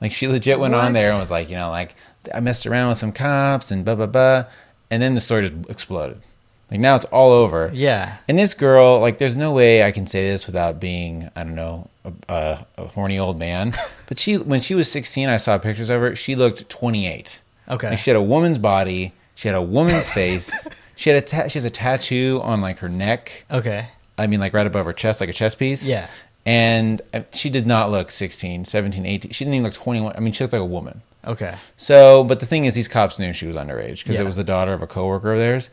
Like 0.00 0.10
she 0.12 0.26
legit 0.26 0.58
went 0.58 0.74
What? 0.74 0.84
on 0.84 0.92
there 0.94 1.10
and 1.10 1.20
was 1.20 1.30
like, 1.30 1.50
you 1.50 1.56
know, 1.56 1.70
like 1.70 1.94
I 2.34 2.40
messed 2.40 2.66
around 2.66 2.88
with 2.88 2.98
some 2.98 3.12
cops 3.12 3.70
and 3.70 3.84
blah 3.84 3.94
blah 3.94 4.06
blah. 4.06 4.46
And 4.90 5.00
then 5.02 5.14
the 5.14 5.20
story 5.20 5.48
just 5.48 5.70
exploded. 5.70 6.22
Like 6.70 6.80
now 6.80 6.94
it's 6.96 7.04
all 7.06 7.32
over. 7.32 7.70
Yeah. 7.74 8.16
And 8.28 8.38
this 8.38 8.54
girl, 8.54 9.00
like, 9.00 9.18
there's 9.18 9.36
no 9.36 9.50
way 9.52 9.82
I 9.82 9.90
can 9.90 10.06
say 10.06 10.30
this 10.30 10.46
without 10.46 10.78
being, 10.78 11.28
I 11.34 11.42
don't 11.42 11.54
know, 11.56 11.90
a, 12.04 12.12
a, 12.28 12.66
a 12.78 12.86
horny 12.88 13.18
old 13.18 13.38
man. 13.38 13.74
But 14.06 14.18
she, 14.18 14.36
when 14.38 14.60
she 14.60 14.74
was 14.74 14.90
16, 14.90 15.28
I 15.28 15.36
saw 15.36 15.56
pictures 15.58 15.88
of 15.88 16.00
her. 16.00 16.16
She 16.16 16.34
looked 16.34 16.68
28. 16.68 17.40
Okay. 17.68 17.90
Like, 17.90 17.98
she 18.00 18.10
had 18.10 18.16
a 18.16 18.22
woman's 18.22 18.58
body. 18.58 19.12
She 19.36 19.46
had 19.46 19.54
a 19.56 19.62
woman's 19.62 20.08
face. 20.10 20.68
She 20.96 21.08
had 21.08 21.16
a 21.22 21.24
ta- 21.26 21.48
she 21.48 21.54
has 21.54 21.64
a 21.64 21.70
tattoo 21.70 22.40
on 22.44 22.60
like 22.60 22.80
her 22.80 22.88
neck. 22.90 23.46
Okay. 23.50 23.88
I 24.18 24.26
mean, 24.26 24.38
like 24.38 24.52
right 24.52 24.66
above 24.66 24.84
her 24.84 24.92
chest, 24.92 25.22
like 25.22 25.30
a 25.30 25.32
chest 25.32 25.58
piece. 25.58 25.88
Yeah. 25.88 26.08
And 26.44 27.00
uh, 27.14 27.22
she 27.32 27.48
did 27.48 27.66
not 27.66 27.90
look 27.90 28.10
16, 28.10 28.66
17, 28.66 29.06
18. 29.06 29.30
She 29.32 29.44
didn't 29.44 29.54
even 29.54 29.64
look 29.64 29.72
21. 29.72 30.12
I 30.14 30.20
mean, 30.20 30.34
she 30.34 30.44
looked 30.44 30.52
like 30.52 30.60
a 30.60 30.64
woman. 30.66 31.00
Okay. 31.26 31.54
So, 31.76 32.22
but 32.24 32.40
the 32.40 32.44
thing 32.46 32.64
is, 32.64 32.74
these 32.74 32.86
cops 32.88 33.18
knew 33.18 33.32
she 33.32 33.46
was 33.46 33.56
underage 33.56 34.02
because 34.02 34.16
Yeah. 34.16 34.22
it 34.22 34.26
was 34.26 34.36
the 34.36 34.44
daughter 34.44 34.74
of 34.74 34.82
a 34.82 34.86
coworker 34.86 35.32
of 35.32 35.38
theirs. 35.38 35.70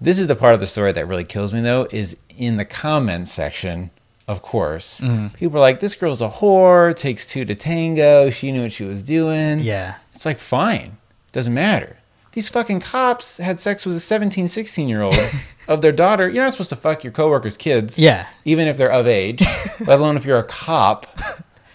This 0.00 0.18
is 0.20 0.26
the 0.28 0.36
part 0.36 0.54
of 0.54 0.60
the 0.60 0.66
story 0.66 0.92
that 0.92 1.06
really 1.08 1.24
kills 1.24 1.52
me, 1.52 1.60
though, 1.60 1.88
is 1.90 2.16
in 2.36 2.56
the 2.56 2.64
comments 2.64 3.32
section. 3.32 3.90
Of 4.28 4.42
course, 4.42 5.00
Mm-hmm. 5.00 5.28
people 5.34 5.56
are 5.56 5.60
like, 5.60 5.80
"This 5.80 5.94
girl's 5.94 6.20
a 6.20 6.28
whore. 6.28 6.94
Takes 6.94 7.24
two 7.24 7.44
to 7.46 7.54
tango. 7.54 8.28
She 8.30 8.52
knew 8.52 8.62
what 8.62 8.72
she 8.72 8.84
was 8.84 9.02
doing." 9.02 9.60
Yeah. 9.60 9.94
it's 10.12 10.26
like 10.26 10.36
fine, 10.38 10.98
doesn't 11.32 11.54
matter. 11.54 11.96
These 12.32 12.50
fucking 12.50 12.80
cops 12.80 13.38
had 13.38 13.58
sex 13.58 13.86
with 13.86 13.96
a 13.96 14.00
17, 14.00 14.46
16 14.46 14.86
year 14.88 15.00
old 15.00 15.16
of 15.68 15.80
their 15.80 15.92
daughter. 15.92 16.28
You're 16.28 16.44
not 16.44 16.52
supposed 16.52 16.70
to 16.70 16.76
fuck 16.76 17.02
your 17.02 17.12
coworkers' 17.12 17.56
kids. 17.56 17.98
Yeah. 17.98 18.26
even 18.44 18.68
if 18.68 18.76
they're 18.76 18.92
of 18.92 19.06
age, 19.08 19.40
let 19.80 19.98
alone 19.98 20.16
if 20.18 20.24
you're 20.26 20.38
a 20.38 20.44
cop. 20.44 21.06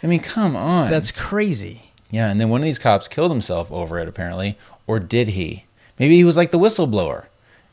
I 0.04 0.08
mean, 0.08 0.20
come 0.22 0.56
on. 0.56 0.90
That's 0.92 1.12
crazy. 1.12 1.92
Yeah, 2.12 2.30
and 2.30 2.40
then 2.40 2.50
one 2.50 2.62
of 2.62 2.66
these 2.66 2.78
cops 2.80 3.08
killed 3.08 3.32
himself 3.32 3.72
over 3.72 3.98
it, 3.98 4.08
apparently. 4.08 4.58
Or 4.86 5.00
did 5.00 5.30
he? 5.30 5.66
Maybe 5.98 6.16
he 6.18 6.24
was 6.24 6.38
like 6.38 6.52
the 6.52 6.60
whistleblower 6.60 7.26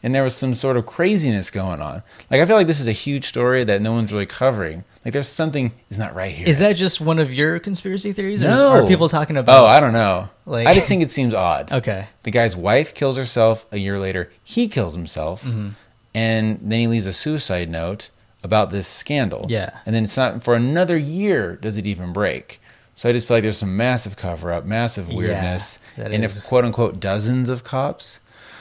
and 0.02 0.14
there 0.14 0.22
was 0.22 0.34
some 0.34 0.54
sort 0.54 0.76
of 0.76 0.86
craziness 0.86 1.50
going 1.50 1.80
on. 1.80 2.02
Like, 2.30 2.40
I 2.40 2.46
feel 2.46 2.56
like 2.56 2.66
this 2.66 2.80
is 2.80 2.88
a 2.88 2.92
huge 2.92 3.26
story 3.26 3.64
that 3.64 3.82
no 3.82 3.92
one's 3.92 4.12
really 4.12 4.26
covering. 4.26 4.84
Like, 5.04 5.12
there's 5.14 5.28
something 5.28 5.72
is 5.88 5.98
not 5.98 6.14
right 6.14 6.34
here. 6.34 6.46
Is 6.48 6.58
that 6.58 6.74
just 6.74 7.00
one 7.00 7.18
of 7.18 7.32
your 7.32 7.58
conspiracy 7.58 8.12
theories? 8.12 8.42
Or 8.42 8.48
is- 8.48 8.58
are 8.58 8.86
people 8.86 9.08
talking 9.08 9.36
about? 9.36 9.60
Oh, 9.62 9.66
I 9.66 9.80
don't 9.80 9.92
know. 9.92 10.28
Like- 10.46 10.66
I 10.66 10.74
just 10.74 10.88
think 10.88 11.02
it 11.02 11.10
seems 11.10 11.34
odd. 11.34 11.72
okay. 11.72 12.06
The 12.22 12.30
guy's 12.30 12.56
wife 12.56 12.94
kills 12.94 13.16
herself 13.16 13.66
a 13.72 13.78
year 13.78 13.98
later. 13.98 14.30
He 14.42 14.68
kills 14.68 14.94
himself. 14.94 15.44
Mm-hmm. 15.44 15.68
And 16.14 16.58
then 16.60 16.80
he 16.80 16.86
leaves 16.86 17.06
a 17.06 17.12
suicide 17.12 17.70
note 17.70 18.10
about 18.42 18.70
this 18.70 18.86
scandal. 18.88 19.46
Yeah. 19.48 19.70
And 19.86 19.94
then 19.94 20.04
it's 20.04 20.16
not 20.16 20.42
for 20.42 20.54
another 20.54 20.96
year 20.96 21.56
does 21.56 21.76
it 21.76 21.86
even 21.86 22.12
break. 22.12 22.60
So 22.94 23.08
I 23.08 23.12
just 23.12 23.28
feel 23.28 23.36
like 23.38 23.44
there's 23.44 23.58
some 23.58 23.76
massive 23.76 24.16
cover 24.16 24.52
up, 24.52 24.64
massive 24.64 25.08
weirdness. 25.08 25.78
that 25.96 26.12
and 26.12 26.24
is. 26.24 26.36
if 26.36 26.44
quote 26.44 26.64
unquote 26.64 27.00
dozens 27.00 27.48
of 27.48 27.64
cops. 27.64 28.20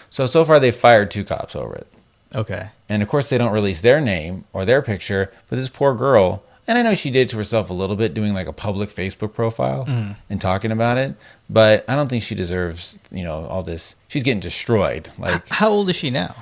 So 0.10 0.26
so 0.26 0.46
far 0.46 0.60
they've 0.60 0.76
fired 0.76 1.12
two 1.12 1.24
cops 1.24 1.56
over 1.56 1.76
it. 1.76 1.88
Okay. 2.36 2.70
And 2.88 3.02
of 3.04 3.10
course, 3.10 3.30
they 3.30 3.38
don't 3.38 3.52
release 3.54 3.82
their 3.82 4.00
name 4.02 4.46
or 4.54 4.66
their 4.66 4.82
picture, 4.82 5.32
but 5.50 5.56
this 5.56 5.70
poor 5.70 5.94
girl, 5.96 6.44
and 6.68 6.78
I 6.78 6.82
know 6.84 6.94
she 6.94 7.10
did 7.10 7.22
it 7.22 7.30
to 7.30 7.38
herself 7.38 7.70
a 7.70 7.74
little 7.74 7.96
bit, 7.96 8.14
doing 8.14 8.34
like 8.34 8.48
a 8.48 8.54
public 8.54 8.90
Facebook 8.90 9.34
profile 9.34 9.86
Mm. 9.86 10.16
and 10.30 10.40
talking 10.42 10.72
about 10.72 10.98
it, 11.00 11.16
but 11.50 11.86
I 11.88 11.96
don't 11.96 12.08
think 12.10 12.22
she 12.24 12.36
deserves, 12.36 13.00
you 13.12 13.24
know, 13.24 13.46
all 13.46 13.64
this. 13.64 13.96
She's 14.08 14.22
getting 14.24 14.40
destroyed. 14.40 15.10
Like, 15.18 15.48
How 15.50 15.70
old 15.70 15.90
is 15.90 15.96
she 15.96 16.10
now? 16.12 16.36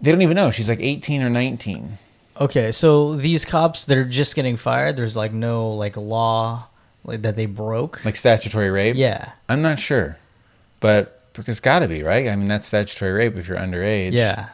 they 0.00 0.10
don't 0.10 0.22
even 0.22 0.36
know. 0.36 0.50
She's 0.50 0.68
like 0.68 0.80
18 0.80 1.22
or 1.22 1.30
19. 1.30 1.98
Okay, 2.40 2.72
so 2.72 3.14
these 3.14 3.44
cops 3.44 3.84
they're 3.84 4.04
just 4.04 4.34
getting 4.34 4.56
fired. 4.56 4.96
There's 4.96 5.14
like 5.16 5.32
no 5.32 5.68
like 5.70 5.96
law 5.96 6.66
like 7.04 7.22
that 7.22 7.36
they 7.36 7.46
broke. 7.46 8.04
Like 8.04 8.16
statutory 8.16 8.70
rape? 8.70 8.96
yeah. 8.96 9.32
I'm 9.48 9.60
not 9.62 9.78
sure. 9.78 10.16
But 10.80 11.13
it's 11.38 11.60
got 11.60 11.80
to 11.80 11.88
be, 11.88 12.02
right? 12.02 12.28
I 12.28 12.36
mean, 12.36 12.48
that's 12.48 12.66
statutory 12.66 13.12
rape 13.12 13.36
if 13.36 13.48
you're 13.48 13.58
underage. 13.58 14.12
Yeah. 14.12 14.48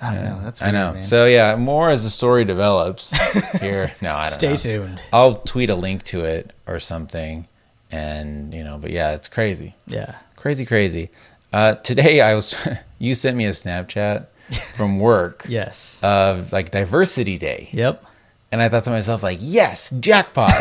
I 0.00 0.14
don't 0.14 0.24
Yeah. 0.24 0.30
know. 0.30 0.40
That's 0.42 0.62
I 0.62 0.70
know. 0.72 0.94
man. 0.94 1.04
So 1.04 1.26
yeah, 1.26 1.54
more 1.56 1.88
as 1.90 2.02
the 2.02 2.10
story 2.10 2.44
develops 2.44 3.12
here. 3.60 3.92
No, 4.02 4.14
I 4.14 4.28
don't 4.28 4.34
Stay 4.34 4.48
know. 4.50 4.56
tuned. 4.56 5.00
I'll 5.12 5.36
tweet 5.36 5.70
a 5.70 5.74
link 5.76 6.02
to 6.04 6.24
it 6.24 6.52
or 6.66 6.78
something, 6.80 7.46
and 7.90 8.52
you 8.52 8.64
know. 8.64 8.78
But 8.78 8.90
yeah, 8.90 9.12
it's 9.12 9.28
crazy, 9.28 9.74
Yeah. 9.86 10.16
crazy, 10.36 10.66
crazy. 10.66 11.10
Uh, 11.52 11.74
today 11.76 12.20
I 12.20 12.34
was. 12.34 12.54
you 12.98 13.14
sent 13.14 13.36
me 13.36 13.46
a 13.46 13.50
Snapchat 13.50 14.26
from 14.76 14.98
work 14.98 15.44
Yes. 15.48 16.00
of 16.02 16.52
like 16.52 16.70
Diversity 16.72 17.38
Day, 17.38 17.68
yep. 17.72 18.04
and 18.50 18.60
I 18.60 18.68
thought 18.68 18.84
to 18.84 18.90
myself 18.90 19.22
like, 19.22 19.38
yes, 19.40 19.90
jackpot. 20.00 20.52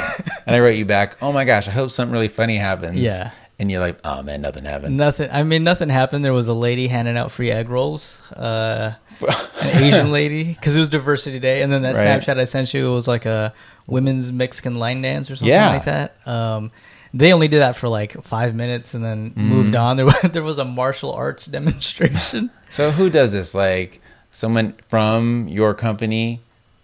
and 0.46 0.56
I 0.56 0.60
wrote 0.60 0.76
you 0.76 0.86
back, 0.86 1.18
oh 1.22 1.32
my 1.32 1.46
gosh, 1.46 1.68
I 1.68 1.72
hope 1.72 1.90
something 1.92 2.14
really 2.14 2.28
funny 2.28 2.58
happens. 2.58 2.98
Yeah. 3.00 3.32
And 3.62 3.70
you're 3.70 3.80
like, 3.80 4.00
oh 4.04 4.24
man, 4.24 4.42
nothing 4.42 4.66
happened. 4.66 4.98
Nothing. 4.98 5.30
I 5.32 5.44
mean, 5.44 5.64
nothing 5.64 5.90
happened. 5.90 6.26
There 6.26 6.34
was 6.34 6.48
a 6.48 6.54
lady 6.54 6.88
handing 6.88 7.16
out 7.16 7.32
free 7.32 7.52
egg 7.52 7.70
rolls, 7.70 8.20
uh, 8.36 8.94
an 9.22 9.84
Asian 9.84 10.12
lady, 10.12 10.46
because 10.46 10.76
it 10.76 10.80
was 10.80 10.90
Diversity 10.90 11.40
Day. 11.40 11.62
And 11.62 11.72
then 11.72 11.84
that 11.84 11.96
Right. 11.96 12.08
Snapchat 12.22 12.40
I 12.40 12.46
sent 12.46 12.74
you 12.74 12.88
it 12.88 12.94
was 12.96 13.08
like 13.08 13.28
a 13.28 13.54
women's 13.86 14.34
Mexican 14.34 14.76
line 14.76 15.04
dance 15.04 15.30
or 15.30 15.36
something 15.36 15.48
Yeah. 15.54 15.70
like 15.70 15.86
that. 15.86 16.16
Um, 16.28 16.72
they 17.14 17.32
only 17.34 17.48
did 17.48 17.60
that 17.60 17.76
for 17.76 17.88
like 17.88 18.14
five 18.24 18.56
minutes 18.56 18.96
and 18.96 19.04
then 19.04 19.30
Mm-hmm. 19.30 19.42
moved 19.48 19.76
on. 19.76 19.96
There 19.98 20.06
was 20.08 20.16
there 20.34 20.44
was 20.44 20.58
a 20.58 20.66
martial 20.66 21.14
arts 21.14 21.46
demonstration. 21.58 22.50
So 22.70 22.90
who 22.90 23.10
does 23.12 23.32
this? 23.32 23.54
Like 23.54 24.02
someone 24.32 24.74
from 24.90 25.48
your 25.48 25.76
company 25.76 26.42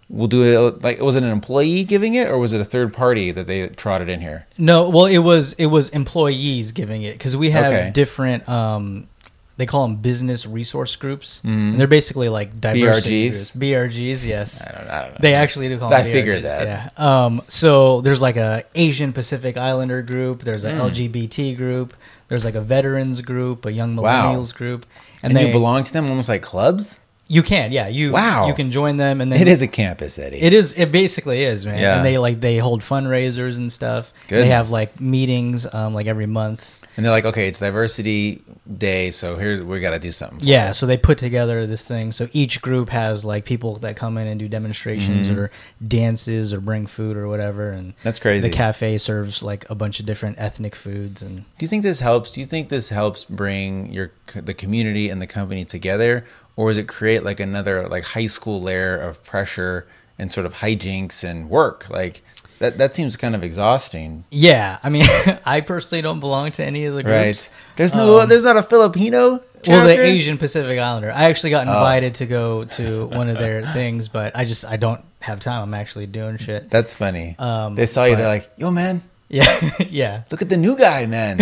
will 0.08 0.26
do 0.28 0.42
it. 0.68 0.82
Like 0.82 1.00
was 1.00 1.16
it 1.16 1.22
an 1.22 1.30
employee 1.30 1.84
giving 1.84 2.14
it, 2.14 2.28
or 2.28 2.38
was 2.38 2.52
it 2.52 2.60
a 2.60 2.64
third 2.64 2.92
party 2.92 3.30
that 3.32 3.46
they 3.46 3.68
trotted 3.68 4.08
in 4.08 4.20
here? 4.20 4.46
No, 4.56 4.88
well, 4.88 5.06
it 5.06 5.18
was 5.18 5.52
it 5.54 5.66
was 5.66 5.90
employees 5.90 6.72
giving 6.72 7.02
it 7.02 7.12
because 7.12 7.36
we 7.36 7.50
have 7.50 7.72
Okay. 7.72 7.90
different. 7.92 8.48
Um, 8.48 9.08
they 9.56 9.66
call 9.66 9.88
them 9.88 9.96
business 9.96 10.46
resource 10.46 10.94
groups. 10.94 11.40
And 11.42 11.80
they're 11.80 11.88
basically 11.88 12.28
like 12.28 12.60
diversity 12.60 13.28
BRGs? 13.28 13.32
groups. 13.32 13.52
BRGs, 13.56 14.24
yes. 14.24 14.64
I 14.64 14.70
don't, 14.70 14.88
I 14.88 15.02
don't 15.02 15.10
know. 15.14 15.18
They 15.20 15.34
actually 15.34 15.66
do 15.66 15.78
call 15.78 15.92
I 15.92 16.02
them 16.02 16.12
figured 16.12 16.44
BRGs, 16.44 16.58
that. 16.58 16.92
Yeah. 16.96 17.24
Um, 17.24 17.42
so 17.48 18.00
there's 18.02 18.22
like 18.22 18.36
a 18.36 18.62
Asian 18.76 19.12
Pacific 19.12 19.56
Islander 19.56 20.00
group. 20.02 20.42
There's 20.42 20.62
a 20.62 20.70
Mm. 20.70 20.90
LGBT 20.90 21.56
group. 21.56 21.92
There's 22.28 22.44
like 22.44 22.54
a 22.54 22.60
veterans 22.60 23.20
group, 23.20 23.66
a 23.66 23.72
young 23.72 23.96
Wow. 23.96 24.32
millennials 24.36 24.54
group, 24.54 24.86
and 25.24 25.36
they, 25.36 25.46
you 25.46 25.52
belong 25.52 25.82
to 25.82 25.92
them 25.92 26.08
almost 26.08 26.28
like 26.28 26.40
clubs. 26.42 27.00
You 27.30 27.42
can, 27.42 27.72
yeah. 27.72 27.88
You 27.88 28.12
Wow. 28.12 28.48
You 28.48 28.54
can 28.54 28.70
join 28.70 28.96
them, 28.96 29.20
and 29.20 29.30
then 29.30 29.40
It 29.40 29.48
is 29.48 29.60
a 29.60 29.68
campus, 29.68 30.18
Eddie. 30.18 30.40
it 30.40 30.52
is. 30.54 30.74
It 30.74 30.90
basically 30.90 31.44
is, 31.44 31.66
man. 31.66 31.78
Yeah. 31.78 31.96
And 31.96 32.04
they 32.04 32.16
like 32.18 32.40
they 32.40 32.56
hold 32.58 32.80
fundraisers 32.80 33.58
and 33.58 33.70
stuff. 33.72 34.12
They 34.28 34.48
have 34.48 34.70
like 34.70 34.98
meetings, 34.98 35.66
um, 35.72 35.92
like 35.94 36.06
every 36.06 36.26
month. 36.26 36.74
And 36.98 37.04
they're 37.04 37.12
like, 37.12 37.26
okay, 37.26 37.46
it's 37.46 37.60
Diversity 37.60 38.42
Day, 38.76 39.12
so 39.12 39.36
here 39.36 39.64
we 39.64 39.78
got 39.78 39.92
to 39.92 40.00
do 40.00 40.10
something. 40.10 40.40
for 40.40 40.44
Yeah. 40.44 40.72
So 40.72 40.84
they 40.84 40.96
put 40.96 41.16
together 41.16 41.64
this 41.64 41.86
thing. 41.86 42.10
So 42.10 42.28
each 42.32 42.60
group 42.60 42.88
has 42.88 43.24
like 43.24 43.44
people 43.44 43.76
that 43.76 43.94
come 43.94 44.18
in 44.18 44.26
and 44.26 44.36
do 44.36 44.48
demonstrations 44.48 45.30
mm-hmm. 45.30 45.38
or 45.38 45.50
dances 45.86 46.52
or 46.52 46.60
bring 46.60 46.88
food 46.88 47.16
or 47.16 47.28
whatever, 47.28 47.70
and 47.70 47.94
That's 48.02 48.18
crazy. 48.18 48.48
the 48.48 48.52
cafe 48.52 48.98
serves 48.98 49.44
like 49.44 49.70
a 49.70 49.76
bunch 49.76 50.00
of 50.00 50.06
different 50.06 50.40
ethnic 50.40 50.74
foods 50.74 51.22
and. 51.22 51.44
Do 51.56 51.64
you 51.64 51.68
think 51.68 51.84
this 51.84 52.00
helps? 52.00 52.32
Do 52.32 52.40
you 52.40 52.46
think 52.46 52.68
this 52.68 52.88
helps 52.88 53.24
bring 53.24 53.92
your 53.92 54.10
the 54.34 54.52
community 54.52 55.08
and 55.08 55.22
the 55.22 55.28
company 55.28 55.64
together, 55.64 56.24
or 56.56 56.70
does 56.70 56.78
it 56.78 56.88
create 56.88 57.22
like 57.22 57.38
another 57.38 57.86
like 57.86 58.02
high 58.06 58.26
school 58.26 58.60
layer 58.60 58.98
of 58.98 59.22
pressure 59.22 59.86
and 60.18 60.32
sort 60.32 60.46
of 60.46 60.54
hijinks 60.54 61.22
and 61.22 61.48
work? 61.48 61.88
Like 61.88 62.22
that 62.58 62.78
that 62.78 62.94
seems 62.94 63.16
kind 63.16 63.34
of 63.34 63.42
exhausting, 63.44 64.24
Yeah, 64.30 64.78
I 64.82 64.88
mean, 64.88 65.04
I 65.44 65.60
personally 65.60 66.02
don't 66.02 66.20
belong 66.20 66.50
to 66.52 66.64
any 66.64 66.84
of 66.86 66.94
the 66.94 67.02
groups. 67.02 67.48
right? 67.48 67.50
There's 67.76 67.94
no 67.94 68.20
Um, 68.20 68.28
there's 68.28 68.44
not 68.44 68.56
a 68.56 68.62
Filipino. 68.62 69.42
Well, 69.66 69.86
the? 69.86 70.00
Asian 70.00 70.38
Pacific 70.38 70.78
Islander. 70.78 71.10
I 71.12 71.24
actually 71.24 71.50
got 71.50 71.66
Oh. 71.66 71.72
invited 71.72 72.14
to 72.16 72.26
go 72.26 72.64
to 72.64 73.06
one 73.06 73.28
of 73.28 73.38
their 73.38 73.62
things, 73.72 74.08
but 74.08 74.36
I 74.36 74.44
just 74.44 74.64
I 74.64 74.76
don't 74.76 75.02
have 75.20 75.40
time. 75.40 75.62
I'm 75.62 75.74
actually 75.74 76.06
doing 76.06 76.36
shit. 76.36 76.70
That's 76.70 76.94
funny. 76.94 77.34
Um, 77.38 77.74
they 77.74 77.86
saw 77.86 78.04
you. 78.04 78.12
but- 78.12 78.18
They're 78.18 78.28
like, 78.28 78.50
"Yo, 78.56 78.70
man, 78.70 79.02
Yeah, 79.30 79.70
yeah. 79.90 80.22
look 80.30 80.40
at 80.42 80.48
the 80.48 80.56
new 80.56 80.74
guy, 80.76 81.04
man. 81.06 81.36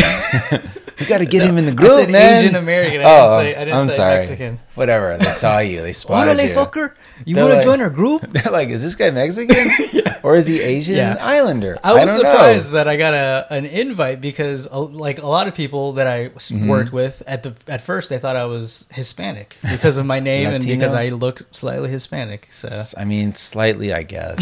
we 0.98 1.06
got 1.06 1.18
to 1.18 1.26
get 1.26 1.42
him 1.42 1.56
in 1.56 1.66
the 1.66 1.72
group, 1.72 1.92
I 1.92 2.00
said 2.02 2.10
man." 2.10 2.44
Asian 2.44 2.56
American. 2.56 3.00
I 3.00 3.04
oh, 3.04 3.08
didn't 3.42 3.54
say 3.54 3.54
I 3.60 3.64
didn't 3.64 3.78
I'm 3.80 3.88
say 3.88 3.94
sorry. 3.96 4.14
Mexican. 4.16 4.58
Whatever. 4.74 5.16
They 5.18 5.30
saw 5.30 5.58
you. 5.60 5.82
They 5.82 5.92
spotted 6.02 6.42
you. 6.42 6.48
fucker? 6.54 6.94
You 7.24 7.36
want 7.36 7.50
to 7.50 7.56
like- 7.56 7.64
join 7.64 7.80
our 7.80 7.88
group? 7.90 8.22
They're 8.32 8.52
like, 8.52 8.70
"Is 8.70 8.82
this 8.82 8.94
guy 8.96 9.10
Mexican, 9.12 9.70
or 10.24 10.34
is 10.34 10.46
he 10.48 10.60
Asian 10.60 10.96
Yeah. 10.96 11.16
Islander?" 11.20 11.78
I 11.84 11.94
was 11.94 12.10
know. 12.10 12.22
surprised 12.22 12.72
that 12.72 12.88
I 12.88 12.96
got 12.96 13.14
a 13.14 13.46
an 13.50 13.66
invite 13.66 14.20
because 14.20 14.66
uh, 14.66 14.80
like 14.80 15.22
a 15.22 15.26
lot 15.28 15.46
of 15.46 15.54
people 15.54 15.92
that 15.94 16.06
I 16.08 16.30
Mm-hmm. 16.30 16.68
worked 16.68 16.92
with 16.92 17.22
at 17.26 17.42
the 17.44 17.54
at 17.68 17.80
first 17.82 18.10
they 18.10 18.18
thought 18.18 18.34
I 18.36 18.44
was 18.46 18.86
Hispanic 18.90 19.58
because 19.62 19.96
of 19.96 20.06
my 20.06 20.18
name 20.20 20.48
and 20.48 20.64
because 20.64 20.92
I 20.92 21.08
look 21.10 21.38
slightly 21.52 21.88
Hispanic. 21.88 22.48
So 22.50 22.68
I 22.98 23.04
mean, 23.04 23.34
slightly, 23.34 23.92
I 23.92 24.02
guess. 24.02 24.36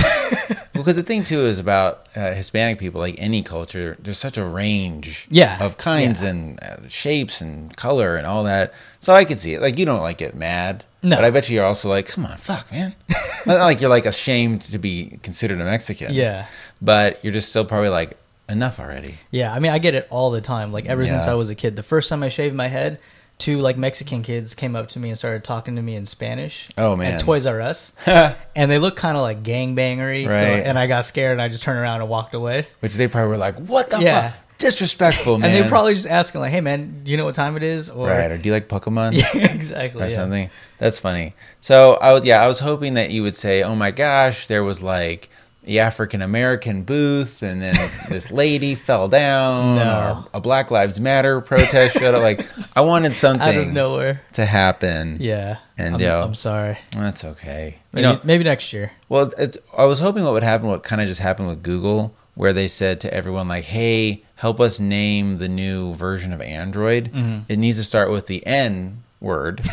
Because 0.75 0.97
the 0.97 1.03
thing 1.03 1.25
too 1.25 1.47
is 1.47 1.59
about 1.59 2.09
uh, 2.15 2.33
Hispanic 2.35 2.79
people, 2.79 3.01
like 3.01 3.15
any 3.19 3.43
culture, 3.43 3.97
there's 4.01 4.19
such 4.19 4.37
a 4.37 4.45
range, 4.45 5.27
Yeah, 5.31 5.65
of 5.65 5.79
kinds 5.79 6.23
yeah. 6.23 6.29
and 6.31 6.63
uh, 6.63 6.89
shapes 6.89 7.41
and 7.41 7.75
color 7.77 8.17
and 8.17 8.27
all 8.27 8.45
that. 8.45 8.75
So 9.01 9.13
I 9.15 9.25
could 9.25 9.41
see 9.41 9.55
it. 9.55 9.63
Like 9.63 9.79
you 9.79 9.87
don't 9.87 10.01
like 10.03 10.19
get 10.19 10.35
mad, 10.35 10.85
No. 11.03 11.17
but 11.17 11.25
I 11.25 11.31
bet 11.31 11.49
you 11.49 11.57
you're 11.57 11.65
also 11.65 11.89
like, 11.89 12.07
come 12.07 12.27
on, 12.27 12.37
fuck, 12.39 12.71
man. 12.71 12.95
Like 13.47 13.81
you're 13.83 13.91
like 13.91 14.07
ashamed 14.07 14.63
to 14.63 14.79
be 14.79 15.19
considered 15.23 15.61
a 15.61 15.65
Mexican. 15.65 16.15
yeah. 16.15 16.47
but 16.81 17.23
you're 17.23 17.33
just 17.35 17.51
still 17.51 17.65
probably 17.67 17.91
like, 17.91 18.17
enough 18.49 18.81
already. 18.81 19.17
Yeah, 19.31 19.53
I 19.53 19.59
mean, 19.59 19.71
I 19.73 19.79
get 19.79 19.95
it 19.95 20.07
all 20.11 20.31
the 20.31 20.41
time. 20.41 20.73
Like 20.73 20.87
ever 20.87 21.07
since 21.07 21.27
I 21.27 21.35
was 21.35 21.51
a 21.51 21.55
kid, 21.55 21.77
the 21.77 21.83
first 21.83 22.09
time 22.09 22.23
I 22.23 22.29
shaved 22.29 22.55
my 22.55 22.69
head, 22.69 22.99
two 23.39 23.59
like 23.61 23.77
Mexican 23.77 24.23
kids 24.23 24.55
came 24.55 24.75
up 24.77 24.89
to 24.89 24.99
me 24.99 25.09
and 25.11 25.19
started 25.19 25.45
talking 25.45 25.77
to 25.77 25.83
me 25.83 25.97
in 25.97 26.07
Spanish. 26.07 26.69
Oh, 26.79 26.97
man. 26.97 27.15
At 27.15 27.21
Toys 27.21 27.47
R 27.47 27.61
Us, 27.61 27.93
and 28.07 28.71
they 28.71 28.79
look 28.79 28.97
kind 28.97 29.17
of 29.17 29.23
like 29.23 29.43
gangbangery. 29.43 30.25
So, 30.25 30.31
Right. 30.31 30.65
and 30.65 30.79
I 30.79 30.87
got 30.87 31.05
scared 31.05 31.33
and 31.33 31.43
I 31.43 31.49
just 31.49 31.63
turned 31.63 31.79
around 31.79 32.01
and 32.01 32.09
walked 32.09 32.35
away. 32.35 32.67
Which 32.81 32.95
they 32.95 33.09
probably 33.09 33.29
were 33.31 33.37
like, 33.37 33.57
what 33.59 33.91
the 33.91 34.01
Yeah. 34.01 34.31
fuck? 34.31 34.41
Disrespectful, 34.59 35.39
man. 35.39 35.51
And 35.55 35.65
they 35.65 35.69
probably 35.69 35.95
just 35.95 36.07
asking 36.07 36.41
like, 36.41 36.53
"Hey, 36.53 36.61
man, 36.61 37.01
do 37.03 37.11
you 37.11 37.17
know 37.17 37.25
what 37.25 37.35
time 37.35 37.57
it 37.57 37.63
is?" 37.65 37.91
Or 37.91 38.07
right. 38.09 38.31
Or 38.31 38.39
do 38.39 38.49
you 38.49 38.53
like 38.55 38.69
Pokemon? 38.69 39.13
yeah, 39.35 39.53
exactly. 39.53 40.01
or 40.01 40.07
yeah. 40.07 40.15
something. 40.15 40.49
That's 40.79 40.99
funny. 41.01 41.35
So 41.61 41.95
I 41.95 42.13
was 42.13 42.25
yeah, 42.25 42.41
I 42.41 42.47
was 42.47 42.61
hoping 42.61 42.95
that 42.95 43.11
you 43.11 43.23
would 43.25 43.35
say, 43.35 43.63
"Oh 43.65 43.75
my 43.75 43.91
gosh, 43.91 44.47
there 44.47 44.63
was 44.63 44.81
like 44.81 45.29
the 45.65 45.81
African 45.81 46.23
American 46.23 46.83
booth, 46.83 47.43
and 47.43 47.61
then 47.63 47.75
this 48.09 48.31
lady 48.31 48.75
fell 48.87 49.09
down, 49.09 49.77
No. 49.77 50.27
a 50.35 50.41
Black 50.41 50.71
Lives 50.71 51.01
Matter 51.01 51.41
protest 51.41 51.99
showed 51.99 52.15
up." 52.15 52.23
Like 52.23 52.47
I 52.77 52.81
wanted 52.83 53.17
something 53.17 53.47
Out 53.49 53.55
of 53.57 53.69
nowhere. 53.69 54.23
to 54.35 54.45
happen. 54.47 55.17
Yeah. 55.21 55.57
And, 55.77 55.97
I'm, 55.97 56.03
uh, 56.23 56.25
I'm 56.27 56.35
sorry. 56.35 56.79
That's 56.97 57.25
okay. 57.25 57.77
You 57.93 58.03
Maybe, 58.03 58.03
know, 58.03 58.21
maybe 58.25 58.45
next 58.45 58.73
year. 58.73 58.93
well, 59.09 59.33
it, 59.39 59.57
I 59.77 59.85
was 59.87 60.01
hoping 60.01 60.23
what 60.25 60.33
would 60.35 60.43
happen, 60.45 60.69
what 60.69 60.83
kind 60.85 61.01
of 61.03 61.09
just 61.09 61.21
happened 61.21 61.49
with 61.49 61.63
Google, 61.63 62.15
where 62.35 62.53
they 62.53 62.69
said 62.69 63.01
to 63.01 63.13
everyone, 63.13 63.49
like, 63.49 63.65
hey, 63.65 64.23
help 64.37 64.61
us 64.61 64.79
name 64.79 65.39
the 65.39 65.49
new 65.49 65.95
version 65.95 66.33
of 66.33 66.41
Android. 66.41 67.11
Mm-hmm. 67.13 67.39
It 67.49 67.57
needs 67.59 67.77
to 67.79 67.85
start 67.85 68.11
with 68.13 68.27
the 68.29 68.47
N 68.47 69.03
word. 69.21 69.63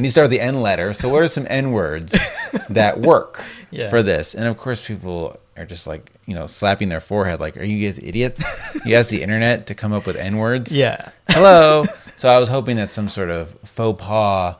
needs 0.00 0.14
to 0.14 0.20
start 0.20 0.24
with 0.24 0.30
the 0.32 0.40
N 0.40 0.62
letter. 0.62 0.92
So, 0.94 1.08
what 1.08 1.22
are 1.22 1.28
some 1.28 1.46
N 1.50 1.72
words 1.72 2.14
that 2.70 3.00
work 3.00 3.42
Yeah. 3.70 3.90
for 3.90 4.02
this? 4.02 4.34
And 4.34 4.46
of 4.46 4.56
course, 4.56 4.86
people 4.86 5.38
are 5.56 5.66
just 5.66 5.86
like, 5.86 6.10
you 6.26 6.34
know, 6.34 6.46
slapping 6.46 6.88
their 6.88 7.00
forehead, 7.00 7.40
like, 7.40 7.56
are 7.58 7.64
you 7.64 7.84
guys 7.86 7.98
idiots? 7.98 8.44
you 8.86 8.94
asked 8.94 9.10
the 9.10 9.22
internet 9.22 9.66
to 9.66 9.74
come 9.74 9.92
up 9.92 10.06
with 10.06 10.16
N 10.16 10.38
words? 10.38 10.74
Yeah. 10.76 11.10
Hello. 11.28 11.84
so, 12.16 12.28
I 12.30 12.38
was 12.38 12.48
hoping 12.48 12.76
that 12.76 12.88
some 12.88 13.08
sort 13.08 13.28
of 13.30 13.50
faux 13.64 14.02
pas 14.02 14.56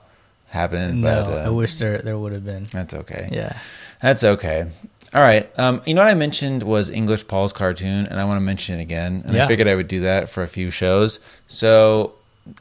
happened, 0.48 1.00
No, 1.00 1.24
but 1.24 1.32
uh, 1.32 1.36
I 1.46 1.48
wish 1.48 1.78
there 1.78 1.98
there 1.98 2.18
would 2.18 2.32
have 2.32 2.44
been. 2.44 2.64
that's 2.64 2.92
okay. 2.92 3.28
Yeah. 3.32 3.58
That's 4.02 4.22
okay. 4.24 4.66
All 5.14 5.20
right. 5.20 5.48
Um, 5.58 5.82
you 5.86 5.94
know 5.94 6.02
what 6.02 6.10
I 6.10 6.14
mentioned 6.14 6.62
was 6.62 6.88
English 6.90 7.26
Paul's 7.26 7.52
cartoon, 7.52 8.06
and 8.06 8.18
I 8.18 8.24
want 8.24 8.36
to 8.38 8.40
mention 8.42 8.78
it 8.78 8.82
again. 8.82 9.22
And 9.26 9.40
I 9.40 9.46
figured 9.46 9.68
I 9.68 9.74
would 9.74 9.88
do 9.88 10.00
that 10.00 10.28
for 10.30 10.42
a 10.42 10.46
few 10.48 10.70
shows. 10.70 11.20
So, 11.46 12.14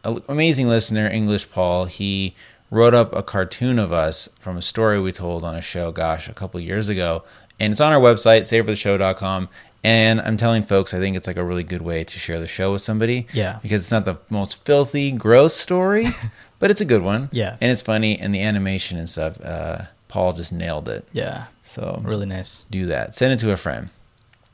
a- 0.04 0.22
amazing 0.28 0.68
listener, 0.68 1.08
English 1.08 1.50
Paul, 1.52 1.86
he 1.86 2.36
wrote 2.72 2.96
up 2.96 3.14
a 3.14 3.22
cartoon 3.22 3.78
of 3.78 3.92
us 3.94 4.30
from 4.40 4.58
a 4.58 4.62
story 4.64 5.00
we 5.00 5.12
told 5.12 5.44
on 5.44 5.56
a 5.56 5.62
show, 5.62 5.92
gosh, 5.92 6.28
a 6.28 6.34
couple 6.34 6.60
years 6.60 6.90
ago. 6.90 7.24
And 7.60 7.72
it's 7.72 7.82
on 7.82 7.94
our 7.94 8.00
website, 8.02 8.42
savefortheshow.com. 8.42 9.50
And 9.84 10.22
I'm 10.22 10.38
telling 10.38 10.64
folks, 10.64 10.94
I 10.94 11.00
think 11.00 11.16
it's 11.16 11.28
like 11.28 11.38
a 11.38 11.44
really 11.44 11.64
good 11.64 11.82
way 11.82 12.04
to 12.04 12.20
share 12.20 12.40
the 12.40 12.48
show 12.48 12.72
with 12.72 12.82
somebody. 12.82 13.28
Yeah. 13.34 13.60
Because 13.62 13.82
it's 13.84 13.92
not 13.92 14.06
the 14.06 14.18
most 14.30 14.64
filthy, 14.66 15.12
gross 15.12 15.56
story, 15.56 16.08
but 16.60 16.72
it's 16.72 16.82
a 16.82 16.86
good 16.86 17.02
one. 17.04 17.30
Yeah. 17.32 17.58
And 17.62 17.72
it's 17.72 17.82
funny, 17.82 18.18
and 18.18 18.34
the 18.34 18.42
animation 18.42 18.98
and 18.98 19.10
stuff. 19.10 19.40
Uh, 19.44 19.84
Paul 20.08 20.34
just 20.34 20.52
nailed 20.52 20.88
it. 20.90 21.08
Yeah, 21.14 21.46
So 21.64 22.02
really 22.04 22.26
nice. 22.26 22.66
do 22.70 22.86
that. 22.88 23.16
Send 23.16 23.32
it 23.34 23.40
to 23.40 23.52
a 23.52 23.58
friend 23.58 23.90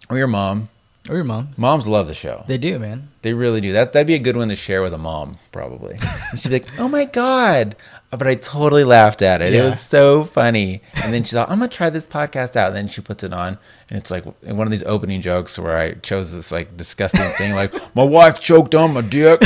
or 0.09 0.17
your 0.17 0.27
mom. 0.27 0.69
Or 1.09 1.15
your 1.15 1.23
mom. 1.23 1.49
Moms 1.57 1.87
love 1.87 2.07
the 2.07 2.13
show. 2.13 2.43
They 2.47 2.57
do, 2.57 2.77
man. 2.79 3.09
They 3.21 3.33
really 3.33 3.61
do. 3.61 3.71
That 3.73 3.93
that'd 3.93 4.05
be 4.07 4.13
a 4.15 4.19
good 4.19 4.35
one 4.35 4.49
to 4.49 4.55
share 4.57 4.81
with 4.83 4.93
a 4.93 4.97
mom, 4.97 5.39
probably. 5.53 5.97
And 6.31 6.37
she'd 6.39 6.49
be 6.49 6.55
like, 6.59 6.79
"Oh 6.79 6.89
my 6.89 7.05
god!" 7.05 7.77
But 8.09 8.25
I 8.25 8.35
totally 8.35 8.85
laughed 8.85 9.21
at 9.21 9.41
it. 9.41 9.53
It 9.53 9.61
was 9.61 9.79
so 9.79 10.23
funny. 10.23 10.81
And 11.03 11.13
then 11.13 11.23
she's 11.23 11.33
like, 11.33 11.49
"I'm 11.49 11.59
gonna 11.59 11.69
try 11.69 11.89
this 11.89 12.07
podcast 12.07 12.55
out." 12.55 12.67
And 12.67 12.75
then 12.75 12.87
she 12.87 13.01
puts 13.01 13.23
it 13.23 13.33
on, 13.33 13.57
and 13.89 13.97
it's 13.97 14.09
like 14.09 14.23
one 14.43 14.65
of 14.65 14.71
these 14.71 14.83
opening 14.83 15.21
jokes 15.21 15.59
where 15.59 15.77
I 15.77 15.93
chose 15.95 16.33
this 16.33 16.51
like 16.51 16.77
disgusting 16.77 17.29
thing, 17.31 17.53
like 17.53 17.73
my 17.95 18.03
wife 18.03 18.39
choked 18.39 18.73
on 18.75 18.93
my 18.93 19.01
dick, 19.01 19.41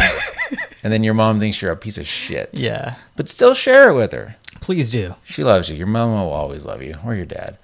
and 0.84 0.94
then 0.94 1.04
your 1.04 1.16
mom 1.16 1.40
thinks 1.40 1.62
you're 1.62 1.72
a 1.72 1.78
piece 1.78 1.98
of 1.98 2.06
shit. 2.06 2.50
Yeah. 2.54 2.96
But 3.16 3.28
still 3.30 3.54
share 3.56 3.90
it 3.90 3.96
with 3.96 4.12
her. 4.12 4.36
Please 4.60 4.92
do. 4.92 5.16
She 5.24 5.44
loves 5.44 5.70
you. 5.70 5.76
Your 5.76 5.88
mom 5.88 6.12
will 6.12 6.30
always 6.30 6.64
love 6.64 6.84
you, 6.84 6.96
or 7.04 7.16
your 7.16 7.26
dad. 7.26 7.58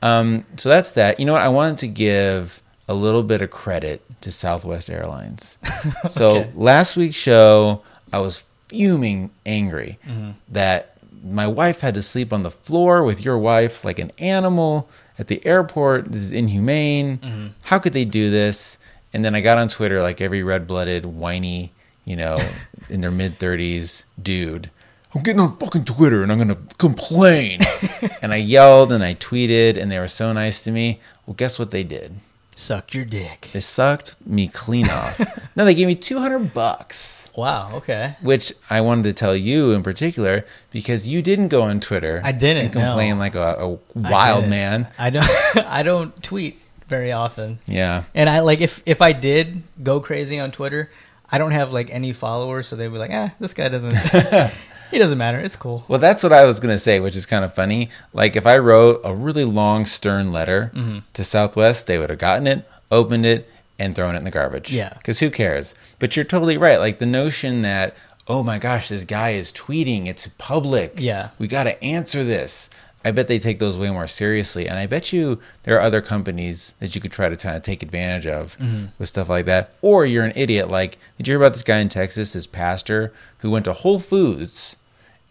Um, 0.00 0.44
so 0.56 0.68
that's 0.68 0.92
that. 0.92 1.18
You 1.18 1.26
know 1.26 1.32
what? 1.32 1.42
I 1.42 1.48
wanted 1.48 1.78
to 1.78 1.88
give 1.88 2.62
a 2.88 2.94
little 2.94 3.24
bit 3.24 3.42
of 3.42 3.50
credit 3.50 4.00
to 4.20 4.30
Southwest 4.30 4.88
Airlines. 4.90 5.58
So 6.08 6.48
last 6.54 6.96
week's 6.96 7.16
show, 7.16 7.82
I 8.12 8.20
was 8.20 8.44
fuming 8.68 9.30
angry 9.44 9.98
Mm-hmm. 10.06 10.30
that 10.48 10.92
my 11.24 11.46
wife 11.46 11.80
had 11.80 11.94
to 11.94 12.02
sleep 12.02 12.32
on 12.32 12.42
the 12.44 12.50
floor 12.50 13.02
with 13.02 13.24
your 13.24 13.36
wife 13.38 13.84
like 13.84 13.98
an 13.98 14.12
animal 14.18 14.88
at 15.18 15.26
the 15.26 15.44
airport. 15.44 16.12
This 16.12 16.22
is 16.22 16.30
inhumane. 16.32 17.18
Mm-hmm. 17.18 17.46
How 17.62 17.78
could 17.80 17.92
they 17.94 18.04
do 18.04 18.30
this? 18.30 18.78
And 19.12 19.24
then 19.24 19.34
I 19.34 19.40
got 19.40 19.58
on 19.58 19.66
Twitter 19.68 20.00
like 20.02 20.20
every 20.20 20.42
red-blooded, 20.44 21.04
whiny, 21.06 21.72
you 22.04 22.14
know, 22.16 22.36
in 22.88 23.00
their 23.00 23.10
mid 23.10 23.38
30s 23.40 24.04
dude. 24.22 24.70
I'm 25.14 25.22
getting 25.22 25.40
on 25.40 25.56
fucking 25.56 25.84
Twitter 25.86 26.22
and 26.22 26.30
I'm 26.30 26.38
gonna 26.38 26.58
complain. 26.78 27.60
and 28.22 28.32
I 28.32 28.36
yelled 28.36 28.92
and 28.92 29.02
I 29.02 29.14
tweeted 29.14 29.76
and 29.76 29.90
they 29.90 29.98
were 29.98 30.08
so 30.08 30.32
nice 30.32 30.62
to 30.64 30.70
me. 30.70 31.00
Well, 31.24 31.34
guess 31.34 31.58
what 31.58 31.70
they 31.70 31.82
did? 31.82 32.16
Sucked 32.58 32.94
your 32.94 33.04
dick. 33.04 33.50
They 33.52 33.60
sucked 33.60 34.16
me 34.26 34.48
clean 34.48 34.88
off. 34.88 35.20
no, 35.56 35.66
they 35.66 35.74
gave 35.74 35.86
me 35.86 35.94
200 35.94 36.54
bucks, 36.54 37.30
Wow. 37.36 37.70
Okay. 37.74 38.16
which 38.22 38.50
I 38.70 38.80
wanted 38.80 39.02
to 39.04 39.12
tell 39.12 39.36
you 39.36 39.72
in 39.72 39.82
particular 39.82 40.44
because 40.70 41.06
you 41.06 41.20
didn't 41.20 41.48
go 41.48 41.62
on 41.62 41.80
Twitter. 41.80 42.22
I 42.24 42.32
didn't, 42.32 42.64
and 42.64 42.72
complain 42.72 43.16
no. 43.16 43.20
like 43.20 43.34
a 43.34 43.78
wild 43.94 44.40
didn't. 44.44 44.50
man. 44.50 44.88
I 44.98 45.10
don't. 45.10 45.28
I 45.56 45.82
don't 45.82 46.22
tweet 46.22 46.58
very 46.88 47.12
often. 47.12 47.58
Yeah. 47.66 48.04
And 48.14 48.30
I 48.30 48.40
like 48.40 48.62
if 48.62 48.82
if 48.86 49.02
I 49.02 49.12
did 49.12 49.62
go 49.82 50.00
crazy 50.00 50.40
on 50.40 50.50
Twitter, 50.50 50.90
I 51.30 51.36
don't 51.36 51.50
have 51.50 51.72
like 51.74 51.90
any 51.90 52.14
followers, 52.14 52.68
so 52.68 52.76
they'd 52.76 52.88
be 52.88 52.96
like, 52.96 53.10
"Ah, 53.12 53.34
this 53.38 53.52
guy 53.52 53.68
doesn't. 53.68 53.92
he 54.90 54.98
doesn't 54.98 55.18
matter. 55.18 55.38
It's 55.38 55.56
cool." 55.56 55.84
Well, 55.88 55.98
that's 55.98 56.22
what 56.22 56.32
I 56.32 56.44
was 56.44 56.60
gonna 56.60 56.78
say, 56.78 57.00
which 57.00 57.16
is 57.16 57.26
kind 57.26 57.44
of 57.44 57.54
funny. 57.54 57.90
Like 58.12 58.36
if 58.36 58.46
I 58.46 58.58
wrote 58.58 59.00
a 59.04 59.14
really 59.14 59.44
long, 59.44 59.84
stern 59.86 60.32
letter 60.32 60.70
Mm-hmm. 60.74 60.98
to 61.12 61.24
Southwest, 61.24 61.86
they 61.86 61.98
would 61.98 62.10
have 62.10 62.18
gotten 62.18 62.46
it, 62.46 62.68
opened 62.90 63.26
it, 63.26 63.48
and 63.78 63.94
thrown 63.94 64.14
it 64.14 64.18
in 64.18 64.24
the 64.24 64.30
garbage. 64.30 64.72
Yeah. 64.72 64.94
Because 64.96 65.20
who 65.20 65.30
cares? 65.30 65.74
But 65.98 66.16
you're 66.16 66.24
totally 66.24 66.56
right. 66.56 66.78
Like 66.78 66.98
the 66.98 67.06
notion 67.06 67.62
that, 67.62 67.94
oh 68.28 68.42
my 68.42 68.58
gosh, 68.58 68.88
this 68.88 69.04
guy 69.04 69.30
is 69.30 69.52
tweeting, 69.52 70.06
it's 70.06 70.28
public. 70.38 70.94
Yeah. 70.98 71.30
We 71.38 71.46
got 71.46 71.64
to 71.64 71.82
answer 71.84 72.24
this. 72.24 72.70
I 73.06 73.10
bet 73.12 73.28
they 73.28 73.38
take 73.38 73.58
those 73.58 73.78
way 73.78 73.90
more 73.90 74.06
seriously. 74.06 74.68
And 74.68 74.78
I 74.78 74.86
bet 74.86 75.12
you 75.12 75.38
there 75.62 75.76
are 75.76 75.80
other 75.80 76.00
companies 76.02 76.74
that 76.80 76.94
you 76.94 77.00
could 77.00 77.12
try 77.12 77.28
to 77.28 77.36
kind 77.36 77.56
of 77.56 77.62
take 77.62 77.82
advantage 77.82 78.26
of 78.26 78.56
Mm-hmm. 78.58 78.86
with 78.98 79.08
stuff 79.08 79.28
like 79.28 79.46
that. 79.46 79.72
Or 79.80 80.04
you're 80.04 80.24
an 80.24 80.32
idiot. 80.34 80.68
Like, 80.68 80.98
did 81.16 81.26
you 81.28 81.32
hear 81.32 81.40
about 81.40 81.52
this 81.52 81.62
guy 81.62 81.78
in 81.78 81.88
Texas, 81.88 82.32
this 82.32 82.46
pastor 82.46 83.12
who 83.38 83.50
went 83.50 83.64
to 83.66 83.72
Whole 83.72 83.98
Foods 84.00 84.76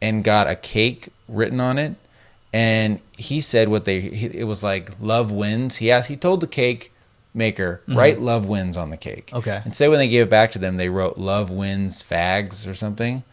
and 0.01 0.23
got 0.23 0.49
a 0.49 0.55
cake 0.55 1.09
written 1.27 1.59
on 1.59 1.77
it? 1.77 1.95
And 2.53 2.99
he 3.17 3.41
said 3.41 3.67
what 3.67 3.83
they, 3.85 3.97
it 3.97 4.47
was 4.47 4.63
like 4.63 4.91
love 5.01 5.29
wins. 5.31 5.77
He 5.77 5.91
asked, 5.91 6.07
he 6.07 6.15
told 6.15 6.39
the 6.39 6.47
cake 6.47 6.93
maker, 7.33 7.81
write 7.87 8.21
love 8.21 8.45
wins 8.45 8.77
on 8.77 8.89
the 8.91 8.97
cake. 8.97 9.29
Okay. 9.33 9.61
And 9.65 9.75
say 9.75 9.89
when 9.89 9.99
they 9.99 10.07
gave 10.07 10.27
it 10.27 10.29
back 10.29 10.51
to 10.51 10.59
them, 10.59 10.77
they 10.77 10.87
wrote 10.87 11.17
love 11.17 11.49
wins 11.49 12.01
fags 12.01 12.65
or 12.69 12.73
something. 12.73 13.23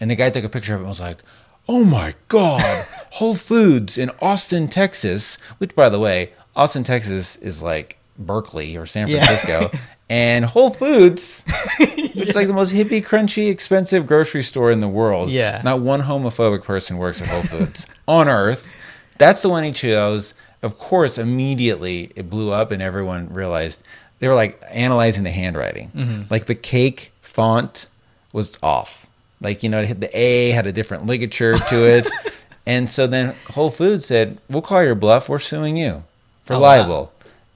And 0.00 0.08
the 0.08 0.14
guy 0.14 0.30
took 0.30 0.44
a 0.44 0.48
picture 0.48 0.74
of 0.74 0.80
it 0.80 0.82
and 0.84 0.88
was 0.88 1.00
like, 1.00 1.18
oh 1.68 1.84
my 1.84 2.14
God, 2.28 2.86
Whole 3.12 3.34
Foods 3.34 3.98
in 3.98 4.10
Austin, 4.20 4.68
Texas, 4.68 5.36
which, 5.58 5.74
by 5.74 5.88
the 5.88 5.98
way, 6.00 6.32
Austin, 6.56 6.84
Texas 6.84 7.36
is 7.36 7.62
like 7.62 7.98
Berkeley 8.18 8.76
or 8.76 8.86
San 8.86 9.08
Yeah. 9.08 9.24
Francisco. 9.24 9.70
and 10.10 10.44
Whole 10.44 10.70
Foods, 10.70 11.44
which 11.78 12.28
is 12.30 12.34
like 12.36 12.46
the 12.48 12.52
most 12.54 12.72
hippie, 12.72 13.04
crunchy, 13.04 13.50
expensive 13.50 14.06
grocery 14.06 14.42
store 14.42 14.70
in 14.70 14.80
the 14.80 14.88
world. 14.88 15.30
Yeah. 15.30 15.60
Not 15.64 15.80
one 15.80 16.02
homophobic 16.02 16.64
person 16.64 16.96
works 16.98 17.20
at 17.22 17.28
Whole 17.28 17.42
Foods 17.42 17.86
on 18.08 18.28
earth. 18.28 18.74
That's 19.18 19.42
the 19.42 19.48
one 19.48 19.64
he 19.64 19.72
chose. 19.72 20.34
Of 20.62 20.78
course, 20.78 21.18
immediately 21.18 22.10
it 22.16 22.28
blew 22.30 22.50
up 22.52 22.70
and 22.70 22.82
everyone 22.82 23.32
realized 23.32 23.82
they 24.18 24.28
were 24.28 24.34
like 24.34 24.60
analyzing 24.70 25.24
the 25.24 25.30
handwriting. 25.30 25.90
Mm-hmm. 25.94 26.22
Like 26.30 26.46
the 26.46 26.54
cake 26.54 27.12
font 27.20 27.86
was 28.32 28.58
off. 28.62 29.06
Like, 29.40 29.62
you 29.62 29.68
know, 29.68 29.80
it 29.82 29.86
hit 29.88 30.00
the 30.00 30.10
A 30.18 30.50
had 30.50 30.66
a 30.66 30.72
different 30.72 31.06
ligature 31.06 31.56
to 31.58 31.76
it. 31.88 32.10
and 32.66 32.88
so 32.90 33.06
then 33.06 33.34
Whole 33.50 33.70
Foods 33.70 34.04
said, 34.04 34.38
We'll 34.50 34.62
call 34.62 34.82
your 34.82 34.94
bluff. 34.94 35.28
We're 35.28 35.38
suing 35.38 35.76
you 35.76 36.02
for 36.44 36.54
Oh, 36.54 36.60
wow. 36.60 36.76
libel. 36.80 37.12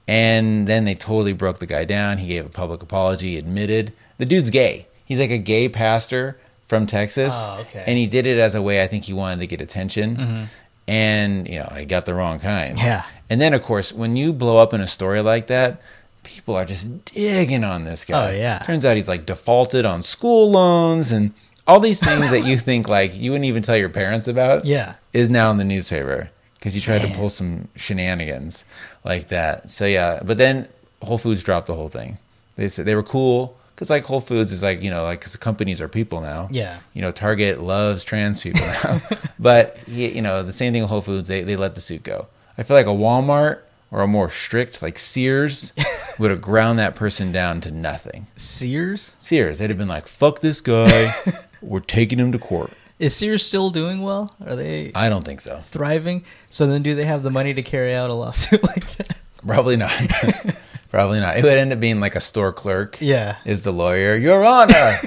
And 0.09 0.67
then 0.67 0.85
they 0.85 0.95
totally 0.95 1.33
broke 1.33 1.59
the 1.59 1.67
guy 1.67 1.85
down. 1.85 2.19
He 2.19 2.29
gave 2.29 2.47
a 2.47 2.51
public 2.51 2.83
apology, 2.83 3.37
admitted 3.39 3.93
the 4.19 4.27
dude's 4.27 4.51
gay. 4.51 4.87
He's 5.05 5.21
like 5.21 5.31
a 5.31 5.39
gay 5.39 5.69
pastor 5.69 6.39
from 6.69 6.87
Texas. 6.87 7.35
Oh, 7.37 7.59
okay. 7.63 7.85
And 7.87 7.99
he 7.99 8.07
did 8.07 8.27
it 8.27 8.39
as 8.39 8.55
a 8.55 8.63
way 8.63 8.83
I 8.83 8.87
think 8.87 9.05
he 9.05 9.13
wanted 9.13 9.41
to 9.41 9.47
get 9.47 9.61
attention. 9.61 10.49
And, 10.89 11.49
you 11.49 11.59
know, 11.61 11.73
he 11.77 11.85
got 11.85 12.07
the 12.07 12.15
wrong 12.15 12.41
kind. 12.41 12.77
Mm-hmm. 12.77 12.87
Yeah. 12.87 13.05
And 13.31 13.41
then, 13.41 13.55
of 13.55 13.63
course, 13.63 13.93
when 13.93 14.17
you 14.17 14.33
blow 14.33 14.59
up 14.59 14.75
in 14.75 14.81
a 14.81 14.87
story 14.87 15.21
like 15.21 15.47
that, 15.47 15.81
people 16.25 16.55
are 16.57 16.65
just 16.65 17.05
digging 17.05 17.65
on 17.65 17.85
this 17.85 18.05
guy. 18.05 18.33
Oh, 18.33 18.37
yeah. 18.37 18.59
Turns 18.61 18.85
out 18.85 18.97
he's 18.97 19.09
like 19.09 19.25
defaulted 19.27 19.85
on 19.85 20.03
school 20.03 20.51
loans 20.51 21.13
and 21.13 21.33
all 21.73 21.81
these 21.81 22.05
things 22.05 22.31
that 22.31 22.45
you 22.45 22.57
think 22.59 22.89
like 22.89 23.17
you 23.17 23.31
wouldn't 23.31 23.47
even 23.47 23.63
tell 23.63 23.77
your 23.77 23.89
parents 23.89 24.29
about 24.29 24.65
Yeah. 24.67 24.95
is 25.15 25.31
now 25.31 25.51
in 25.51 25.57
the 25.57 25.65
newspaper 25.65 26.31
because 26.55 26.75
you 26.75 26.81
tried 26.81 27.03
Man. 27.03 27.13
to 27.13 27.17
pull 27.19 27.31
some 27.31 27.69
shenanigans 27.75 28.65
like 29.05 29.29
that. 29.29 29.71
So 29.71 29.87
yeah, 29.87 30.21
but 30.23 30.37
then 30.39 30.69
Whole 31.03 31.19
Foods 31.19 31.43
dropped 31.43 31.67
the 31.67 31.75
whole 31.75 31.89
thing. 31.89 32.19
They 32.57 32.69
said 32.69 32.85
they 32.85 32.95
were 32.95 33.03
cool 33.03 33.57
because 33.75 33.89
like 33.89 34.05
Whole 34.05 34.21
Foods 34.21 34.53
is 34.53 34.63
like 34.63 34.83
you 34.83 34.91
know 34.91 35.03
like 35.03 35.21
because 35.21 35.35
companies 35.37 35.81
are 35.81 35.89
people 35.89 36.21
now. 36.21 36.49
Yeah. 36.51 36.79
You 36.93 37.01
know 37.03 37.11
Target 37.11 37.61
loves 37.61 38.05
trans 38.05 38.43
people 38.43 38.61
now, 38.61 39.01
but 39.39 39.79
you 39.89 40.21
know 40.23 40.43
the 40.43 40.53
same 40.53 40.73
thing 40.75 40.83
with 40.83 40.91
Whole 40.91 41.01
Foods. 41.01 41.29
They 41.29 41.43
they 41.43 41.57
let 41.57 41.75
the 41.75 41.81
suit 41.81 42.03
go. 42.03 42.27
I 42.59 42.63
feel 42.65 42.77
like 42.77 42.87
a 42.87 42.91
Walmart 42.91 43.61
or 43.91 44.03
a 44.03 44.07
more 44.07 44.29
strict 44.31 44.83
like 44.83 44.99
Sears 44.99 45.73
would 46.19 46.31
have 46.31 46.41
ground 46.43 46.79
that 46.79 46.95
person 46.95 47.33
down 47.33 47.61
to 47.63 47.71
nothing. 47.71 48.27
Sears 48.37 49.17
Sears, 49.19 49.59
they'd 49.59 49.71
have 49.71 49.79
been 49.79 49.89
like, 49.89 50.07
"Fuck 50.07 50.41
this 50.41 50.61
guy, 50.61 51.15
we're 51.63 51.81
taking 51.81 52.19
him 52.19 52.33
to 52.33 52.39
court." 52.39 52.73
is 53.03 53.17
Sears 53.17 53.45
still 53.45 53.71
doing 53.71 54.01
well? 54.01 54.35
Are 54.47 54.55
they 54.55 54.93
I 54.95 55.09
don't 55.09 55.25
think 55.25 55.41
so. 55.41 55.59
thriving? 55.59 56.25
So 56.51 56.67
then, 56.67 56.83
do 56.83 56.95
they 56.95 57.05
have 57.05 57.23
the 57.23 57.31
money 57.31 57.53
to 57.53 57.63
carry 57.63 57.95
out 57.95 58.11
a 58.11 58.15
lawsuit 58.15 58.63
like 58.67 58.97
that? 58.97 59.17
Probably 59.47 59.77
not. 59.77 59.93
Probably 60.91 61.21
not. 61.21 61.37
It 61.37 61.43
would 61.43 61.59
end 61.59 61.73
up 61.73 61.81
being 61.81 62.01
like 62.01 62.15
a 62.15 62.21
store 62.21 62.53
clerk. 62.53 62.99
Yeah. 63.01 63.37
Is 63.45 63.65
the 63.65 63.73
lawyer, 63.73 64.15
Your 64.15 64.45
Honor. 64.45 64.99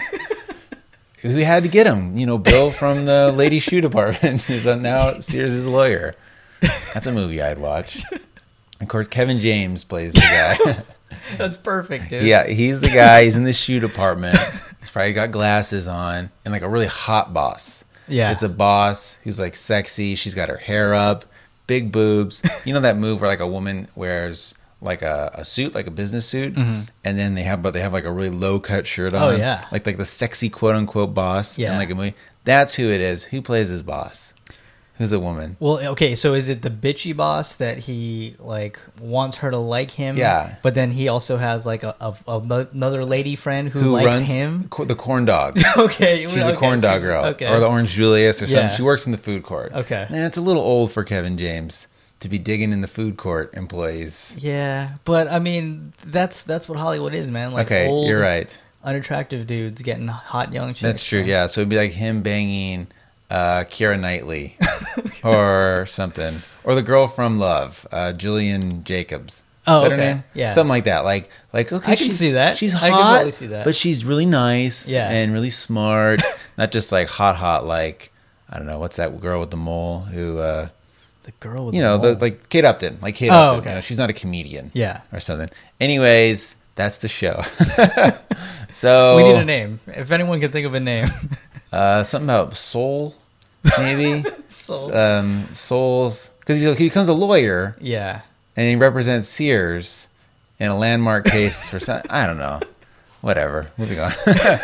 we 1.24 1.44
had 1.44 1.64
to 1.64 1.70
get 1.70 1.88
him. 1.88 2.18
You 2.18 2.26
know, 2.26 2.38
Bill 2.38 2.72
from 2.72 3.06
the 3.06 3.32
lady 3.32 3.60
shoe 3.60 3.82
department 3.82 4.50
is 4.50 4.66
now 4.66 5.20
Sears' 5.20 5.68
lawyer. 5.68 6.16
That's 6.94 7.06
a 7.06 7.12
movie 7.12 7.42
I'd 7.42 7.60
watch. 7.60 8.04
Of 8.82 8.88
course, 8.88 9.08
Kevin 9.08 9.38
James 9.38 9.84
plays 9.84 10.14
the 10.14 10.22
guy. 10.22 10.84
That's 11.38 11.58
perfect, 11.58 12.10
dude. 12.10 12.24
yeah, 12.24 12.48
he's 12.48 12.82
the 12.82 12.90
guy. 12.90 13.24
He's 13.24 13.38
in 13.38 13.44
the 13.44 13.54
shoe 13.54 13.80
department. 13.80 14.38
He's 14.80 14.90
probably 14.90 15.14
got 15.14 15.32
glasses 15.32 15.88
on 15.88 16.30
and 16.44 16.52
like 16.52 16.62
a 16.62 16.70
really 16.70 16.88
hot 16.88 17.34
boss. 17.34 17.84
Yeah. 18.08 18.32
It's 18.32 18.44
a 18.44 18.50
boss 18.50 19.18
who's 19.24 19.40
like 19.40 19.56
sexy. 19.56 20.16
She's 20.16 20.36
got 20.36 20.50
her 20.50 20.58
hair 20.58 20.94
up, 20.94 21.26
big 21.68 21.92
boobs. 21.92 22.44
You 22.66 22.74
know 22.74 22.82
that 22.82 22.98
move 22.98 23.22
where 23.22 23.30
like 23.30 23.40
a 23.40 23.48
woman 23.48 23.88
wears 23.96 24.54
like 24.82 25.02
a, 25.02 25.32
a 25.34 25.44
suit, 25.46 25.74
like 25.74 25.88
a 25.88 25.92
business 25.92 26.28
suit, 26.28 26.56
and 26.56 26.88
then 27.04 27.34
they 27.34 27.42
have 27.44 27.64
but 27.64 27.72
they 27.74 27.82
have 27.82 27.94
like 27.94 28.04
a 28.06 28.12
really 28.12 28.30
low 28.30 28.60
cut 28.60 28.86
shirt 28.86 29.14
on. 29.14 29.22
Mm-hmm. 29.22 29.36
Oh, 29.36 29.38
yeah. 29.38 29.66
Like 29.72 29.86
like 29.88 29.98
the 29.98 30.06
sexy 30.06 30.50
quote 30.50 30.76
unquote 30.76 31.14
boss. 31.16 31.58
Yeah. 31.58 31.70
And 31.72 31.80
like 31.80 31.90
a 31.90 31.96
movie. 31.96 32.14
That's 32.44 32.76
who 32.76 32.92
it 32.92 33.02
is. 33.02 33.24
Who 33.26 33.42
plays 33.42 33.70
his 33.70 33.82
boss? 33.82 34.35
Who's 34.98 35.12
a 35.12 35.20
woman? 35.20 35.58
Well, 35.60 35.86
okay, 35.92 36.16
so 36.16 36.34
is 36.36 36.48
it 36.48 36.62
the 36.62 36.70
bitchy 36.70 37.16
boss 37.16 37.56
that 37.56 37.80
he 37.80 38.36
like 38.40 38.80
wants 39.02 39.38
her 39.38 39.52
to 39.52 39.58
like 39.58 39.92
him? 39.92 40.16
Yeah. 40.18 40.56
But 40.64 40.74
then 40.74 40.92
he 40.92 41.10
also 41.10 41.36
has 41.38 41.66
like 41.66 41.84
a, 41.84 41.96
a, 42.00 42.16
a- 42.28 42.68
another 42.74 43.04
lady 43.04 43.36
friend 43.36 43.68
who, 43.70 43.80
Who 43.82 43.92
likes 43.92 44.06
runs 44.06 44.22
him. 44.22 44.68
co- 44.70 44.86
the 44.86 44.96
corn 44.96 45.26
dog? 45.26 45.60
Okay, 45.78 46.24
She's 46.24 46.38
okay, 46.44 46.54
a 46.54 46.56
corn 46.56 46.80
dog 46.80 47.02
girl, 47.02 47.26
Okay. 47.26 47.48
or 47.48 47.60
the 47.60 47.68
Orange 47.68 47.90
Julius, 47.92 48.42
or 48.42 48.48
something. 48.48 48.68
Yeah. 48.68 48.70
She 48.70 48.84
works 48.84 49.06
in 49.06 49.12
the 49.12 49.18
food 49.18 49.44
court. 49.44 49.76
Okay. 49.76 50.06
and 50.08 50.18
it's 50.20 50.38
a 50.38 50.42
little 50.42 50.64
old 50.64 50.92
for 50.94 51.04
Kevin 51.04 51.38
James 51.38 51.90
to 52.22 52.30
be 52.30 52.40
digging 52.40 52.72
in 52.72 52.80
the 52.80 52.88
food 52.88 53.18
court 53.18 53.54
employees. 53.54 54.36
Yeah, 54.40 54.92
but 55.04 55.28
I 55.30 55.40
mean, 55.40 55.92
that's 56.06 56.46
that's 56.46 56.70
what 56.70 56.78
Hollywood 56.80 57.14
is, 57.14 57.30
man. 57.30 57.52
Like 57.52 57.68
okay, 57.68 57.90
old, 57.90 58.08
you're 58.08 58.22
right. 58.22 58.58
unattractive 58.86 59.46
dudes 59.46 59.82
getting 59.82 60.08
hot 60.08 60.54
young 60.54 60.70
chicks. 60.70 60.80
That's 60.82 61.04
true. 61.04 61.20
man. 61.20 61.28
Yeah, 61.28 61.48
so 61.48 61.60
it'd 61.62 61.70
be 61.70 61.76
like 61.76 61.92
him 61.92 62.22
banging 62.22 62.88
uh, 63.30 63.64
Keira 63.66 64.00
Knightley 64.00 64.58
or 65.24 65.86
something, 65.88 66.34
or 66.64 66.76
the 66.76 66.82
girl 66.82 67.08
from 67.08 67.40
Love, 67.40 67.86
uh, 67.92 68.14
Gillian 68.14 68.84
Jacobs. 68.84 69.44
Oh, 69.68 69.78
Is 69.84 69.90
that 69.90 69.96
her 69.96 70.02
okay. 70.02 70.14
name? 70.14 70.24
Yeah. 70.36 70.52
something 70.52 70.70
like 70.70 70.84
that. 70.86 71.04
Like, 71.06 71.30
like 71.52 71.74
okay, 71.74 71.94
I 71.94 71.96
can 71.96 72.12
see 72.12 72.34
that. 72.34 72.56
She's 72.56 72.76
I 72.76 72.90
hot, 72.90 73.00
can 73.00 73.14
totally 73.14 73.32
see 73.32 73.48
that. 73.48 73.64
but 73.66 73.76
she's 73.76 74.06
really 74.06 74.28
nice, 74.28 74.92
Yeah. 74.92 75.10
and 75.10 75.34
really 75.34 75.50
smart. 75.50 76.22
Not 76.58 76.72
just 76.72 76.92
like 76.92 77.08
hot, 77.08 77.36
hot. 77.36 77.66
Like 77.66 78.12
I 78.50 78.58
don't 78.58 78.68
know, 78.68 78.78
what's 78.80 78.98
that 78.98 79.20
girl 79.20 79.40
with 79.40 79.50
the 79.50 79.58
mole 79.58 80.02
who, 80.02 80.38
uh, 80.38 80.68
The 81.24 81.32
girl 81.40 81.66
with 81.66 81.74
you 81.76 81.82
the 81.82 81.88
know, 81.88 81.98
the, 81.98 82.14
like 82.22 82.48
Kate 82.50 82.64
Upton, 82.64 83.00
like 83.02 83.16
Kate 83.16 83.32
Oh, 83.32 83.34
Upton. 83.34 83.60
okay. 83.62 83.70
You 83.72 83.76
know, 83.76 83.82
she's 83.82 83.98
not 83.98 84.12
a 84.12 84.14
comedian, 84.14 84.70
Yeah. 84.76 85.02
or 85.12 85.20
something. 85.20 85.50
Anyways, 85.82 86.56
that's 86.76 87.00
the 87.00 87.08
show. 87.08 87.42
so 88.72 89.18
we 89.18 89.24
need 89.24 89.36
a 89.36 89.46
name. 89.46 89.80
If 89.88 90.12
anyone 90.12 90.40
can 90.40 90.52
think 90.52 90.68
of 90.68 90.74
a 90.76 90.80
name. 90.80 91.08
Uh, 91.76 92.04
something 92.04 92.30
about 92.30 92.56
soul, 92.56 93.16
maybe. 93.78 94.24
so 94.48 94.94
um, 94.96 95.44
souls, 95.54 96.32
because 96.40 96.62
he, 96.62 96.74
he 96.76 96.88
becomes 96.88 97.10
a 97.10 97.14
lawyer 97.14 97.76
yeah. 97.82 98.22
and 98.56 98.70
he 98.70 98.76
represents 98.78 99.28
Sears 99.28 100.08
in 100.58 100.70
a 100.70 100.78
landmark 100.78 101.26
case 101.26 101.70
for 101.70 101.80
some. 101.80 102.02
I 102.10 102.26
don't 102.26 102.38
know. 102.38 102.62
Whatever. 103.20 103.72
Moving 103.78 104.00
on. 104.00 104.12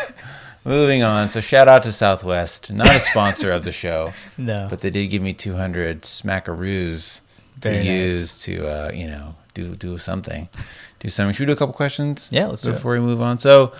Moving 0.64 1.02
on. 1.02 1.28
So 1.28 1.40
shout 1.40 1.68
out 1.68 1.82
to 1.82 1.92
Southwest, 1.92 2.72
not 2.72 2.94
a 2.94 3.00
sponsor 3.00 3.50
of 3.50 3.64
the 3.64 3.72
show, 3.72 4.12
No. 4.38 4.68
but 4.70 4.80
they 4.80 4.90
did 4.90 5.08
give 5.08 5.20
me 5.20 5.32
200 5.34 6.02
smackaroos 6.02 7.20
to 7.60 7.72
nice. 7.72 7.84
use 7.84 8.42
to, 8.44 8.66
uh, 8.68 8.90
you 8.94 9.06
know, 9.06 9.34
do 9.54 9.76
do 9.76 9.98
something, 9.98 10.48
do 11.00 11.08
something. 11.08 11.34
Should 11.34 11.42
we 11.42 11.46
do 11.46 11.52
a 11.52 11.56
couple 11.56 11.74
questions? 11.74 12.30
Yeah, 12.32 12.46
let's 12.46 12.62
do 12.62 12.70
it. 12.70 12.74
before 12.74 12.92
we 12.92 13.00
move 13.00 13.20
on. 13.20 13.38
So. 13.38 13.72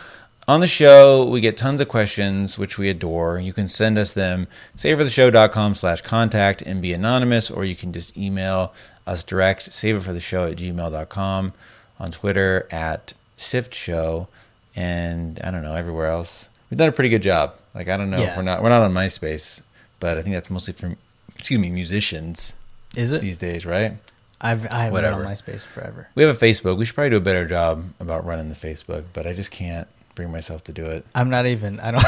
On 0.53 0.61
the 0.61 0.67
show, 0.67 1.25
we 1.25 1.41
get 1.41 1.57
tons 1.57 1.81
of 1.81 1.89
questions, 1.89 2.59
which 2.59 2.77
we 2.77 2.91
adore. 2.91 3.39
You 3.39 3.55
can 3.55 3.67
send 3.67 3.97
us 3.97 4.13
them, 4.13 4.49
savefortheshow.com 4.77 5.75
slash 5.75 6.03
contact 6.03 6.61
and 6.61 6.83
be 6.83 6.93
anonymous, 6.93 7.51
or 7.51 7.65
you 7.65 7.75
can 7.75 7.91
just 7.91 8.15
email 8.19 8.75
us 9.07 9.25
direct, 9.25 9.71
saveitfortheshow 9.71 10.53
at 10.53 10.59
gmail.com, 10.59 11.55
on 11.99 12.11
Twitter 12.11 12.69
at 12.71 13.15
Sift 13.35 13.75
Show, 13.75 14.29
and 14.77 15.41
I 15.43 15.51
don't 15.51 15.63
know, 15.63 15.75
everywhere 15.75 16.09
else. 16.09 16.51
We've 16.69 16.77
done 16.77 16.91
a 16.91 16.93
pretty 16.93 17.09
good 17.09 17.23
job. 17.23 17.55
Like, 17.75 17.89
I 17.89 17.97
don't 17.97 18.11
know 18.11 18.21
if 18.21 18.37
we're 18.37 18.43
not, 18.43 18.63
we're 18.63 18.69
not 18.69 18.83
on 18.83 18.93
MySpace, 18.93 19.63
but 20.01 20.19
I 20.19 20.21
think 20.21 20.35
that's 20.35 20.51
mostly 20.51 20.75
for, 20.75 20.95
excuse 21.35 21.59
me, 21.59 21.71
musicians 21.71 22.57
Is 22.95 23.13
it? 23.13 23.23
these 23.23 23.39
days, 23.39 23.65
right? 23.65 23.95
I've 24.39 24.67
I 24.67 24.77
haven't 24.81 24.93
Whatever. 24.93 25.17
been 25.21 25.29
on 25.29 25.33
MySpace 25.33 25.63
forever. 25.63 26.09
We 26.15 26.25
have 26.25 26.37
a 26.37 26.47
Facebook. 26.47 26.77
We 26.77 26.85
should 26.85 26.95
probably 26.95 27.09
do 27.09 27.17
a 27.17 27.21
better 27.21 27.47
job 27.47 27.85
about 28.01 28.27
running 28.27 28.51
the 28.51 28.55
Facebook, 28.55 29.05
but 29.15 29.27
I 29.27 29.33
just 29.33 29.51
can't 29.51 29.89
bring 30.15 30.31
myself 30.31 30.65
to 30.65 30.73
do 30.73 30.85
it. 30.85 31.05
I'm 31.15 31.31
not 31.31 31.47
even. 31.47 31.81
I 31.81 31.91
don't. 31.93 32.05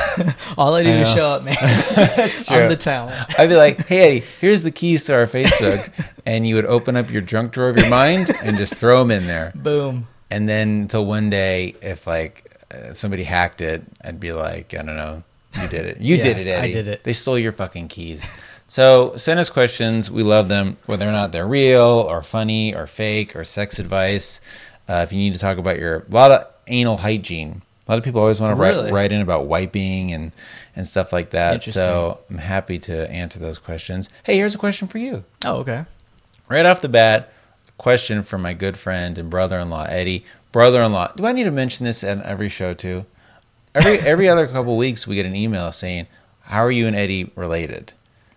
all 0.59 0.75
I 0.75 0.83
do 0.83 0.91
I 0.91 0.97
is 0.97 1.13
show 1.13 1.27
up, 1.27 1.43
man. 1.43 1.55
true. 2.29 2.57
I'm 2.57 2.69
the 2.69 2.77
talent. 2.77 3.15
I'd 3.39 3.49
be 3.49 3.57
like, 3.57 3.87
"Hey 3.87 4.17
Eddie, 4.19 4.27
here's 4.41 4.63
the 4.63 4.71
keys 4.71 5.05
to 5.07 5.15
our 5.15 5.27
Facebook," 5.27 5.91
and 6.27 6.47
you 6.47 6.55
would 6.55 6.67
open 6.67 6.97
up 6.97 7.11
your 7.11 7.23
junk 7.23 7.53
drawer 7.53 7.71
of 7.71 7.77
your 7.77 7.89
mind 7.89 8.31
and 8.43 8.57
just 8.57 8.77
throw 8.77 8.99
them 9.01 9.11
in 9.11 9.27
there. 9.27 9.53
Boom. 9.55 10.07
And 10.31 10.49
then 10.49 10.83
until 10.83 11.07
one 11.07 11.31
day, 11.31 11.75
if 11.83 12.07
like 12.07 12.51
uh, 12.73 12.93
somebody 12.93 13.25
hacked 13.25 13.61
it, 13.61 13.83
I'd 14.03 14.21
be 14.21 14.33
like, 14.33 14.75
"I 14.75 14.79
don't 14.83 14.97
know, 14.97 15.23
you 15.61 15.69
did 15.69 15.87
it. 15.87 16.01
You 16.01 16.17
Yeah, 16.17 16.23
did 16.23 16.39
it, 16.39 16.47
Eddie. 16.49 16.69
I 16.71 16.73
did 16.73 16.89
it." 16.89 17.05
They 17.05 17.13
stole 17.13 17.39
your 17.39 17.53
fucking 17.53 17.89
keys." 17.89 18.31
So 18.67 19.15
send 19.17 19.39
us 19.39 19.51
questions. 19.51 20.11
We 20.11 20.23
love 20.23 20.49
them, 20.49 20.79
whether 20.87 21.07
or 21.09 21.13
not 21.13 21.33
they're 21.33 21.47
real 21.47 21.83
or 21.83 22.23
funny 22.23 22.75
or 22.75 22.87
fake 22.87 23.37
or 23.37 23.45
sex 23.45 23.79
advice. 23.79 24.41
Uh, 24.89 25.01
if 25.05 25.13
you 25.13 25.19
need 25.19 25.35
to 25.35 25.39
talk 25.39 25.59
about 25.59 25.79
your 25.79 25.99
a 26.11 26.15
lot 26.15 26.31
of 26.31 26.47
anal 26.67 26.99
hygiene. 26.99 27.63
A 27.87 27.91
lot 27.93 27.99
of 27.99 28.05
people 28.05 28.21
always 28.21 28.41
want 28.41 28.57
to 28.57 28.63
Really? 28.63 28.85
write, 28.85 28.93
write 28.93 29.13
in 29.13 29.21
about 29.21 29.47
wiping 29.47 30.13
and, 30.13 30.33
and 30.75 30.89
stuff 30.89 31.13
like 31.13 31.31
that. 31.31 31.63
So 31.63 32.21
I'm 32.31 32.39
happy 32.39 32.79
to 32.81 33.11
answer 33.11 33.39
those 33.39 33.59
questions. 33.59 34.09
Hey, 34.23 34.37
here's 34.37 34.55
a 34.55 34.59
question 34.59 34.89
for 34.89 34.97
you. 34.99 35.25
Oh, 35.45 35.57
okay. 35.57 35.85
Right 36.49 36.65
off 36.65 36.81
the 36.81 36.89
bat, 36.89 37.31
a 37.69 37.73
question 37.73 38.23
from 38.23 38.41
my 38.43 38.55
good 38.55 38.79
friend 38.79 39.19
and 39.19 39.29
brother-in-law 39.29 39.85
Eddie. 39.91 40.25
Brother-in-law. 40.53 41.13
Do 41.17 41.27
I 41.27 41.33
need 41.33 41.45
to 41.45 41.51
mention 41.51 41.85
this 41.85 42.03
at 42.05 42.23
every 42.23 42.49
show 42.49 42.73
too? 42.75 43.05
Every 43.75 43.99
every 43.99 44.29
other 44.29 44.47
couple 44.47 44.77
weeks 44.77 45.07
we 45.07 45.17
get 45.17 45.27
an 45.27 45.35
email 45.35 45.73
saying, 45.73 46.07
"How 46.43 46.61
are 46.61 46.71
you 46.71 46.87
and 46.87 46.95
Eddie 46.95 47.33
related?" 47.35 47.93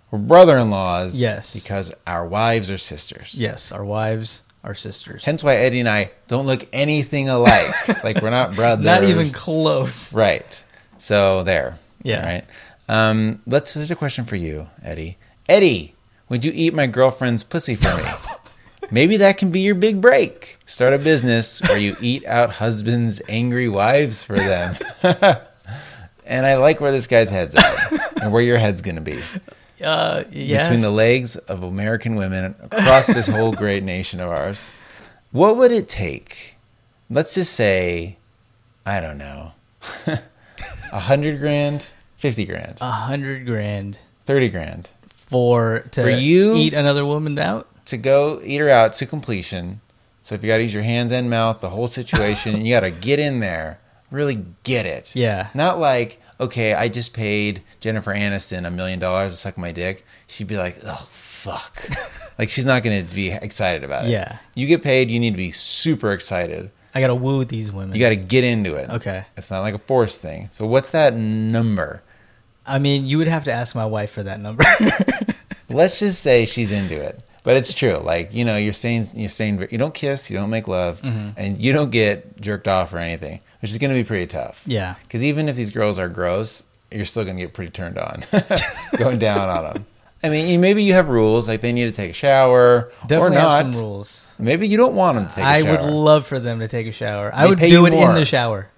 We're 0.10 0.18
brother-in-laws. 0.20 1.20
Yes. 1.20 1.54
Because 1.54 1.94
our 2.08 2.26
wives 2.26 2.72
are 2.72 2.78
sisters. 2.80 3.36
Yes, 3.36 3.72
our 3.72 3.86
wives, 3.86 4.42
our 4.68 4.76
sisters. 4.76 5.24
Hence 5.24 5.44
why 5.44 5.56
Eddie 5.56 5.80
and 5.80 5.90
I 5.90 6.12
don't 6.28 6.46
look 6.46 6.68
anything 6.74 7.30
alike. 7.30 7.74
like 8.04 8.22
we're 8.22 8.30
not 8.30 8.56
brothers. 8.56 8.86
not 8.86 9.04
even 9.04 9.30
close. 9.30 10.14
Right. 10.14 10.64
So 10.98 11.44
there. 11.44 11.80
Yeah. 12.04 12.20
All 12.20 12.26
right. 12.26 12.46
Um, 12.90 13.42
let's. 13.48 13.74
There's 13.74 13.92
a 13.92 13.96
question 13.96 14.26
for 14.26 14.36
you, 14.36 14.68
Eddie. 14.84 15.18
Eddie, 15.50 15.96
would 16.30 16.44
you 16.44 16.52
eat 16.54 16.74
my 16.74 16.88
girlfriend's 16.88 17.44
pussy 17.44 17.76
for 17.76 17.96
me? 17.96 18.04
Maybe 18.92 19.18
that 19.18 19.38
can 19.38 19.52
be 19.52 19.62
your 19.62 19.76
big 19.76 20.00
break. 20.00 20.58
Start 20.66 20.94
a 20.94 20.98
business 20.98 21.62
where 21.62 21.78
you 21.78 21.96
eat 22.02 22.26
out 22.26 22.52
husbands' 22.52 23.22
angry 23.28 23.68
wives 23.68 24.24
for 24.24 24.38
them. 24.38 24.76
and 26.26 26.46
I 26.46 26.56
like 26.56 26.80
where 26.80 26.92
this 26.92 27.08
guy's 27.08 27.30
head's 27.30 27.56
at 27.56 28.22
and 28.22 28.32
where 28.32 28.42
your 28.42 28.58
head's 28.58 28.82
going 28.82 28.96
to 28.96 29.02
be. 29.02 29.20
Uh, 29.82 30.24
yeah. 30.32 30.62
Between 30.64 30.82
the 30.82 30.90
legs 30.90 31.36
of 31.36 31.64
American 31.64 32.16
women 32.16 32.56
across 32.62 33.08
this 33.08 33.28
whole 33.28 33.52
great 33.54 33.84
nation 33.84 34.20
of 34.20 34.30
ours. 34.30 34.72
What 35.32 35.58
would 35.58 35.72
it 35.72 35.88
take? 35.88 36.56
Let's 37.10 37.34
just 37.36 37.54
say, 37.54 38.18
I 38.86 39.00
don't 39.00 39.18
know, 39.18 39.52
a 40.92 41.00
hundred 41.00 41.40
grand, 41.40 41.90
fifty 42.18 42.46
grand, 42.46 42.78
a 42.82 42.92
hundred 42.92 43.46
grand 43.46 43.98
thirty 44.26 44.50
grand 44.50 44.90
for 45.14 45.82
to 45.92 46.02
For 46.04 46.10
you- 46.10 46.56
eat 46.56 46.74
another 46.74 47.06
woman 47.06 47.38
out. 47.40 47.68
to 47.86 47.98
go 47.98 48.42
eat 48.44 48.58
her 48.58 48.70
out 48.70 48.94
to 48.96 49.06
completion. 49.06 49.82
So 50.22 50.36
if 50.36 50.44
you 50.44 50.50
got 50.50 50.58
to 50.58 50.64
use 50.64 50.74
your 50.74 50.84
hands 50.84 51.12
and 51.14 51.30
mouth, 51.30 51.62
the 51.62 51.70
whole 51.70 51.88
situation, 51.88 52.66
you 52.66 52.74
got 52.76 52.82
to 52.82 52.92
get 52.92 53.18
in 53.20 53.40
there, 53.40 53.80
really 54.12 54.44
get 54.64 54.86
it. 54.86 55.16
Yeah. 55.16 55.48
Not 55.54 55.80
like, 55.80 56.22
okay, 56.40 56.74
I 56.74 56.88
just 56.90 57.14
paid 57.14 57.62
Jennifer 57.80 58.14
Aniston 58.14 58.66
a 58.66 58.72
million 58.72 59.00
dollars 59.00 59.34
to 59.34 59.38
suck 59.38 59.58
my 59.58 59.72
dick. 59.72 60.06
She'd 60.28 60.48
be 60.48 60.58
like, 60.58 60.78
oh, 60.86 61.08
fuck. 61.12 61.90
like, 62.40 62.50
she's 62.50 62.66
not 62.66 62.84
going 62.84 63.06
to 63.08 63.16
be 63.16 63.32
excited 63.32 63.84
about 63.84 64.06
it. 64.06 64.12
Yeah. 64.12 64.38
You 64.56 64.68
get 64.68 64.84
paid, 64.84 65.10
you 65.12 65.20
need 65.20 65.32
to 65.32 65.38
be 65.38 65.52
super 65.52 66.12
excited. 66.12 66.72
I 66.96 67.02
gotta 67.02 67.14
woo 67.16 67.46
these 67.46 67.72
women. 67.72 67.96
You 67.96 68.02
got 68.02 68.10
to 68.10 68.16
get 68.16 68.44
into 68.44 68.74
it. 68.76 68.90
okay. 68.90 69.26
It's 69.36 69.52
not 69.52 69.62
like 69.62 69.76
a 69.76 69.80
forced 69.80 70.20
thing. 70.20 70.50
So, 70.52 70.66
what's 70.66 70.90
that 70.92 71.14
number? 71.14 72.02
I 72.66 72.80
mean, 72.80 73.06
you 73.06 73.20
would 73.20 73.28
have 73.28 73.44
to 73.46 73.52
ask 73.54 73.76
my 73.76 73.86
wife 73.86 74.10
for 74.12 74.24
that 74.24 74.40
number. 74.40 74.64
Let's 75.70 76.00
just 76.00 76.22
say 76.22 76.46
she's 76.46 76.72
into 76.72 77.00
it. 77.00 77.22
But 77.44 77.56
it's 77.56 77.74
true. 77.74 77.98
Like, 77.98 78.34
you 78.34 78.44
know, 78.44 78.58
you're 78.58 78.74
saying, 78.74 79.06
you're 79.14 79.30
saying, 79.30 79.68
you 79.72 79.78
don't 79.78 79.94
kiss, 79.94 80.30
you 80.30 80.38
don't 80.38 80.50
make 80.50 80.68
love, 80.68 81.02
Mm-hmm. 81.02 81.30
and 81.38 81.58
you 81.58 81.72
don't 81.72 81.92
get 81.92 82.42
jerked 82.42 82.68
off 82.68 82.94
or 82.94 82.98
anything, 82.98 83.40
which 83.62 83.72
is 83.72 83.78
going 83.78 83.92
to 83.92 83.96
be 84.00 84.04
pretty 84.04 84.28
tough. 84.28 84.62
yeah. 84.66 84.96
Because 85.04 85.24
even 85.24 85.48
if 85.50 85.56
these 85.56 85.72
girls 85.72 85.98
are 86.00 86.10
gross, 86.10 86.64
you're 86.92 87.04
still 87.06 87.26
gonna 87.26 87.38
get 87.40 87.54
pretty 87.54 87.70
turned 87.72 87.98
on, 87.98 88.24
going 88.98 89.20
down 89.20 89.50
on 89.50 89.74
them. 89.74 89.86
I 90.24 90.30
mean, 90.30 90.48
you- 90.48 90.58
maybe 90.60 90.84
you 90.84 90.94
have 90.94 91.10
rules 91.10 91.48
like 91.48 91.60
they 91.62 91.74
need 91.74 91.86
to 91.86 91.92
take 91.92 92.12
a 92.12 92.14
shower 92.14 92.92
Definitely 93.08 93.38
or 93.38 93.40
not. 93.42 93.66
have 93.66 93.76
some 93.76 93.84
rules. 93.84 94.32
Maybe 94.40 94.68
you 94.68 94.78
don't 94.78 94.96
want 94.96 95.18
them 95.18 95.28
to 95.28 95.36
take 95.36 95.44
a 95.44 95.48
I 95.48 95.62
shower. 95.64 95.78
I 95.80 95.82
would 95.84 95.92
love 95.92 96.26
for 96.26 96.40
them 96.40 96.60
to 96.60 96.68
take 96.70 96.88
a 96.88 96.92
shower. 96.92 97.30
I 97.34 97.46
would 97.46 97.60
do 97.60 97.86
it 97.86 97.92
more. 97.92 98.10
in 98.10 98.16
the 98.16 98.24
shower. 98.26 98.70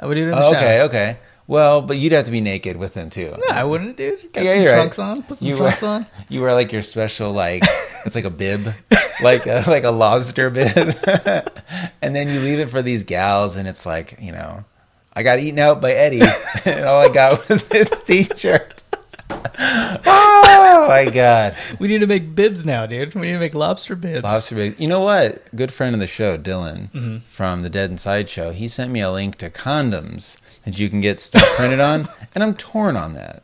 I 0.00 0.06
would 0.06 0.14
do 0.14 0.22
it 0.22 0.24
in 0.24 0.30
the 0.30 0.38
Oh, 0.38 0.52
shower. 0.52 0.56
okay, 0.56 0.82
okay. 0.82 1.16
Well, 1.48 1.80
but 1.82 1.96
you'd 1.96 2.12
have 2.12 2.24
to 2.24 2.30
be 2.30 2.40
naked 2.42 2.76
with 2.76 2.92
them 2.94 3.08
too. 3.10 3.32
No, 3.36 3.42
I 3.54 3.64
wouldn't, 3.64 3.96
dude. 3.96 4.32
Got 4.32 4.44
Yeah, 4.44 4.52
some 4.52 4.62
you're 4.62 4.76
right. 4.76 4.98
on. 4.98 5.22
Put 5.22 5.36
some 5.38 5.48
You 5.48 5.56
trunks 5.56 5.80
wear- 5.82 5.90
on. 5.90 6.06
You 6.28 6.42
wear 6.42 6.52
like 6.52 6.70
your 6.72 6.82
special 6.82 7.32
like 7.32 7.62
it's 8.06 8.14
like 8.14 8.26
a 8.26 8.30
bib, 8.30 8.74
like 9.22 9.46
a, 9.46 9.64
like 9.66 9.84
a 9.84 9.90
lobster 9.90 10.50
bib, 10.50 10.76
and 12.02 12.14
then 12.14 12.28
you 12.28 12.38
leave 12.40 12.58
it 12.60 12.68
for 12.68 12.82
these 12.82 13.02
gals, 13.02 13.56
and 13.56 13.66
it's 13.66 13.86
like 13.86 14.18
you 14.20 14.30
know, 14.30 14.64
I 15.14 15.22
got 15.22 15.38
eaten 15.40 15.58
out 15.58 15.80
by 15.80 15.92
Eddie, 15.92 16.20
and 16.66 16.84
all 16.84 17.00
I 17.00 17.08
got 17.08 17.48
was 17.48 17.64
this 17.64 17.88
t-shirt. 18.02 18.84
oh 19.30 20.84
my 20.88 21.10
god. 21.10 21.56
We 21.78 21.88
need 21.88 22.00
to 22.00 22.06
make 22.06 22.34
bibs 22.34 22.64
now, 22.64 22.86
dude. 22.86 23.14
We 23.14 23.22
need 23.22 23.32
to 23.32 23.38
make 23.38 23.54
lobster 23.54 23.96
bibs. 23.96 24.24
Lobster 24.24 24.54
big. 24.54 24.78
You 24.80 24.88
know 24.88 25.00
what? 25.00 25.44
Good 25.54 25.72
friend 25.72 25.94
of 25.94 26.00
the 26.00 26.06
show, 26.06 26.36
Dylan 26.36 26.90
Mm-hmm. 26.92 27.18
from 27.28 27.62
the 27.62 27.70
Dead 27.70 27.90
Inside 27.90 28.28
show, 28.28 28.50
he 28.52 28.68
sent 28.68 28.90
me 28.92 29.00
a 29.00 29.10
link 29.10 29.36
to 29.36 29.50
condoms 29.50 30.36
that 30.64 30.78
you 30.78 30.88
can 30.90 31.00
get 31.00 31.20
stuff 31.20 31.42
printed 31.56 31.80
on, 31.80 32.08
and 32.34 32.42
I'm 32.44 32.54
torn 32.54 32.96
on 32.96 33.14
that. 33.14 33.42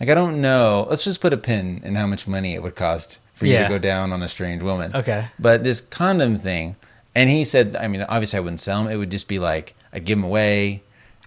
Like 0.00 0.08
I 0.08 0.14
don't 0.14 0.40
know. 0.40 0.86
Let's 0.88 1.04
just 1.04 1.20
put 1.20 1.32
a 1.32 1.36
pin 1.36 1.80
in 1.84 1.94
how 1.96 2.06
much 2.06 2.26
money 2.28 2.54
it 2.54 2.62
would 2.62 2.76
cost 2.76 3.18
for 3.34 3.46
you 3.46 3.58
to 3.58 3.68
go 3.68 3.78
down 3.78 4.12
on 4.12 4.22
a 4.22 4.28
strange 4.28 4.62
woman. 4.62 4.94
Okay. 4.94 5.26
But 5.38 5.64
this 5.64 5.80
condom 5.80 6.36
thing, 6.36 6.76
and 7.14 7.30
he 7.30 7.44
said, 7.44 7.76
I 7.76 7.88
mean, 7.88 8.02
obviously 8.08 8.36
I 8.36 8.40
wouldn't 8.40 8.60
sell 8.60 8.82
them. 8.82 8.92
It 8.92 8.96
would 8.96 9.10
just 9.10 9.28
be 9.28 9.38
like 9.38 9.74
I'd 9.92 10.04
give 10.04 10.18
them 10.18 10.24
away. 10.24 10.82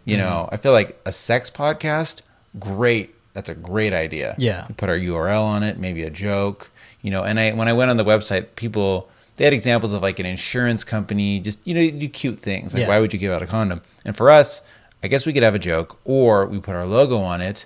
You 0.06 0.18
Mm-hmm. 0.18 0.26
know, 0.26 0.50
I 0.52 0.58
feel 0.58 0.72
like 0.72 1.00
a 1.06 1.12
sex 1.12 1.50
podcast, 1.50 2.22
great 2.60 3.14
that's 3.34 3.50
a 3.50 3.56
great 3.56 3.94
idea. 3.94 4.36
Yeah. 4.38 4.66
We 4.68 4.74
put 4.76 4.90
our 4.90 4.98
URL 4.98 5.42
on 5.44 5.64
it, 5.64 5.78
maybe 5.78 6.04
a 6.04 6.10
joke, 6.10 6.70
you 7.02 7.12
know. 7.12 7.24
And 7.24 7.40
I 7.40 7.54
when 7.54 7.68
I 7.68 7.74
went 7.74 7.90
on 7.92 7.98
the 7.98 8.04
website, 8.06 8.56
people 8.56 9.10
they 9.38 9.46
had 9.46 9.54
examples 9.54 9.94
of 9.94 10.02
like 10.02 10.20
an 10.20 10.26
insurance 10.26 10.84
company, 10.84 11.40
just 11.40 11.66
you 11.66 11.74
know, 11.74 11.90
do 11.98 12.08
cute 12.10 12.40
things. 12.40 12.74
Like 12.74 12.82
Yeah. 12.82 12.88
why 12.90 13.00
would 13.00 13.14
you 13.14 13.20
give 13.20 13.32
out 13.32 13.42
a 13.42 13.48
condom? 13.48 13.82
And 14.06 14.16
for 14.18 14.30
us, 14.30 14.62
I 15.04 15.08
guess 15.08 15.26
we 15.26 15.34
could 15.34 15.44
have 15.44 15.56
a 15.56 15.60
joke, 15.60 15.98
or 16.06 16.46
we 16.46 16.60
put 16.60 16.76
our 16.76 16.86
logo 16.86 17.18
on 17.18 17.42
it. 17.42 17.66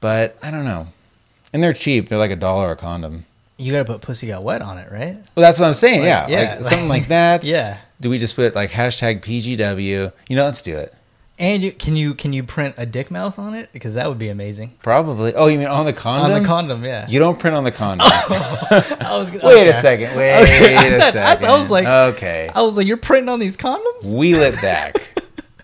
But 0.00 0.36
I 0.42 0.50
don't 0.50 0.64
know. 0.64 0.88
And 1.52 1.62
they're 1.62 1.72
cheap. 1.72 2.08
They're 2.08 2.18
like 2.18 2.30
a 2.30 2.36
dollar 2.36 2.72
a 2.72 2.76
condom. 2.76 3.26
You 3.58 3.70
gotta 3.72 3.84
put 3.84 4.00
"pussy 4.00 4.26
got 4.26 4.42
wet" 4.42 4.62
on 4.62 4.78
it, 4.78 4.90
right? 4.90 5.14
Well, 5.36 5.42
that's 5.46 5.60
what 5.60 5.66
I'm 5.66 5.74
saying. 5.74 6.00
Like, 6.00 6.08
yeah, 6.08 6.26
yeah, 6.28 6.54
like, 6.56 6.64
something 6.64 6.88
like 6.88 7.08
that. 7.08 7.44
Yeah. 7.44 7.78
Do 8.00 8.10
we 8.10 8.18
just 8.18 8.34
put 8.34 8.54
like 8.54 8.70
hashtag 8.70 9.20
PGW? 9.22 10.12
You 10.28 10.36
know, 10.36 10.44
let's 10.44 10.62
do 10.62 10.74
it. 10.76 10.92
And 11.38 11.62
you, 11.62 11.72
can 11.72 11.96
you 11.96 12.14
can 12.14 12.32
you 12.32 12.42
print 12.42 12.74
a 12.78 12.86
dick 12.86 13.10
mouth 13.10 13.38
on 13.38 13.54
it? 13.54 13.68
Because 13.72 13.94
that 13.94 14.08
would 14.08 14.18
be 14.18 14.28
amazing. 14.28 14.74
Probably. 14.82 15.34
Oh, 15.34 15.46
you 15.46 15.58
mean 15.58 15.66
on 15.68 15.86
the 15.86 15.92
condom? 15.92 16.32
On 16.32 16.42
the 16.42 16.46
condom, 16.46 16.84
yeah. 16.84 17.06
You 17.08 17.18
don't 17.20 17.38
print 17.38 17.54
on 17.56 17.64
the 17.64 17.72
condoms. 17.72 18.00
Oh, 18.70 18.96
I 19.00 19.16
was 19.18 19.30
gonna, 19.30 19.44
Wait 19.46 19.68
a 19.68 19.72
second. 19.72 20.16
Wait 20.16 20.42
Okay, 20.42 20.76
I 20.76 20.84
a 20.86 20.90
thought- 21.00 21.02
I 21.02 21.10
second. 21.10 21.40
thought- 21.46 21.50
I 21.56 21.58
was 21.58 21.70
like- 21.70 21.86
okay. 22.14 22.50
I 22.54 22.62
was 22.62 22.76
like, 22.76 22.86
you're 22.86 22.96
printing 22.96 23.28
on 23.28 23.38
these 23.40 23.56
condoms? 23.56 24.14
Wheel 24.16 24.40
it 24.40 24.60
back. 24.62 25.11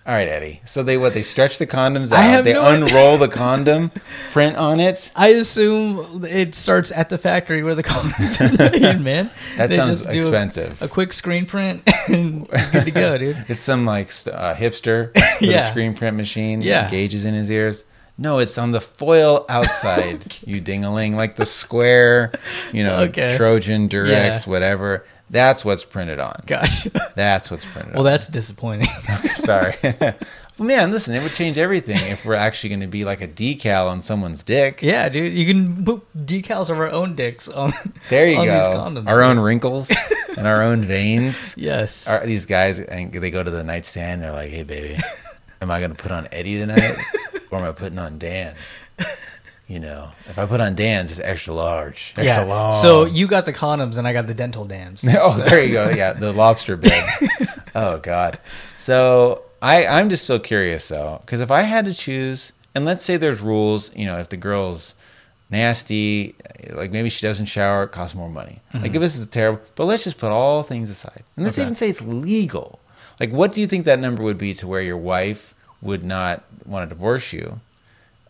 All 0.09 0.15
right, 0.15 0.27
Eddie. 0.27 0.63
So 0.65 0.83
they 0.83 0.97
what? 0.97 1.13
They 1.13 1.21
stretch 1.21 1.59
the 1.59 1.67
condoms 1.67 2.11
out. 2.13 2.43
They 2.43 2.55
no 2.55 2.63
idea. 2.63 2.87
unroll 2.87 3.19
the 3.19 3.29
condom, 3.29 3.91
print 4.33 4.57
on 4.57 4.81
it. 4.81 5.13
I 5.15 5.29
assume 5.29 6.25
it 6.25 6.55
starts 6.55 6.91
at 6.93 7.11
the 7.11 7.19
factory 7.19 7.63
where 7.63 7.75
the 7.75 7.83
condoms 7.83 8.41
are 8.41 8.71
made, 8.81 9.01
man. 9.03 9.31
That 9.59 9.69
They 9.69 9.77
sounds 9.77 10.07
do 10.07 10.13
a- 10.13 10.17
expensive. 10.17 10.81
A, 10.81 10.89
quick 10.89 11.13
screen 11.13 11.45
print 11.45 11.83
and 12.09 12.49
good 12.73 12.87
to 12.87 12.91
go, 12.91 13.19
dude. 13.19 13.45
It's 13.49 13.61
some 13.61 13.85
like 13.85 14.09
uh, 14.09 14.55
hipster 14.55 15.13
with 15.15 15.43
Yeah. 15.51 15.59
a 15.59 15.61
screen 15.61 15.93
print 15.95 16.17
machine. 16.17 16.63
Yeah. 16.63 16.89
Gauges 16.89 17.27
in 17.27 17.35
his 17.35 17.51
ears. 17.51 17.85
No, 18.17 18.39
it's 18.39 18.57
on 18.57 18.73
the 18.73 18.81
foil 18.81 19.45
outside. 19.51 20.39
you 20.45 20.61
dingaling, 20.63 21.17
like 21.17 21.37
the 21.37 21.45
square, 21.47 22.33
you 22.73 22.83
know, 22.83 23.01
Okay. 23.03 23.37
Trojan, 23.37 23.89
Durex, 23.91 24.09
Yeah. 24.11 24.51
whatever. 24.51 25.05
That's 25.31 25.65
what's 25.65 25.85
printed 25.85 26.19
on. 26.21 26.43
Gosh. 26.47 26.87
That's 27.15 27.51
what's 27.51 27.67
printed 27.67 27.91
on. 27.91 27.99
well, 27.99 28.07
on. 28.07 28.13
that's 28.13 28.29
disappointing. 28.29 28.87
Sorry. 29.37 29.75
well, 29.83 30.15
man, 30.59 30.91
listen, 30.91 31.15
it 31.15 31.23
would 31.23 31.35
change 31.35 31.59
everything 31.59 31.99
if 32.11 32.25
we're 32.25 32.35
actually 32.35 32.71
going 32.71 32.81
to 32.81 32.87
be 32.87 33.05
like 33.05 33.21
a 33.21 33.29
decal 33.29 33.89
on 33.91 34.01
someone's 34.03 34.43
dick. 34.43 34.83
yeah, 34.83 35.09
dude. 35.09 35.35
You 35.35 35.47
can 35.47 35.85
put 35.85 36.27
decals 36.27 36.71
of 36.71 36.79
our 36.79 36.91
own 36.91 37.15
dicks 37.15 37.49
on. 37.49 37.73
There 38.09 38.27
you 38.29 38.39
on 38.39 38.47
go. 38.47 38.59
These 38.59 38.69
condoms, 38.69 39.09
our 39.09 39.23
own 39.23 39.39
wrinkles 39.39 39.93
and 40.37 40.47
our 40.47 40.63
own 40.63 40.85
veins. 40.85 41.55
Yes. 41.69 42.09
Are 42.09 42.25
these 42.25 42.47
guys? 42.47 42.81
And 42.81 43.13
they 43.13 43.31
go 43.31 43.43
to 43.43 43.51
the 43.51 43.65
nightstand. 43.65 44.23
They're 44.23 44.33
like, 44.33 44.51
"Hey, 44.51 44.63
baby, 44.63 44.99
am 45.61 45.71
I 45.71 45.81
going 45.81 45.91
to 45.91 45.97
put 45.97 46.13
on 46.13 46.29
Eddie 46.33 46.59
tonight, 46.59 46.97
or 47.51 47.59
am 47.59 47.65
I 47.65 47.73
putting 47.73 47.99
on 47.99 48.19
Dan?" 48.19 48.55
You 49.69 49.81
know, 49.81 50.11
if 50.21 50.39
I 50.39 50.47
put 50.47 50.63
on 50.63 50.75
Dan's, 50.75 51.11
it's 51.11 51.21
extra 51.21 51.53
large, 51.53 52.15
extra 52.17 52.25
yeah. 52.25 52.43
long. 52.43 52.73
So 52.73 53.05
you 53.05 53.27
got 53.27 53.45
the 53.45 53.53
condoms 53.53 53.99
and 53.99 54.09
I 54.09 54.15
got 54.15 54.27
the 54.27 54.33
dental 54.33 54.65
dams. 54.65 55.05
oh, 55.09 55.37
there 55.37 55.63
you 55.63 55.73
go. 55.73 55.91
Yeah, 55.91 56.15
the 56.15 56.33
lobster 56.33 56.77
bed. 56.79 57.07
oh 57.75 57.99
God. 57.99 58.39
So 58.79 59.43
I 59.61 59.87
I'm 59.87 60.09
just 60.09 60.25
so 60.25 60.39
curious 60.39 60.89
though, 60.89 61.19
because 61.21 61.43
if 61.43 61.51
I 61.51 61.63
had 61.63 61.85
to 61.85 61.93
choose, 61.93 62.53
and 62.75 62.87
let's 62.87 63.05
say 63.05 63.19
there's 63.19 63.43
rules, 63.43 63.95
you 63.95 64.07
know, 64.07 64.19
if 64.19 64.31
the 64.31 64.39
girl's 64.39 64.95
nasty, 65.51 66.35
like 66.71 66.91
maybe 66.91 67.11
she 67.11 67.27
doesn't 67.27 67.47
shower, 67.47 67.85
it 67.85 67.93
costs 67.93 68.15
more 68.15 68.31
money. 68.31 68.61
Like 68.73 68.85
mm-hmm. 68.85 68.95
if 68.95 69.01
this 69.03 69.17
is 69.17 69.29
terrible, 69.29 69.61
but 69.75 69.85
let's 69.85 70.05
just 70.05 70.17
put 70.17 70.31
all 70.31 70.63
things 70.63 70.89
aside, 70.89 71.25
and 71.37 71.45
let's 71.45 71.59
Okay. 71.59 71.65
even 71.67 71.77
say 71.77 71.91
it's 71.91 72.01
legal. 72.03 72.81
Like, 73.21 73.33
what 73.33 73.53
do 73.53 73.61
you 73.61 73.67
think 73.67 73.85
that 73.85 73.99
number 73.99 74.23
would 74.23 74.39
be 74.39 74.55
to 74.55 74.67
where 74.67 74.81
your 74.81 74.97
wife 74.97 75.55
would 75.83 76.05
not 76.05 76.45
want 76.65 76.89
to 76.89 76.95
divorce 76.95 77.33
you? 77.33 77.61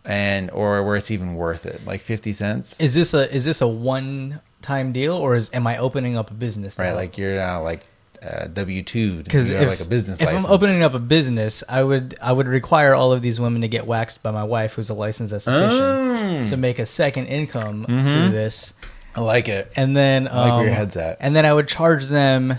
And 0.05 0.51
or 0.53 0.83
where 0.85 0.97
it's 0.97 1.11
even 1.11 1.35
worth 1.35 1.67
it, 1.67 1.85
like 1.87 2.01
fifty 2.01 2.33
cents, 2.33 2.81
Is 2.81 2.95
this 2.95 3.13
a 3.15 3.31
is 3.35 3.45
this 3.45 3.61
a 3.61 3.69
one 3.69 4.41
time 4.63 4.93
deal 4.93 5.15
or 5.17 5.35
is 5.35 5.51
am 5.53 5.67
I 5.67 5.77
opening 5.79 6.17
up 6.17 6.31
a 6.31 6.35
business? 6.35 6.79
right? 6.79 6.91
now? 6.91 6.95
Like 6.95 7.19
you're 7.19 7.37
now 7.37 7.63
like 7.63 7.83
uh, 8.23 8.47
W 8.49 8.83
two 8.83 9.23
because 9.23 9.51
if, 9.51 9.69
like 9.69 9.81
a 9.81 9.85
business 9.85 10.21
if 10.21 10.27
license. 10.27 10.47
I'm 10.47 10.53
opening 10.53 10.83
up 10.83 10.95
a 10.95 10.99
business, 10.99 11.63
I 11.69 11.83
would 11.83 12.17
I 12.23 12.33
would 12.33 12.49
require 12.49 12.95
all 12.95 13.13
of 13.13 13.23
these 13.23 13.39
women 13.39 13.61
to 13.63 13.69
get 13.69 13.87
waxed 13.87 14.23
by 14.23 14.31
my 14.31 14.45
wife, 14.45 14.75
who's 14.75 14.89
a 14.91 14.95
licensed 14.95 15.33
esthetician, 15.35 16.09
Mm. 16.43 16.51
to 16.51 16.57
make 16.57 16.79
a 16.79 16.87
second 16.87 17.27
income 17.27 17.85
Mm-hmm. 17.87 18.09
through 18.09 18.31
this, 18.31 18.75
I 19.15 19.21
like 19.21 19.49
it. 19.49 19.71
and 19.77 19.95
then 19.97 20.27
um, 20.29 20.35
I 20.39 20.43
like 20.45 20.53
where 20.55 20.65
your 20.67 20.75
head's 20.75 20.97
at. 20.97 21.19
And 21.21 21.37
then 21.37 21.45
I 21.47 21.53
would 21.53 21.69
charge 21.69 22.07
them. 22.07 22.59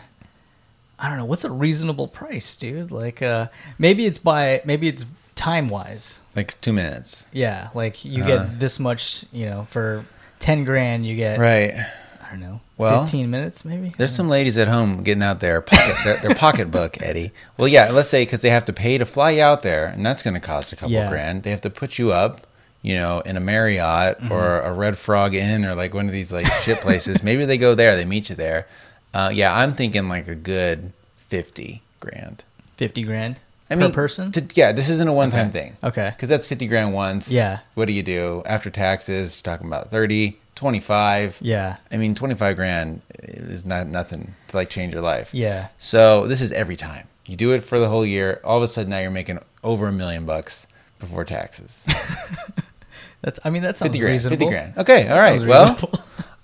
I 0.99 1.09
don't 1.09 1.17
know 1.17 1.25
what's 1.25 1.45
a 1.45 1.51
reasonable 1.51 2.07
price, 2.07 2.55
dude. 2.55 2.91
Like 2.91 3.21
uh, 3.21 3.47
maybe 3.77 4.05
it's 4.05 4.17
by 4.17 4.61
maybe 4.65 4.87
it's 4.87 5.05
time 5.39 5.69
wise. 5.69 6.19
Like 6.35 6.59
two 6.61 6.73
minutes. 6.73 7.25
Yeah, 7.31 7.69
like 7.73 8.03
you 8.05 8.23
Uh-huh. 8.23 8.43
get 8.45 8.59
this 8.59 8.79
much, 8.79 9.23
you 9.31 9.45
know, 9.45 9.65
for 9.69 10.05
ten 10.39 10.63
grand, 10.65 11.05
you 11.05 11.15
get 11.15 11.39
Right. 11.39 11.73
I 12.21 12.31
don't 12.33 12.41
know, 12.41 12.59
Well, 12.77 13.03
fifteen 13.03 13.31
minutes 13.31 13.63
maybe. 13.65 13.95
There's 13.97 14.13
some 14.13 14.29
ladies 14.29 14.57
at 14.57 14.67
home 14.67 15.01
getting 15.03 15.23
out 15.23 15.39
their 15.39 15.61
pocket 15.61 15.95
their, 16.03 16.17
their 16.17 16.35
pocketbook, 16.35 17.01
Eddie. 17.01 17.31
Well, 17.57 17.67
yeah, 17.67 17.89
let's 17.91 18.09
say 18.09 18.23
because 18.23 18.41
they 18.43 18.51
have 18.51 18.65
to 18.65 18.73
pay 18.73 18.97
to 18.99 19.05
fly 19.05 19.31
you 19.31 19.41
out 19.41 19.63
there, 19.63 19.87
and 19.87 20.05
that's 20.05 20.21
going 20.21 20.35
to 20.35 20.39
cost 20.39 20.71
a 20.71 20.75
couple 20.75 20.91
Yeah. 20.91 21.09
grand. 21.09 21.41
They 21.43 21.49
have 21.49 21.61
to 21.61 21.69
put 21.71 21.97
you 21.97 22.11
up, 22.11 22.45
you 22.83 22.95
know, 22.95 23.21
in 23.21 23.35
a 23.35 23.39
Marriott 23.39 24.19
Mm-hmm. 24.19 24.31
or 24.31 24.59
a 24.61 24.71
Red 24.71 24.97
Frog 24.97 25.33
Inn 25.33 25.65
or 25.65 25.73
like 25.73 25.93
one 25.95 26.05
of 26.05 26.11
these 26.11 26.31
like 26.31 26.45
shit 26.61 26.81
places. 26.81 27.23
Maybe 27.29 27.45
they 27.45 27.57
go 27.57 27.73
there, 27.75 27.95
they 27.95 28.05
meet 28.05 28.29
you 28.29 28.35
there. 28.35 28.67
Uh, 29.13 29.31
yeah, 29.33 29.57
I'm 29.57 29.73
thinking 29.73 30.07
like 30.09 30.27
a 30.27 30.35
good 30.35 30.91
fifty 31.17 31.81
grand. 31.99 32.43
Fifty 32.77 33.01
grand 33.03 33.37
I 33.69 33.75
per 33.75 33.81
mean, 33.81 33.91
person. 33.91 34.31
to- 34.31 34.45
yeah, 34.55 34.71
this 34.71 34.89
isn't 34.89 35.07
a 35.07 35.13
one-time 35.13 35.49
Okay. 35.49 35.59
thing. 35.59 35.77
Okay. 35.83 36.09
Because 36.15 36.29
that's 36.29 36.47
50 36.47 36.67
grand 36.67 36.93
once. 36.93 37.31
Yeah. 37.31 37.59
What 37.75 37.85
do 37.85 37.93
you 37.93 38.03
do? 38.03 38.41
After 38.45 38.69
taxes, 38.69 39.37
you're 39.37 39.53
talking 39.53 39.67
about 39.67 39.91
30, 39.91 40.37
25. 40.55 41.37
Yeah. 41.41 41.77
I 41.91 41.97
mean, 41.97 42.15
25 42.15 42.55
grand 42.55 43.01
is 43.19 43.65
not 43.65 43.87
nothing 43.87 44.33
to 44.47 44.57
like 44.57 44.69
change 44.69 44.93
your 44.93 45.01
life. 45.03 45.33
Yeah. 45.33 45.67
So 45.77 46.27
this 46.27 46.41
is 46.41 46.51
every 46.51 46.75
time. 46.75 47.07
You 47.25 47.35
do 47.35 47.51
it 47.53 47.63
for 47.63 47.77
the 47.79 47.87
whole 47.89 48.05
year. 48.05 48.41
All 48.43 48.57
of 48.57 48.63
a 48.63 48.67
sudden 48.67 48.89
now 48.89 48.99
you're 48.99 49.11
making 49.11 49.39
over 49.63 49.87
a 49.87 49.91
million 49.91 50.25
bucks 50.25 50.65
before 50.99 51.23
taxes. 51.25 51.85
That's. 53.21 53.39
I 53.45 53.49
mean, 53.49 53.63
that 53.63 53.77
sounds 53.77 53.89
50 53.89 53.99
grand. 53.99 54.11
reasonable. 54.13 54.47
50 54.47 54.49
grand. 54.51 54.77
Okay. 54.77 55.07
All 55.09 55.19
right. 55.19 55.41
Well. 55.45 55.77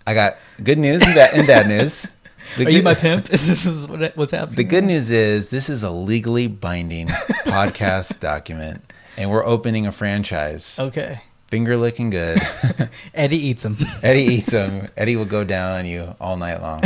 I 0.08 0.14
got 0.14 0.36
good 0.64 0.78
news 0.78 1.02
and 1.02 1.16
bad, 1.16 1.34
and 1.34 1.48
bad 1.48 1.68
news. 1.68 2.08
The 2.58 2.66
Are 2.66 2.70
you 2.70 2.78
good- 2.78 2.84
my 2.86 2.96
pimp? 2.96 3.30
Is 3.34 3.48
this 3.48 3.66
is 3.66 3.88
what, 3.88 4.16
what's 4.16 4.32
happening? 4.32 4.56
The 4.56 4.64
good 4.64 4.84
news 4.84 5.10
is 5.10 5.50
this 5.50 5.70
is 5.70 5.84
a 5.84 5.90
legally 5.90 6.48
binding 6.48 7.08
podcast 7.46 8.20
document, 8.20 8.84
and 9.18 9.30
we're 9.30 9.46
opening 9.46 9.86
a 9.88 9.92
franchise. 9.92 10.80
Okay. 10.80 11.22
Finger 11.48 11.78
licking 11.78 12.10
good. 12.10 12.40
Eddie 13.14 13.38
eats 13.48 13.64
them. 13.64 13.78
Eddie 14.02 14.24
eats 14.24 14.52
them. 14.52 14.88
Eddie 14.98 15.16
will 15.16 15.26
go 15.26 15.44
down 15.44 15.74
on 15.80 15.86
you 15.86 16.16
all 16.20 16.38
night 16.38 16.62
long. 16.62 16.82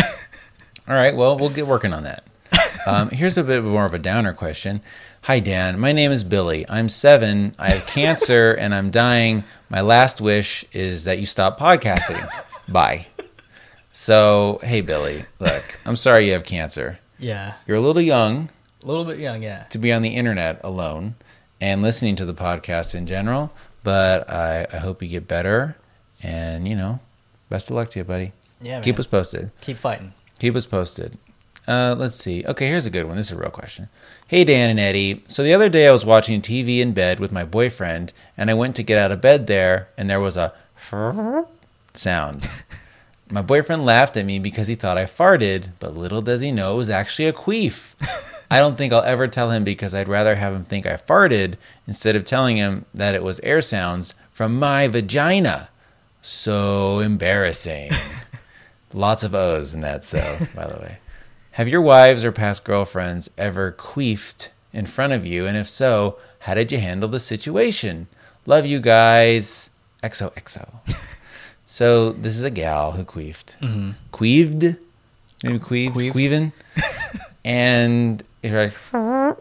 All 0.88 0.96
right, 0.96 1.16
well, 1.16 1.38
we'll 1.38 1.50
get 1.50 1.66
working 1.68 1.94
on 1.94 2.04
that. 2.04 2.24
Um, 2.88 3.10
here's 3.10 3.38
a 3.38 3.44
bit 3.44 3.64
more 3.64 3.86
of 3.86 3.94
a 3.94 4.00
downer 4.00 4.34
question. 4.34 4.82
Hi, 5.24 5.40
Dan. 5.40 5.80
My 5.80 5.92
name 5.92 6.12
is 6.12 6.24
Billy. 6.24 6.66
I'm 6.70 6.90
seven. 6.90 7.54
I 7.60 7.70
have 7.72 7.86
cancer 7.86 8.54
and 8.54 8.74
I'm 8.74 8.90
dying. 8.90 9.44
My 9.70 9.82
last 9.82 10.20
wish 10.22 10.66
is 10.74 11.04
that 11.04 11.20
you 11.20 11.26
stop 11.26 11.60
podcasting. 11.60 12.28
Bye. 12.72 13.08
So, 13.92 14.60
hey, 14.64 14.82
Billy, 14.82 15.26
look, 15.40 15.78
I'm 15.86 15.96
sorry 15.96 16.28
you 16.28 16.34
have 16.34 16.44
cancer. 16.46 17.00
yeah. 17.18 17.56
You're 17.68 17.78
a 17.78 17.82
little 17.82 18.02
young 18.02 18.50
A 18.84 18.88
little 18.88 19.06
bit 19.06 19.20
young. 19.20 19.42
Yeah. 19.44 19.64
to 19.70 19.78
be 19.78 19.92
on 19.92 20.02
the 20.02 20.16
internet 20.16 20.60
alone 20.64 21.16
and 21.60 21.82
listening 21.82 22.16
to 22.18 22.26
the 22.26 22.34
podcast 22.34 22.96
in 22.96 23.06
general, 23.08 23.52
but 23.84 24.30
I, 24.30 24.68
I 24.72 24.78
hope 24.78 25.02
you 25.02 25.10
get 25.10 25.28
better. 25.28 25.76
And, 26.22 26.68
you 26.68 26.76
know, 26.76 27.00
best 27.50 27.70
of 27.70 27.76
luck 27.76 27.90
to 27.92 28.00
you, 28.00 28.06
buddy. 28.06 28.34
Yeah. 28.62 28.82
Keep 28.82 28.96
man. 28.96 29.00
us 29.00 29.08
posted. 29.08 29.52
Keep 29.62 29.78
fighting. 29.78 30.14
Keep 30.38 30.56
us 30.56 30.66
posted. 30.66 31.18
Uh, 31.68 31.96
let's 31.98 32.16
see. 32.16 32.44
Okay, 32.46 32.68
here's 32.68 32.86
a 32.86 32.90
good 32.90 33.06
one. 33.06 33.16
This 33.16 33.28
is 33.32 33.38
a 33.38 33.40
real 33.40 33.52
question. 33.52 33.90
Hey, 34.28 34.44
Dan 34.44 34.70
and 34.70 34.80
Eddie. 34.80 35.24
So 35.28 35.44
the 35.44 35.54
other 35.54 35.70
day 35.70 35.88
I 35.88 35.92
was 35.92 36.04
watching 36.06 36.42
TV 36.42 36.80
in 36.80 36.94
bed 36.94 37.20
with 37.20 37.32
my 37.32 37.44
boyfriend, 37.46 38.12
and 38.38 38.50
I 38.50 38.54
went 38.54 38.76
to 38.78 38.84
get 38.84 38.98
out 38.98 39.12
of 39.12 39.22
bed 39.22 39.48
there, 39.48 39.90
and 39.98 40.10
there 40.10 40.20
was 40.20 40.36
a 40.36 40.54
sound. 41.94 42.50
My 43.32 43.42
boyfriend 43.44 43.86
laughed 43.86 44.18
at 44.18 44.26
me 44.26 44.40
because 44.40 44.68
he 44.68 44.76
thought 44.76 44.98
I 44.98 45.06
farted, 45.06 45.70
but 45.80 45.96
little 45.96 46.22
does 46.22 46.42
he 46.42 46.52
know 46.52 46.74
it 46.74 46.78
was 46.78 46.90
actually 46.90 47.28
a 47.28 47.34
queef. 47.34 47.94
I 48.52 48.58
don't 48.58 48.76
think 48.76 48.92
I'll 48.92 49.04
ever 49.04 49.28
tell 49.28 49.52
him 49.52 49.64
because 49.64 49.94
I'd 49.94 50.08
rather 50.08 50.36
have 50.36 50.54
him 50.54 50.64
think 50.64 50.88
I 50.88 50.96
farted 50.96 51.56
instead 51.86 52.16
of 52.16 52.24
telling 52.26 52.58
him 52.58 52.86
that 52.94 53.14
it 53.14 53.24
was 53.24 53.40
air 53.42 53.62
sounds 53.62 54.16
from 54.32 54.58
my 54.58 54.88
vagina. 54.88 55.70
So 56.22 57.00
embarrassing. 57.00 57.92
Lots 58.94 59.24
of 59.24 59.36
O's 59.36 59.76
in 59.76 59.82
that 59.82 60.04
so, 60.04 60.40
by 60.56 60.66
the 60.66 60.80
way. 60.80 60.98
Have 61.52 61.68
your 61.68 61.82
wives 61.82 62.26
or 62.26 62.32
past 62.32 62.64
girlfriends 62.64 63.30
ever 63.38 63.72
queefed 63.72 64.50
in 64.74 64.88
front 64.88 65.14
of 65.14 65.28
you? 65.28 65.46
And 65.46 65.56
if 65.56 65.68
so, 65.68 66.18
how 66.40 66.56
did 66.56 66.72
you 66.72 66.80
handle 66.80 67.10
the 67.10 67.20
situation? 67.20 68.08
Love 68.48 68.66
you 68.66 68.80
guys. 68.80 69.70
XOXO. 70.02 70.80
so 71.72 72.14
this 72.14 72.36
is 72.36 72.42
a 72.42 72.50
gal 72.50 72.94
who 72.94 73.04
queefed. 73.04 73.56
Mm-hmm. 73.60 73.92
Queeved? 74.12 74.76
Maybe 75.44 75.60
queeved? 75.60 75.94
Queeved. 75.94 76.16
Queevin? 76.16 76.52
and 77.46 78.24
you're 78.42 78.66
like, 78.66 78.74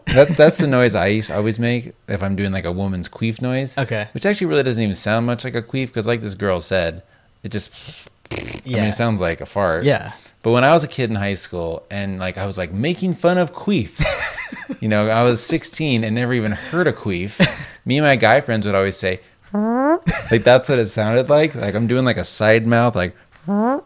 that, 0.05 0.35
that's 0.37 0.59
the 0.59 0.67
noise 0.67 0.93
I 0.93 1.07
used 1.07 1.29
to 1.29 1.35
always 1.37 1.57
make 1.57 1.93
if 2.07 2.21
I'm 2.21 2.35
doing 2.35 2.51
like 2.51 2.65
a 2.65 2.71
woman's 2.71 3.09
queef 3.09 3.41
noise. 3.41 3.79
Okay. 3.79 4.09
Which 4.13 4.27
actually 4.27 4.45
really 4.45 4.61
doesn't 4.61 4.81
even 4.83 4.93
sound 4.93 5.25
much 5.25 5.43
like 5.43 5.55
a 5.55 5.61
queef 5.63 5.87
because, 5.87 6.05
like 6.05 6.21
this 6.21 6.35
girl 6.35 6.61
said, 6.61 7.01
it 7.41 7.49
just. 7.51 8.07
I 8.31 8.35
mean, 8.43 8.61
Yeah. 8.63 8.85
it 8.89 8.93
sounds 8.93 9.19
like 9.19 9.41
a 9.41 9.47
fart. 9.47 9.85
Yeah. 9.85 10.13
But 10.43 10.51
when 10.51 10.63
I 10.63 10.71
was 10.71 10.83
a 10.83 10.87
kid 10.87 11.09
in 11.09 11.15
high 11.15 11.33
school 11.33 11.83
and 11.89 12.19
like 12.19 12.37
I 12.37 12.45
was 12.45 12.59
like 12.59 12.71
making 12.71 13.15
fun 13.15 13.39
of 13.39 13.53
queefs, 13.53 14.37
you 14.79 14.87
know, 14.87 15.07
I 15.09 15.23
was 15.23 15.43
16 15.43 16.03
and 16.03 16.13
never 16.13 16.33
even 16.33 16.51
heard 16.51 16.85
a 16.85 16.93
queef. 16.93 17.39
Me 17.85 17.97
and 17.97 18.05
my 18.05 18.15
guy 18.15 18.39
friends 18.41 18.67
would 18.67 18.75
always 18.75 18.95
say, 18.95 19.19
like 19.53 20.43
that's 20.43 20.69
what 20.69 20.79
it 20.79 20.87
sounded 20.87 21.29
like. 21.29 21.55
Like 21.55 21.75
I'm 21.75 21.87
doing 21.87 22.05
like 22.05 22.17
a 22.17 22.23
side 22.23 22.65
mouth, 22.67 22.95
like, 22.95 23.15
and 23.47 23.81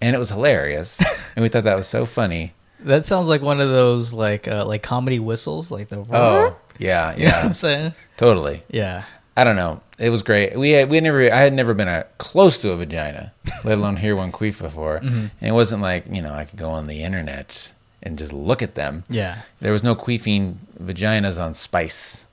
it 0.00 0.18
was 0.18 0.30
hilarious. 0.30 1.00
And 1.34 1.42
we 1.42 1.48
thought 1.48 1.64
that 1.64 1.76
was 1.76 1.86
so 1.88 2.06
funny. 2.06 2.52
That 2.80 3.06
sounds 3.06 3.28
like 3.28 3.42
one 3.42 3.60
of 3.60 3.68
those 3.68 4.12
like 4.12 4.46
uh, 4.48 4.64
like 4.66 4.82
comedy 4.82 5.18
whistles, 5.18 5.70
like 5.70 5.88
the. 5.88 6.04
Oh, 6.10 6.56
yeah, 6.78 7.12
You 7.16 7.24
know 7.24 7.30
what 7.30 7.34
yeah, 7.36 7.42
I'm 7.46 7.54
saying? 7.54 7.94
totally. 8.16 8.62
Yeah. 8.70 9.04
I 9.38 9.44
don't 9.44 9.56
know. 9.56 9.82
It 9.98 10.08
was 10.08 10.22
great. 10.22 10.56
We 10.56 10.70
had, 10.70 10.88
we 10.88 10.96
had 10.96 11.04
never 11.04 11.20
I 11.32 11.40
had 11.40 11.52
never 11.52 11.74
been 11.74 11.88
a 11.88 12.04
close 12.18 12.58
to 12.60 12.72
a 12.72 12.76
vagina, 12.76 13.32
let 13.64 13.76
alone 13.78 13.96
hear 13.96 14.16
one 14.16 14.32
queef 14.32 14.60
before. 14.60 14.96
And 14.96 15.30
it 15.40 15.52
wasn't 15.52 15.82
like 15.82 16.04
you 16.10 16.22
know 16.22 16.32
I 16.32 16.44
could 16.44 16.58
go 16.58 16.70
on 16.70 16.86
the 16.86 17.02
internet 17.02 17.72
and 18.02 18.16
just 18.18 18.32
look 18.32 18.62
at 18.62 18.76
them. 18.76 19.04
Yeah. 19.08 19.40
There 19.60 19.72
was 19.72 19.82
no 19.82 19.94
queefing 19.94 20.56
vaginas 20.82 21.42
on 21.42 21.52
Spice 21.54 22.24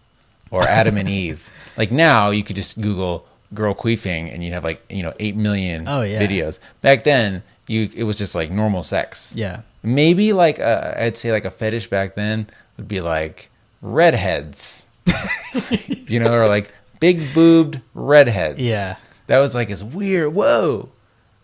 or 0.52 0.64
Adam 0.64 0.98
and 0.98 1.10
Eve. 1.24 1.50
Like 1.78 1.92
now, 1.92 2.30
you 2.30 2.44
could 2.44 2.56
just 2.56 2.80
Google 2.82 3.26
"girl 3.54 3.74
queefing" 3.74 4.34
and 4.34 4.44
you'd 4.44 4.54
have 4.54 4.64
like 4.64 4.84
you 4.92 5.04
know 5.04 5.14
eight 5.20 5.36
million 5.36 5.88
Oh, 5.88 6.02
yeah. 6.02 6.22
videos. 6.22 6.60
Back 6.82 7.04
then, 7.04 7.44
you 7.68 7.90
it 7.96 8.04
was 8.04 8.16
just 8.16 8.36
like 8.36 8.52
normal 8.52 8.84
sex. 8.84 9.34
Yeah. 9.36 9.62
Maybe 9.84 10.32
like 10.34 10.60
uh, 10.60 10.94
I'd 10.98 11.18
say 11.18 11.32
like 11.32 11.46
a 11.46 11.52
fetish 11.52 11.88
back 11.88 12.16
then 12.16 12.48
would 12.78 12.88
be 12.88 13.02
like 13.02 13.50
redheads, 13.82 14.88
you 16.08 16.20
know, 16.20 16.34
or 16.34 16.48
like 16.48 16.72
big 17.00 17.34
boobed 17.34 17.82
redheads. 17.94 18.60
Yeah. 18.60 18.96
that 19.28 19.40
was 19.40 19.54
like 19.54 19.70
as 19.70 19.84
weird. 19.84 20.34
Whoa, 20.34 20.90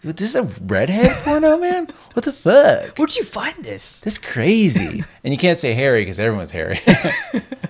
this 0.01 0.21
is 0.21 0.35
a 0.35 0.43
redhead 0.43 1.11
porno, 1.23 1.57
man. 1.57 1.89
What 2.13 2.23
the 2.25 2.33
fuck? 2.33 2.97
Where'd 2.97 3.15
you 3.15 3.23
find 3.25 3.55
this? 3.63 3.99
That's 3.99 4.17
crazy. 4.17 5.03
and 5.23 5.33
you 5.33 5.37
can't 5.37 5.59
say 5.59 5.73
hairy 5.73 6.01
because 6.01 6.19
everyone's 6.19 6.51
hairy. 6.51 6.79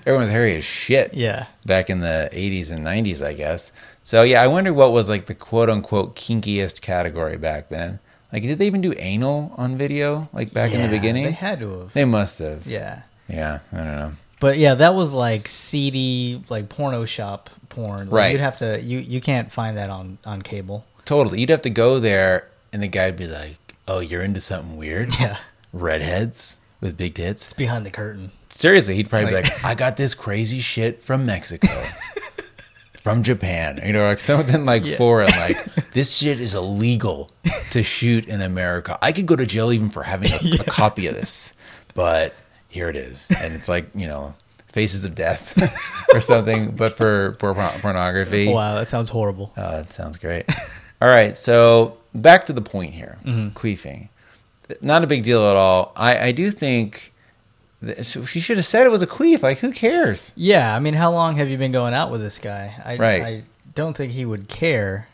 everyone's 0.10 0.32
hairy 0.32 0.56
as 0.56 0.66
shit. 0.66 1.14
Yeah. 1.14 1.46
Back 1.66 1.90
in 1.90 2.00
the 2.00 2.30
80s 2.34 2.72
and 2.72 2.86
90s, 2.86 3.24
I 3.26 3.34
guess. 3.34 3.72
So 4.04 4.24
yeah, 4.24 4.42
I 4.42 4.48
wonder 4.48 4.74
what 4.74 4.92
was 4.92 5.08
like 5.08 5.28
the 5.28 5.36
quote 5.36 5.70
unquote 5.70 6.16
kinkiest 6.16 6.82
category 6.82 7.38
back 7.38 7.70
then. 7.70 8.00
Like, 8.34 8.44
did 8.44 8.60
they 8.60 8.68
even 8.68 8.82
do 8.82 8.94
anal 8.98 9.54
on 9.58 9.78
video 9.78 10.30
like 10.34 10.54
back 10.54 10.72
in 10.74 10.82
the 10.82 10.88
beginning? 10.88 11.24
They 11.26 11.32
had 11.32 11.60
to 11.60 11.80
have. 11.80 11.94
They 11.94 12.06
must 12.06 12.40
have. 12.40 12.66
Yeah. 12.68 13.02
Yeah, 13.28 13.60
I 13.72 13.78
don't 13.78 13.86
know. 13.96 14.12
But 14.40 14.58
yeah, 14.58 14.76
that 14.76 14.96
was 14.96 15.14
like 15.14 15.48
seedy, 15.48 16.44
like 16.50 16.70
porno 16.70 17.06
shop 17.06 17.50
porn. 17.70 18.10
Like, 18.10 18.12
Right. 18.12 18.32
You'd 18.32 18.42
have 18.42 18.58
to. 18.60 18.82
You 18.82 19.00
you 19.00 19.22
can't 19.22 19.52
find 19.52 19.78
that 19.78 19.90
on 19.90 20.18
on 20.26 20.42
cable. 20.42 20.86
Totally. 21.06 21.40
You'd 21.42 21.50
have 21.50 21.62
to 21.64 21.70
go 21.70 22.00
there 22.00 22.48
and 22.72 22.82
the 22.84 22.88
guy'd 22.88 23.18
be 23.18 23.28
like, 23.28 23.58
oh, 23.88 24.00
you're 24.00 24.22
into 24.22 24.40
something 24.40 24.78
weird? 24.78 25.14
Yeah. 25.20 25.38
Redheads 25.74 26.58
with 26.82 26.98
big 26.98 27.16
tits? 27.16 27.46
It's 27.46 27.54
behind 27.54 27.86
the 27.86 27.92
curtain. 27.92 28.32
Seriously, 28.50 28.96
he'd 28.96 29.10
probably 29.10 29.34
Like- 29.34 29.46
be 29.46 29.52
like, 29.52 29.66
I 29.66 29.76
got 29.76 29.98
this 29.98 30.14
crazy 30.16 30.60
shit 30.60 31.04
from 31.04 31.26
Mexico. 31.26 31.68
from 33.02 33.24
Japan. 33.24 33.80
You 33.86 33.94
know, 33.94 34.04
like 34.04 34.20
something 34.20 34.66
like 34.66 34.86
Yeah. 34.86 34.98
foreign, 34.98 35.30
like 35.32 35.58
this 35.94 36.18
shit 36.18 36.40
is 36.40 36.54
illegal 36.56 37.32
to 37.72 37.84
shoot 37.84 38.28
in 38.28 38.42
America. 38.42 38.98
I 39.02 39.12
could 39.12 39.26
go 39.26 39.36
to 39.36 39.46
jail 39.46 39.72
even 39.72 39.90
for 39.90 40.04
having 40.04 40.32
a, 40.32 40.62
a 40.62 40.64
copy 40.66 41.08
of 41.08 41.14
this. 41.16 41.54
But 41.94 42.34
here 42.68 42.90
it 42.90 42.96
is. 42.96 43.32
And 43.42 43.54
it's 43.54 43.68
like, 43.70 43.90
you 43.96 44.08
know, 44.08 44.36
Faces 44.72 45.06
of 45.06 45.16
Death 45.16 45.58
or 46.14 46.22
something, 46.22 46.72
but 46.72 46.96
for, 46.96 47.36
for 47.40 47.54
pornography. 47.56 48.48
Wow, 48.48 48.76
that 48.76 48.88
sounds 48.88 49.10
horrible. 49.10 49.52
Oh, 49.58 49.72
that 49.72 49.92
sounds 49.92 50.18
great. 50.18 50.46
all 51.02 51.08
right, 51.10 51.36
so 51.36 51.98
back 52.14 52.46
to 52.46 52.54
the 52.54 52.62
point 52.62 52.94
here 52.94 53.18
mm-hmm. 53.26 53.50
queefing. 53.58 54.10
Not 54.82 55.04
a 55.04 55.08
big 55.08 55.24
deal 55.24 55.44
at 55.50 55.56
all. 55.56 55.92
I, 55.96 56.28
I 56.28 56.32
do 56.32 56.52
think 56.52 57.14
she 58.02 58.40
should 58.40 58.58
have 58.58 58.66
said 58.66 58.86
it 58.86 58.90
was 58.92 59.02
a 59.02 59.08
queef. 59.08 59.42
Like, 59.42 59.60
who 59.60 59.72
cares? 59.72 60.34
Yeah, 60.36 60.76
I 60.76 60.80
mean, 60.80 60.94
how 60.96 61.12
long 61.12 61.38
have 61.38 61.50
you 61.50 61.58
been 61.58 61.72
going 61.72 61.94
out 61.94 62.12
with 62.12 62.22
this 62.22 62.38
guy? 62.38 62.76
I, 62.84 62.96
Right. 62.98 63.22
I 63.24 63.44
don't 63.74 63.96
think 63.96 64.12
he 64.12 64.26
would 64.26 64.48
care. 64.50 65.08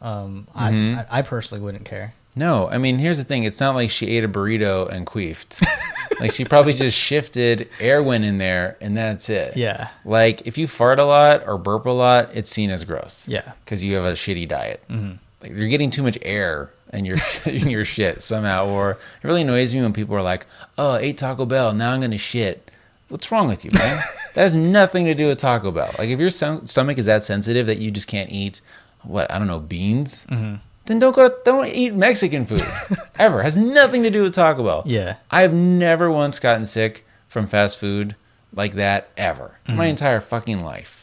Um, 0.00 0.46
Mhm. 0.56 1.06
I, 1.10 1.18
I 1.18 1.22
personally 1.22 1.62
wouldn't 1.64 1.84
care. 1.84 2.14
No, 2.34 2.68
I 2.70 2.78
mean, 2.78 2.98
here's 2.98 3.18
the 3.18 3.24
thing. 3.24 3.44
It's 3.44 3.60
not 3.60 3.74
like 3.74 3.90
she 3.90 4.06
ate 4.16 4.24
a 4.24 4.28
burrito 4.28 4.88
and 4.90 5.06
queefed. 5.06 5.62
like, 6.20 6.30
she 6.32 6.44
probably 6.46 6.72
just 6.72 6.96
shifted, 6.96 7.68
air 7.78 8.02
went 8.02 8.24
in 8.24 8.38
there, 8.38 8.78
and 8.80 8.96
that's 8.96 9.28
it. 9.28 9.54
Yeah. 9.56 9.88
Like, 10.04 10.46
if 10.46 10.56
you 10.56 10.66
fart 10.66 10.98
a 10.98 11.04
lot 11.04 11.46
or 11.46 11.58
burp 11.58 11.84
a 11.86 11.90
lot, 11.90 12.30
it's 12.32 12.50
seen 12.50 12.70
as 12.70 12.84
gross. 12.84 13.28
Yeah. 13.28 13.52
Because 13.64 13.84
you 13.84 13.96
have 13.96 14.04
a 14.04 14.12
shitty 14.12 14.48
diet. 14.48 14.80
Mhm. 14.90 15.18
Like, 15.42 15.52
you're 15.56 15.68
getting 15.68 15.90
too 15.90 16.02
much 16.02 16.16
air 16.22 16.70
in 16.92 17.04
your, 17.04 17.16
in 17.46 17.70
your 17.70 17.84
shit 17.84 18.22
somehow. 18.22 18.66
Or 18.66 18.92
it 18.92 19.26
really 19.26 19.42
annoys 19.42 19.74
me 19.74 19.82
when 19.82 19.92
people 19.92 20.14
are 20.16 20.22
like, 20.22 20.46
oh, 20.78 20.92
I 20.92 21.00
ate 21.00 21.18
Taco 21.18 21.46
Bell. 21.46 21.72
Now 21.72 21.92
I'm 21.92 22.10
to 22.10 22.18
shit. 22.18 22.70
What's 23.08 23.30
wrong 23.30 23.48
with 23.48 23.64
you, 23.64 23.70
man? 23.72 24.02
that 24.34 24.42
has 24.42 24.56
nothing 24.56 25.04
to 25.04 25.14
do 25.14 25.28
with 25.28 25.38
Taco 25.38 25.70
Bell. 25.70 25.90
Like, 25.98 26.08
if 26.08 26.18
your 26.18 26.30
stom- 26.30 26.66
stomach 26.66 26.96
is 26.98 27.06
that 27.06 27.24
sensitive 27.24 27.66
that 27.66 27.78
you 27.78 27.90
just 27.90 28.08
can't 28.08 28.32
eat, 28.32 28.60
what, 29.02 29.30
I 29.30 29.38
don't 29.38 29.48
know, 29.48 29.60
beans? 29.60 30.26
Mm-hmm. 30.26 30.56
Then 30.86 30.98
don't 30.98 31.14
go. 31.14 31.34
Don't 31.44 31.68
eat 31.68 31.94
Mexican 31.94 32.44
food 32.46 32.66
ever. 33.18 33.42
Has 33.42 33.56
nothing 33.56 34.02
to 34.02 34.10
do 34.10 34.24
with 34.24 34.34
Taco 34.34 34.64
Bell. 34.64 34.82
Yeah. 34.84 35.12
I 35.30 35.42
have 35.42 35.54
never 35.54 36.10
once 36.10 36.40
gotten 36.40 36.66
sick 36.66 37.06
from 37.28 37.46
fast 37.46 37.78
food 37.78 38.16
like 38.52 38.74
that 38.74 39.10
ever. 39.16 39.58
Mm-hmm. 39.66 39.76
My 39.76 39.86
entire 39.86 40.20
fucking 40.20 40.62
life. 40.62 41.01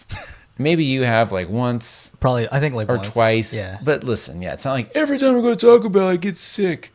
Maybe 0.60 0.84
you 0.84 1.04
have 1.04 1.32
like 1.32 1.50
once 1.50 2.12
Probably, 2.20 2.48
I 2.52 2.60
think 2.60 2.76
like 2.76 2.88
once 2.90 2.98
or 2.98 3.00
once. 3.00 3.08
twice. 3.14 3.56
Yeah. 3.56 3.80
But 3.82 4.04
listen, 4.04 4.42
yeah, 4.42 4.54
it's 4.54 4.66
not 4.66 4.74
like 4.74 4.92
every 4.96 5.18
time 5.18 5.36
I 5.38 5.42
go 5.42 5.56
to 5.56 5.56
Taco 5.56 5.90
Bell 5.90 6.10
I 6.10 6.18
get 6.18 6.38
sick. 6.38 6.92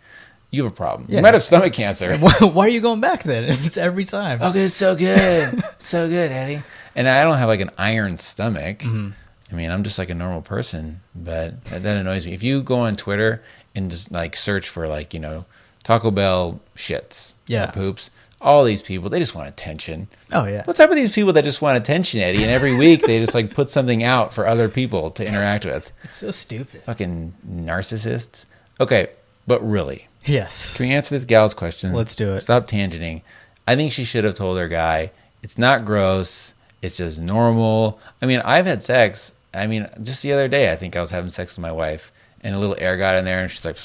You 0.50 0.62
have 0.64 0.72
a 0.72 0.76
problem. 0.76 1.06
Yeah. 1.10 1.16
You 1.16 1.22
might 1.22 1.34
have 1.34 1.42
stomach 1.42 1.72
cancer. 1.72 2.16
Why, 2.18 2.32
why 2.40 2.66
are 2.66 2.68
you 2.68 2.80
going 2.80 3.00
back 3.00 3.24
then? 3.24 3.44
If 3.48 3.66
it's 3.66 3.76
every 3.76 4.04
time. 4.04 4.40
okay, 4.40 4.60
it's 4.66 4.76
so 4.76 4.94
good, 4.94 5.60
so 5.80 6.08
good, 6.08 6.30
Eddie. 6.30 6.62
And 6.94 7.08
I 7.08 7.24
don't 7.24 7.38
have 7.38 7.48
like 7.48 7.58
an 7.60 7.70
iron 7.76 8.18
stomach. 8.18 8.78
Mm-hmm. 8.80 9.10
I 9.50 9.54
mean, 9.56 9.70
I'm 9.72 9.82
just 9.82 9.98
like 9.98 10.10
a 10.10 10.14
normal 10.14 10.42
person, 10.42 11.00
but 11.14 11.64
that, 11.64 11.82
that 11.82 11.96
annoys 11.96 12.24
me. 12.26 12.34
If 12.34 12.42
you 12.44 12.62
go 12.62 12.78
on 12.80 12.94
Twitter 12.94 13.42
and 13.74 13.90
just 13.90 14.12
like 14.12 14.36
search 14.36 14.68
for 14.68 14.86
like 14.86 15.12
you 15.12 15.18
know 15.20 15.44
Taco 15.82 16.10
Bell 16.12 16.60
shits, 16.76 17.34
Yeah. 17.48 17.68
or 17.70 17.72
poops, 17.72 18.10
all 18.44 18.62
these 18.62 18.82
people 18.82 19.08
they 19.10 19.18
just 19.18 19.34
want 19.34 19.48
attention. 19.48 20.06
Oh 20.32 20.44
yeah. 20.46 20.62
What's 20.66 20.78
up 20.78 20.88
with 20.90 20.98
these 20.98 21.10
people 21.12 21.32
that 21.32 21.42
just 21.44 21.60
want 21.62 21.76
attention, 21.78 22.20
Eddie? 22.20 22.42
And 22.42 22.50
every 22.52 22.76
week 22.76 23.00
they 23.02 23.18
just 23.18 23.34
like 23.34 23.52
put 23.54 23.70
something 23.70 24.04
out 24.04 24.32
for 24.32 24.46
other 24.46 24.68
people 24.68 25.10
to 25.12 25.26
interact 25.26 25.64
with. 25.64 25.90
It's 26.04 26.18
so 26.18 26.30
stupid. 26.30 26.82
Fucking 26.82 27.32
narcissists. 27.48 28.46
Okay, 28.78 29.08
but 29.46 29.66
really, 29.68 30.08
Yes. 30.24 30.76
can 30.76 30.86
we 30.86 30.92
answer 30.92 31.14
this 31.14 31.24
gal's 31.24 31.54
question? 31.54 31.92
Let's 31.92 32.14
do 32.14 32.32
it. 32.34 32.40
Stop 32.40 32.66
tangenting. 32.66 33.22
I 33.66 33.76
think 33.76 33.92
she 33.92 34.04
should 34.04 34.24
have 34.24 34.34
told 34.34 34.58
her 34.58 34.68
guy, 34.68 35.10
it's 35.42 35.58
not 35.58 35.84
gross. 35.84 36.54
It's 36.82 36.96
just 36.98 37.18
normal. 37.20 37.98
I 38.20 38.26
mean, 38.26 38.40
I've 38.44 38.66
had 38.66 38.82
sex. 38.82 39.32
I 39.54 39.66
mean, 39.66 39.88
just 40.02 40.22
the 40.22 40.32
other 40.32 40.48
day, 40.48 40.70
I 40.72 40.76
think 40.76 40.96
I 40.96 41.00
was 41.00 41.12
having 41.12 41.30
sex 41.30 41.56
with 41.56 41.62
my 41.62 41.72
wife, 41.72 42.12
and 42.42 42.54
a 42.54 42.58
little 42.58 42.76
air 42.78 42.96
got 42.98 43.16
in 43.16 43.24
there, 43.24 43.40
and 43.40 43.50
she's 43.50 43.64
like, 43.64 43.78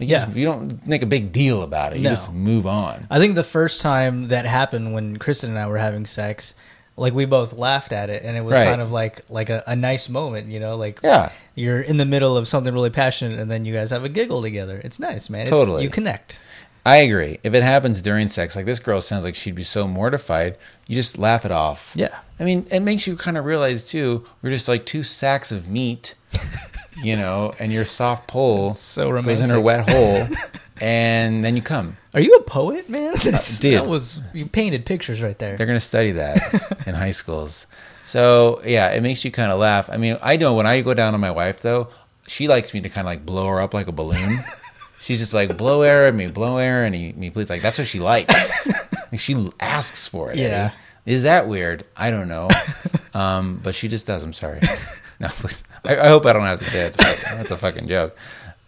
you, 0.00 0.06
Yeah. 0.06 0.24
just- 0.24 0.36
you 0.36 0.44
don't 0.44 0.86
make 0.86 1.02
a 1.02 1.06
big 1.06 1.32
deal 1.32 1.62
about 1.62 1.92
it. 1.92 1.98
You 1.98 2.04
No. 2.04 2.10
just 2.10 2.32
move 2.32 2.66
on. 2.66 3.06
I 3.10 3.18
think 3.18 3.34
the 3.34 3.44
first 3.44 3.80
time 3.80 4.28
that 4.28 4.44
happened 4.46 4.92
when 4.94 5.16
Kristen 5.18 5.50
and 5.50 5.58
I 5.58 5.66
were 5.66 5.78
having 5.78 6.04
sex, 6.06 6.54
like 6.96 7.14
we 7.14 7.24
both 7.24 7.52
laughed 7.54 7.92
at 7.92 8.10
it, 8.10 8.22
and 8.24 8.36
it 8.36 8.44
was 8.44 8.56
Right. 8.56 8.66
kind 8.66 8.80
of 8.82 8.90
like 8.90 9.20
like 9.28 9.48
a, 9.50 9.62
a 9.66 9.74
nice 9.76 10.08
moment, 10.08 10.48
you 10.48 10.60
know, 10.60 10.76
like 10.76 11.00
Yeah. 11.02 11.30
you're 11.54 11.80
in 11.80 11.96
the 11.96 12.04
middle 12.04 12.36
of 12.36 12.46
something 12.48 12.72
really 12.74 12.90
passionate, 12.90 13.38
and 13.38 13.50
then 13.50 13.64
you 13.64 13.72
guys 13.72 13.90
have 13.90 14.04
a 14.04 14.08
giggle 14.08 14.42
together. 14.42 14.80
It's 14.84 14.98
nice, 15.00 15.30
man. 15.30 15.42
It's, 15.42 15.50
Totally. 15.50 15.82
you 15.84 15.90
connect. 15.90 16.40
I 16.84 16.96
agree. 16.96 17.38
If 17.44 17.54
it 17.54 17.62
happens 17.62 18.02
during 18.02 18.26
sex, 18.26 18.56
like 18.56 18.66
this 18.66 18.80
girl 18.80 19.00
sounds 19.00 19.22
like 19.24 19.36
she'd 19.36 19.54
be 19.54 19.62
so 19.62 19.86
mortified, 19.86 20.56
you 20.88 20.96
just 20.96 21.16
laugh 21.16 21.44
it 21.44 21.52
off. 21.52 21.92
Yeah. 21.94 22.08
I 22.40 22.44
mean, 22.44 22.66
it 22.72 22.80
makes 22.80 23.06
you 23.06 23.14
kind 23.16 23.38
of 23.38 23.44
realize 23.44 23.88
too, 23.88 24.24
we're 24.42 24.50
just 24.50 24.66
like 24.66 24.84
two 24.84 25.04
sacks 25.04 25.52
of 25.52 25.68
meat, 25.68 26.14
you 26.96 27.16
know, 27.16 27.54
and 27.58 27.72
your 27.72 27.84
soft 27.84 28.26
pole 28.28 28.72
so 28.72 29.20
goes 29.22 29.40
in 29.40 29.50
her 29.50 29.60
wet 29.60 29.88
hole, 29.88 30.26
and 30.80 31.44
then 31.44 31.56
you 31.56 31.62
come. 31.62 31.96
Are 32.14 32.20
you 32.20 32.34
a 32.34 32.42
poet, 32.42 32.88
man? 32.88 33.14
That's, 33.24 33.58
dude. 33.58 33.74
That 33.74 33.86
was 33.86 34.20
you 34.34 34.46
painted 34.46 34.84
pictures 34.84 35.22
right 35.22 35.38
there. 35.38 35.56
They're 35.56 35.66
gonna 35.66 35.80
study 35.80 36.12
that 36.12 36.82
in 36.86 36.94
high 36.94 37.12
schools. 37.12 37.66
So 38.04 38.60
yeah, 38.64 38.90
it 38.90 39.02
makes 39.02 39.24
you 39.24 39.30
kind 39.30 39.50
of 39.50 39.58
laugh. 39.58 39.88
I 39.90 39.96
mean, 39.96 40.18
I 40.22 40.36
know 40.36 40.54
when 40.54 40.66
I 40.66 40.80
go 40.82 40.94
down 40.94 41.14
on 41.14 41.20
my 41.20 41.30
wife 41.30 41.62
though, 41.62 41.88
she 42.26 42.48
likes 42.48 42.74
me 42.74 42.80
to 42.80 42.88
kind 42.88 43.06
of 43.06 43.10
like 43.10 43.24
blow 43.24 43.48
her 43.48 43.60
up 43.60 43.74
like 43.74 43.86
a 43.86 43.92
balloon. 43.92 44.40
She's 44.98 45.18
just 45.18 45.34
like 45.34 45.56
blow 45.56 45.82
air 45.82 46.06
at 46.06 46.14
me, 46.14 46.28
blow 46.28 46.58
air 46.58 46.84
at 46.84 46.92
me, 46.92 47.12
me 47.16 47.30
please. 47.30 47.50
Like 47.50 47.62
that's 47.62 47.78
what 47.78 47.88
she 47.88 47.98
likes. 47.98 48.68
Like, 49.10 49.18
she 49.18 49.50
asks 49.58 50.06
for 50.06 50.30
it. 50.30 50.38
Yeah. 50.38 50.44
Eddie. 50.46 50.74
Is 51.04 51.22
that 51.24 51.48
weird? 51.48 51.84
I 51.96 52.10
don't 52.10 52.28
know. 52.28 52.48
Um, 53.12 53.60
but 53.62 53.74
she 53.74 53.88
just 53.88 54.06
does. 54.06 54.22
I'm 54.22 54.32
sorry. 54.32 54.60
No, 55.20 55.28
please. 55.28 55.62
I, 55.84 55.96
I 55.98 56.08
hope 56.08 56.26
I 56.26 56.32
don't 56.32 56.42
have 56.42 56.58
to 56.60 56.64
say 56.64 56.80
it. 56.82 56.86
It's 56.88 56.98
a 56.98 57.02
fucking- 57.04 57.38
That's 57.38 57.50
a 57.50 57.56
fucking 57.56 57.88
joke. 57.88 58.16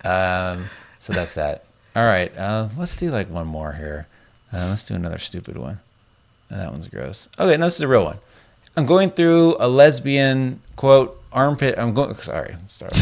Um, 0.04 0.66
so 0.98 1.12
that's 1.12 1.34
that. 1.34 1.64
All 1.96 2.04
right. 2.06 2.36
Uh, 2.36 2.68
let's 2.76 2.96
do 2.96 3.10
like 3.10 3.28
one 3.30 3.46
more 3.46 3.72
here. 3.74 4.06
Uh, 4.52 4.66
let's 4.68 4.84
do 4.84 4.94
another 4.94 5.18
stupid 5.18 5.56
one. 5.56 5.78
That 6.50 6.70
one's 6.70 6.88
gross. 6.88 7.28
Okay, 7.38 7.56
no, 7.56 7.64
this 7.66 7.76
is 7.76 7.80
a 7.82 7.88
real 7.88 8.04
one. 8.04 8.18
I'm 8.76 8.86
going 8.86 9.10
through 9.10 9.56
a 9.58 9.68
lesbian 9.68 10.60
quote 10.76 11.20
armpit. 11.32 11.78
I'm 11.78 11.94
going. 11.94 12.14
Sorry, 12.16 12.56
sorry. 12.68 12.92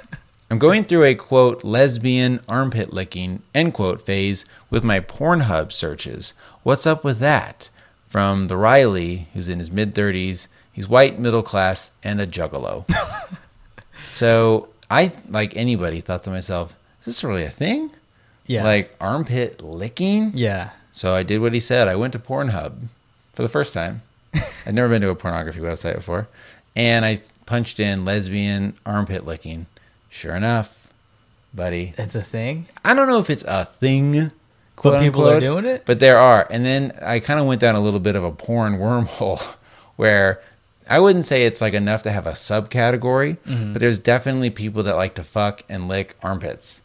I'm 0.50 0.58
going 0.58 0.84
through 0.84 1.04
a 1.04 1.14
quote 1.14 1.62
lesbian 1.62 2.40
armpit 2.48 2.92
licking 2.92 3.42
end 3.54 3.74
quote 3.74 4.00
phase 4.02 4.46
with 4.70 4.82
my 4.82 5.00
Pornhub 5.00 5.72
searches. 5.72 6.32
What's 6.62 6.86
up 6.86 7.04
with 7.04 7.18
that? 7.18 7.68
From 8.08 8.48
the 8.48 8.56
Riley, 8.56 9.28
who's 9.34 9.48
in 9.48 9.58
his 9.58 9.70
mid 9.70 9.94
30s. 9.94 10.48
He's 10.72 10.88
white, 10.88 11.18
middle 11.18 11.42
class, 11.42 11.90
and 12.02 12.20
a 12.20 12.26
juggalo. 12.26 12.86
so 14.08 14.68
I, 14.90 15.12
like 15.28 15.56
anybody, 15.56 16.00
thought 16.00 16.24
to 16.24 16.30
myself, 16.30 16.74
is 17.00 17.06
this 17.06 17.24
really 17.24 17.44
a 17.44 17.50
thing? 17.50 17.90
Yeah. 18.46 18.64
Like 18.64 18.94
armpit 19.00 19.62
licking? 19.62 20.32
yeah. 20.34 20.70
So 20.90 21.14
I 21.14 21.22
did 21.22 21.40
what 21.40 21.52
he 21.54 21.60
said. 21.60 21.86
I 21.86 21.94
went 21.94 22.12
to 22.14 22.18
Pornhub 22.18 22.88
for 23.32 23.42
the 23.42 23.48
first 23.48 23.72
time. 23.72 24.02
I'd 24.66 24.74
never 24.74 24.88
been 24.88 25.02
to 25.02 25.10
a 25.10 25.14
pornography 25.14 25.60
website 25.60 25.94
before. 25.94 26.26
And 26.74 27.04
I 27.04 27.18
punched 27.46 27.78
in 27.78 28.04
lesbian 28.04 28.74
armpit 28.84 29.24
licking. 29.24 29.66
Sure 30.08 30.34
enough, 30.34 30.88
buddy. 31.54 31.94
It's 31.96 32.16
a 32.16 32.22
thing. 32.22 32.66
I 32.84 32.94
don't 32.94 33.06
know 33.06 33.20
if 33.20 33.30
it's 33.30 33.44
a 33.44 33.66
thing, 33.66 34.32
quote 34.74 34.94
But 34.94 35.00
people 35.00 35.28
are 35.28 35.38
doing 35.38 35.66
it? 35.66 35.84
But 35.86 36.00
there 36.00 36.18
are. 36.18 36.48
And 36.50 36.64
then 36.64 36.92
I 37.00 37.20
kind 37.20 37.38
of 37.38 37.46
went 37.46 37.60
down 37.60 37.76
a 37.76 37.80
little 37.80 38.00
bit 38.00 38.16
of 38.16 38.24
a 38.24 38.32
porn 38.32 38.78
wormhole 38.78 39.40
where 39.96 40.40
I 40.88 40.98
wouldn't 41.00 41.24
say 41.24 41.44
it's 41.46 41.60
like 41.60 41.74
enough 41.74 42.02
to 42.02 42.10
have 42.12 42.26
a 42.26 42.32
subcategory, 42.32 43.38
Mm-hmm. 43.38 43.72
but 43.72 43.80
there's 43.80 43.98
definitely 43.98 44.50
people 44.50 44.82
that 44.84 44.96
like 44.96 45.14
to 45.14 45.22
fuck 45.22 45.62
and 45.68 45.88
lick 45.88 46.14
armpits. 46.22 46.82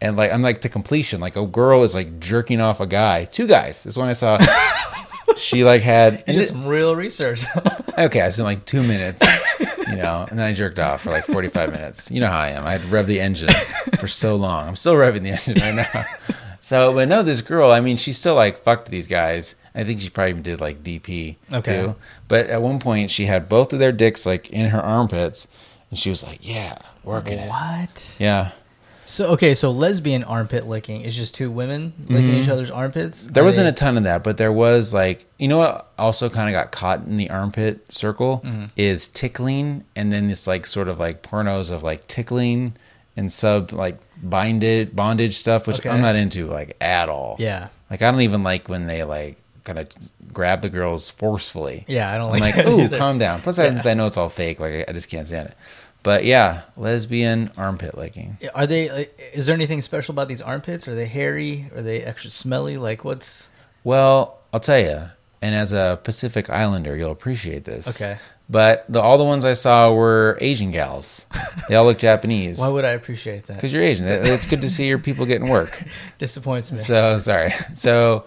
And 0.00 0.16
like 0.16 0.32
I'm 0.32 0.42
like 0.42 0.60
to 0.62 0.68
completion. 0.68 1.20
Like 1.20 1.36
a 1.36 1.46
girl 1.46 1.84
is 1.84 1.94
like 1.94 2.18
jerking 2.20 2.60
off 2.60 2.80
a 2.80 2.86
guy. 2.86 3.24
Two 3.26 3.46
guys. 3.46 3.84
This 3.84 3.96
one 3.96 4.08
I 4.08 4.14
saw. 4.14 4.38
she 5.36 5.62
like 5.64 5.82
had 5.82 6.24
You 6.26 6.34
did 6.34 6.46
some 6.46 6.66
real 6.66 6.96
research. 6.96 7.44
okay, 7.98 8.20
I 8.20 8.26
was 8.26 8.38
in 8.38 8.44
like 8.44 8.64
two 8.64 8.82
minutes, 8.82 9.24
you 9.88 9.96
know, 9.96 10.26
and 10.28 10.38
then 10.38 10.46
I 10.46 10.52
jerked 10.52 10.78
off 10.78 11.02
for 11.02 11.10
like 11.10 11.24
45 11.24 11.70
minutes. 11.72 12.10
You 12.10 12.20
know 12.20 12.26
how 12.28 12.40
I 12.40 12.48
am. 12.48 12.66
I 12.66 12.72
had 12.72 12.80
to 12.82 12.86
rev 12.88 13.06
the 13.06 13.20
engine 13.20 13.50
for 13.98 14.08
so 14.08 14.34
long. 14.36 14.66
I'm 14.68 14.76
still 14.76 14.94
revving 14.94 15.22
the 15.22 15.30
engine 15.30 15.54
right 15.60 15.74
now. 15.92 16.04
So, 16.64 16.94
but 16.94 17.08
no, 17.08 17.24
this 17.24 17.40
girl, 17.40 17.72
I 17.72 17.80
mean, 17.80 17.96
she 17.96 18.12
still 18.12 18.36
like 18.36 18.56
fucked 18.58 18.88
these 18.88 19.08
guys. 19.08 19.56
I 19.74 19.84
think 19.84 20.00
she 20.00 20.10
probably 20.10 20.30
even 20.30 20.42
did 20.42 20.60
like 20.60 20.82
DP 20.84 21.36
Okay. 21.52 21.82
too. 21.84 21.96
But 22.28 22.48
at 22.48 22.60
one 22.62 22.78
point, 22.78 23.10
she 23.10 23.24
had 23.26 23.48
both 23.48 23.72
of 23.72 23.78
their 23.78 23.92
dicks 23.92 24.26
like 24.26 24.50
in 24.50 24.70
her 24.70 24.80
armpits, 24.82 25.48
and 25.90 25.98
she 25.98 26.10
was 26.10 26.22
like, 26.22 26.38
"Yeah, 26.46 26.76
working 27.04 27.38
it." 27.38 27.48
what? 27.48 28.16
Yeah, 28.18 28.50
So 29.04 29.26
okay, 29.32 29.52
so 29.54 29.70
lesbian 29.70 30.22
armpit 30.24 30.66
licking 30.68 31.00
is 31.02 31.16
just 31.16 31.34
two 31.34 31.50
women 31.50 31.92
licking 32.08 32.34
each 32.34 32.48
other's 32.48 32.70
armpits. 32.70 33.24
Mm-hmm. 33.24 33.32
there 33.32 33.42
Are 33.42 33.46
wasn't 33.46 33.64
they- 33.64 33.70
a 33.70 33.72
ton 33.72 33.96
of 33.96 34.04
that, 34.04 34.22
but 34.22 34.36
there 34.36 34.52
was 34.52 34.92
like, 34.94 35.24
you 35.38 35.48
know 35.48 35.58
what? 35.58 35.90
Also, 35.98 36.28
kind 36.28 36.48
of 36.48 36.52
got 36.58 36.70
caught 36.70 37.04
in 37.06 37.16
the 37.16 37.28
armpit 37.30 37.92
circle 37.92 38.42
Mm-hmm. 38.44 38.64
is 38.76 39.08
tickling, 39.08 39.84
and 39.96 40.12
then 40.12 40.30
it's 40.30 40.46
like 40.46 40.66
sort 40.66 40.88
of 40.88 40.98
like 41.00 41.22
pornos 41.22 41.70
of 41.70 41.82
like 41.82 42.06
tickling 42.08 42.74
and 43.16 43.32
sub 43.32 43.72
like 43.72 43.98
binded 44.22 44.94
bondage 44.96 45.36
stuff, 45.36 45.66
which 45.66 45.80
Okay. 45.80 45.88
I'm 45.90 46.00
not 46.00 46.14
into 46.16 46.46
like 46.46 46.76
at 46.80 47.08
all. 47.08 47.36
Yeah, 47.38 47.68
Like 47.90 48.02
I 48.02 48.10
don't 48.10 48.20
even 48.22 48.42
like 48.42 48.68
when 48.68 48.86
they 48.86 49.02
like 49.04 49.36
kind 49.64 49.78
of 49.78 49.88
grab 50.32 50.62
the 50.62 50.68
girls 50.68 51.10
forcefully. 51.10 51.84
yeah. 51.88 52.12
I 52.12 52.18
don't 52.18 52.32
I'm 52.32 52.40
like. 52.40 52.56
like, 52.56 52.66
ooh, 52.66 52.82
either. 52.82 52.98
calm 52.98 53.18
down. 53.18 53.40
Plus, 53.42 53.58
I, 53.58 53.68
since 53.68 53.86
I 53.86 53.94
know 53.94 54.06
it's 54.06 54.16
all 54.16 54.28
fake, 54.28 54.60
like 54.60 54.72
I, 54.72 54.84
I 54.88 54.92
just 54.92 55.08
can't 55.08 55.26
stand 55.26 55.48
it. 55.48 55.56
But 56.02 56.24
yeah, 56.24 56.62
lesbian 56.76 57.50
armpit 57.56 57.96
licking. 57.96 58.36
Are 58.56 58.66
they? 58.66 59.08
Is 59.32 59.46
there 59.46 59.54
anything 59.54 59.82
special 59.82 60.12
about 60.12 60.26
these 60.28 60.42
armpits? 60.42 60.88
Are 60.88 60.96
they 60.96 61.06
hairy? 61.06 61.70
Are 61.76 61.82
they 61.82 62.02
extra 62.02 62.28
smelly? 62.30 62.76
Like 62.76 63.04
what's? 63.04 63.50
Well, 63.84 64.38
I'll 64.52 64.58
tell 64.60 64.80
you, 64.80 65.02
and 65.40 65.54
as 65.54 65.72
a 65.72 66.00
Pacific 66.02 66.50
Islander, 66.50 66.96
you'll 66.96 67.12
appreciate 67.12 67.64
this. 67.64 68.00
Okay. 68.00 68.18
But 68.50 68.84
the, 68.88 69.00
all 69.00 69.16
the 69.16 69.24
ones 69.24 69.44
I 69.44 69.52
saw 69.54 69.94
were 69.94 70.36
Asian 70.40 70.72
gals. 70.72 71.26
They 71.68 71.76
all 71.76 71.84
look 71.84 71.98
Japanese. 71.98 72.58
Why 72.58 72.68
would 72.68 72.84
I 72.84 72.90
appreciate 72.90 73.46
that? 73.46 73.54
Because 73.54 73.72
you're 73.72 73.82
Asian. 73.82 74.06
It's 74.06 74.46
good 74.46 74.62
to 74.62 74.68
see 74.68 74.88
your 74.88 74.98
people 74.98 75.26
getting 75.26 75.48
work. 75.48 75.84
Disappoints 76.18 76.72
me. 76.72 76.78
So 76.78 77.18
sorry. 77.18 77.52
So 77.74 78.24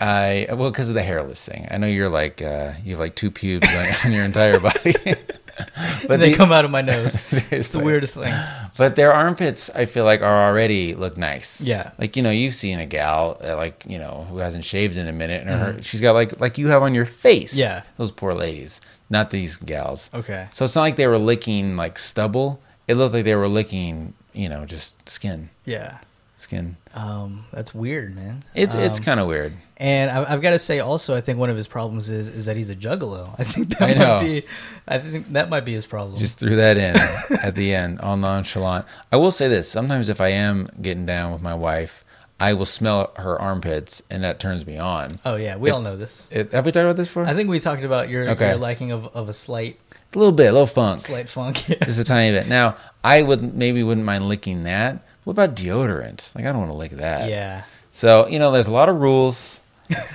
I 0.00 0.46
well 0.50 0.70
because 0.70 0.88
of 0.88 0.94
the 0.94 1.02
hairless 1.02 1.44
thing. 1.46 1.66
I 1.70 1.78
know 1.78 1.86
you're 1.86 2.08
like 2.08 2.40
uh, 2.42 2.72
you 2.84 2.92
have 2.92 3.00
like 3.00 3.14
two 3.14 3.30
pubes 3.30 3.68
on, 3.72 3.86
on 4.04 4.12
your 4.12 4.24
entire 4.24 4.60
body. 4.60 4.94
but 6.06 6.20
they 6.20 6.30
the- 6.30 6.36
come 6.36 6.52
out 6.52 6.64
of 6.64 6.70
my 6.70 6.82
nose. 6.82 7.16
it's 7.50 7.68
the 7.68 7.80
weirdest 7.80 8.14
thing. 8.14 8.34
But 8.76 8.94
their 8.96 9.12
armpits, 9.12 9.70
I 9.70 9.86
feel 9.86 10.04
like, 10.04 10.22
are 10.22 10.48
already 10.48 10.94
look 10.94 11.16
nice. 11.16 11.60
Yeah. 11.60 11.90
like 11.98 12.16
you 12.16 12.22
know, 12.22 12.30
you've 12.30 12.54
seen 12.54 12.78
a 12.78 12.86
gal 12.86 13.38
uh, 13.42 13.56
like 13.56 13.84
you 13.88 13.98
know 13.98 14.26
who 14.30 14.38
hasn't 14.38 14.64
shaved 14.64 14.96
in 14.96 15.08
a 15.08 15.12
minute, 15.12 15.46
and 15.46 15.50
her 15.50 15.82
she's 15.82 16.00
got 16.00 16.12
like 16.12 16.40
like 16.40 16.58
you 16.58 16.68
have 16.68 16.82
on 16.82 16.94
your 16.94 17.06
face. 17.06 17.52
Mm-hmm. 17.52 17.60
Yeah. 17.60 17.82
those 17.96 18.10
poor 18.12 18.34
ladies, 18.34 18.80
not 19.10 19.30
these 19.30 19.56
gals. 19.56 20.10
Okay. 20.14 20.48
So 20.52 20.64
it's 20.64 20.74
not 20.76 20.82
like 20.82 20.96
they 20.96 21.06
were 21.08 21.18
licking 21.18 21.76
like 21.76 21.98
stubble. 21.98 22.60
It 22.86 22.94
looked 22.94 23.14
like 23.14 23.24
they 23.24 23.34
were 23.36 23.48
licking, 23.48 24.14
you 24.32 24.48
know, 24.48 24.64
just 24.64 25.08
skin, 25.08 25.50
Yeah. 25.66 25.98
Skin. 26.38 26.76
Um, 26.94 27.44
that's 27.52 27.74
weird, 27.74 28.14
man. 28.14 28.42
It's 28.54 28.74
it's 28.74 28.98
Um, 29.00 29.04
kind 29.04 29.20
of 29.20 29.26
weird. 29.26 29.52
And 29.76 30.10
I, 30.10 30.32
I've 30.32 30.40
got 30.42 30.50
to 30.50 30.58
say, 30.58 30.80
also, 30.80 31.14
I 31.14 31.20
think 31.20 31.38
one 31.38 31.50
of 31.50 31.56
his 31.56 31.68
problems 31.68 32.08
is 32.08 32.28
is 32.28 32.46
that 32.46 32.56
he's 32.56 32.70
a 32.70 32.74
juggalo. 32.76 33.34
I 33.38 33.44
think 33.44 33.68
that 33.70 33.82
I 33.82 33.92
know. 33.94 34.14
might 34.16 34.22
be, 34.22 34.42
I 34.88 34.98
think 34.98 35.28
that 35.32 35.48
might 35.50 35.64
be 35.64 35.72
his 35.74 35.86
problem. 35.86 36.16
Just 36.16 36.38
threw 36.38 36.56
that 36.56 36.76
in 36.76 36.96
at 37.38 37.54
the 37.54 37.74
end, 37.74 38.00
all 38.00 38.16
nonchalant. 38.16 38.86
I 39.12 39.16
will 39.16 39.30
say 39.30 39.48
this: 39.48 39.70
sometimes 39.70 40.08
if 40.08 40.20
I 40.20 40.28
am 40.28 40.66
getting 40.80 41.06
down 41.06 41.32
with 41.32 41.42
my 41.42 41.54
wife, 41.54 42.04
I 42.40 42.54
will 42.54 42.66
smell 42.66 43.12
her 43.16 43.40
armpits, 43.40 44.02
and 44.10 44.22
that 44.24 44.38
turns 44.40 44.66
me 44.66 44.78
on. 44.78 45.18
oh 45.24 45.36
yeah, 45.36 45.56
we 45.56 45.70
all 45.70 45.82
know 45.82 45.96
this. 45.96 46.28
It, 46.30 46.52
have 46.52 46.64
we 46.66 46.72
talked 46.72 46.84
about 46.84 46.96
this 46.96 47.08
before? 47.08 47.26
I 47.26 47.34
think 47.34 47.48
we 47.50 47.60
talked 47.60 47.82
about 47.84 48.08
your, 48.08 48.30
Okay. 48.30 48.48
your 48.50 48.58
liking 48.58 48.90
of, 48.92 49.06
of 49.14 49.28
a 49.28 49.32
slight 49.32 49.78
a 50.14 50.18
little 50.18 50.32
bit, 50.32 50.46
a 50.48 50.52
little 50.52 50.66
funk. 50.66 51.00
slight 51.00 51.28
funk. 51.28 51.68
Yeah. 51.68 51.84
Just 51.84 52.00
a 52.00 52.04
tiny 52.04 52.30
bit. 52.36 52.46
Now, 52.48 52.76
I 53.04 53.22
would 53.22 53.54
maybe 53.54 53.82
wouldn't 53.82 54.06
mind 54.06 54.26
licking 54.26 54.62
that. 54.64 55.02
What 55.28 55.32
about 55.32 55.54
deodorant? 55.54 56.34
Like, 56.34 56.46
I 56.46 56.48
don't 56.52 56.58
want 56.60 56.70
to 56.70 56.76
lick 56.76 56.92
that. 56.92 57.28
yeah, 57.28 57.64
So, 57.92 58.26
you 58.28 58.38
know, 58.38 58.50
there's 58.50 58.66
a 58.66 58.72
lot 58.72 58.88
of 58.88 58.96
rules. 58.96 59.60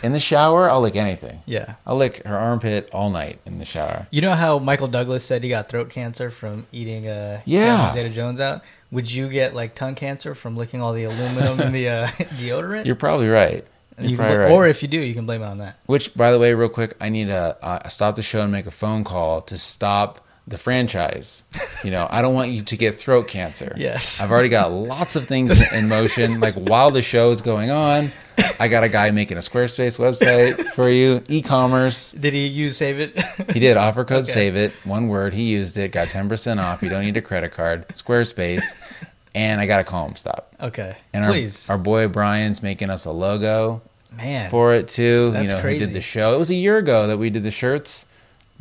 In 0.01 0.11
the 0.14 0.20
shower, 0.20 0.68
I'll 0.70 0.82
lick 0.82 0.95
anything. 0.95 1.41
yeah. 1.45 1.76
I'll 1.86 1.97
lick 1.97 2.26
her 2.26 2.36
armpit 2.36 2.89
all 2.93 3.09
night 3.11 3.39
in 3.45 3.59
the 3.59 3.66
shower. 3.66 4.07
You 4.11 4.22
know 4.22 4.34
how 4.34 4.57
Michael 4.59 4.88
Douglas 4.88 5.24
said 5.24 5.43
he 5.43 5.49
got 5.49 5.70
throat 5.70 5.89
cancer 5.91 6.30
from 6.32 6.66
eating 6.72 7.07
uh, 7.07 7.41
Yeah. 7.45 7.91
Zeta 7.93 8.09
Jones 8.09 8.39
out? 8.39 8.61
Would 8.91 9.11
you 9.11 9.30
get 9.30 9.53
like 9.55 9.76
tongue 9.76 9.95
cancer 9.95 10.34
from 10.36 10.55
licking 10.57 10.82
all 10.82 10.93
the 10.93 11.03
aluminum 11.03 11.59
in 11.59 11.74
the 11.74 11.89
uh, 11.89 12.07
deodorant? 12.38 12.86
You're 12.86 12.95
probably 12.95 13.28
right. 13.30 13.66
You're 13.99 14.09
You 14.11 14.18
probably 14.18 14.36
bl- 14.36 14.41
right. 14.43 14.51
Or 14.51 14.68
if 14.68 14.82
you 14.82 14.88
do, 14.88 14.99
you 14.99 15.14
can 15.16 15.26
blame 15.28 15.41
it 15.43 15.45
on 15.45 15.59
that. 15.59 15.78
Which, 15.86 16.14
by 16.16 16.32
the 16.32 16.39
way, 16.39 16.53
real 16.55 16.70
quick, 16.70 16.95
I 16.99 17.09
need 17.09 17.28
to 17.28 17.57
uh, 17.61 17.88
stop 17.89 18.16
the 18.16 18.24
show 18.24 18.41
and 18.41 18.51
make 18.51 18.66
a 18.66 18.72
phone 18.72 19.03
call 19.03 19.41
to 19.41 19.57
stop 19.57 20.22
the 20.47 20.57
franchise. 20.57 21.43
You 21.83 21.91
know, 21.91 22.07
I 22.09 22.21
don't 22.21 22.33
want 22.33 22.51
you 22.51 22.61
to 22.63 22.77
get 22.77 22.95
throat 22.95 23.27
cancer. 23.27 23.73
Yes. 23.77 24.21
I've 24.21 24.31
already 24.31 24.49
got 24.49 24.71
lots 24.71 25.15
of 25.15 25.25
things 25.25 25.61
in 25.71 25.87
motion. 25.87 26.39
Like 26.39 26.55
while 26.55 26.91
the 26.91 27.01
show 27.01 27.31
is 27.31 27.41
going 27.41 27.71
on, 27.71 28.11
I 28.59 28.67
got 28.67 28.83
a 28.83 28.89
guy 28.89 29.11
making 29.11 29.37
a 29.37 29.41
Squarespace 29.41 29.97
website 29.99 30.61
for 30.73 30.89
you, 30.89 31.21
e-commerce. 31.29 32.11
Did 32.11 32.33
he 32.33 32.45
use 32.47 32.77
Save 32.77 32.99
It? 32.99 33.17
He 33.53 33.59
did 33.59 33.77
offer 33.77 34.03
code 34.03 34.23
Okay. 34.23 34.31
save 34.31 34.55
it, 34.55 34.71
one 34.85 35.07
word. 35.07 35.33
He 35.33 35.43
used 35.43 35.77
it, 35.77 35.91
got 35.91 36.09
10% 36.09 36.59
off. 36.61 36.81
You 36.81 36.89
don't 36.89 37.03
need 37.05 37.15
a 37.17 37.21
credit 37.21 37.51
card. 37.51 37.87
Squarespace. 37.89 38.63
And 39.35 39.59
I 39.61 39.65
got 39.65 39.77
to 39.77 39.83
call 39.83 40.07
him 40.07 40.15
stop. 40.15 40.53
okay. 40.61 40.95
And 41.13 41.25
Please. 41.25 41.69
Our, 41.69 41.77
our 41.77 41.81
boy 41.81 42.07
Brian's 42.07 42.61
making 42.61 42.89
us 42.89 43.05
a 43.05 43.11
logo 43.11 43.81
Man. 44.15 44.49
for 44.51 44.73
it 44.75 44.87
too. 44.87 45.31
That's 45.31 45.51
you 45.51 45.57
know, 45.57 45.61
crazy. 45.61 45.85
did 45.85 45.93
the 45.95 46.01
show. 46.01 46.35
It 46.35 46.37
was 46.37 46.49
a 46.51 46.55
year 46.55 46.77
ago 46.77 47.07
that 47.07 47.17
we 47.17 47.29
did 47.29 47.43
the 47.43 47.51
shirts. 47.51 48.05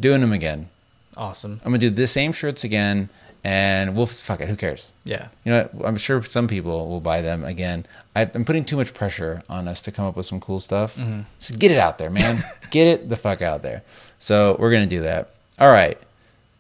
Doing 0.01 0.23
them 0.23 0.33
again. 0.33 0.69
Awesome. 1.17 1.61
I'm 1.65 1.73
gonna 1.73 1.79
do 1.79 1.91
the 1.91 2.07
same 2.07 2.33
shirts 2.33 2.65
again, 2.65 3.09
and 3.45 3.97
we'll 3.97 4.07
fuck 4.07 4.41
it. 4.41 4.49
Who 4.49 4.57
cares? 4.57 4.95
Yeah. 5.05 5.29
You 5.45 5.53
know, 5.53 5.69
what? 5.73 5.89
I'm 5.89 5.97
sure 5.97 6.23
some 6.23 6.49
people 6.49 6.89
will 6.89 7.01
buy 7.01 7.23
them 7.23 7.45
again. 7.45 7.87
I, 8.15 8.31
I'm 8.35 8.45
putting 8.45 8.65
too 8.65 8.77
much 8.77 8.95
pressure 8.95 9.43
on 9.49 9.69
us 9.69 9.83
to 9.83 9.93
come 9.93 10.07
up 10.07 10.17
with 10.17 10.27
some 10.27 10.41
cool 10.41 10.61
stuff. 10.61 10.97
Mm-hmm. 10.97 11.23
Just 11.39 11.59
get 11.59 11.71
it 11.71 11.79
out 11.79 11.99
there, 11.99 12.11
man. 12.11 12.45
get 12.71 12.87
it 12.87 13.09
the 13.09 13.17
fuck 13.17 13.43
out 13.43 13.63
there. 13.63 13.83
So 14.19 14.57
we're 14.59 14.71
gonna 14.73 14.87
do 14.87 15.03
that. 15.03 15.31
All 15.59 15.71
right, 15.71 15.99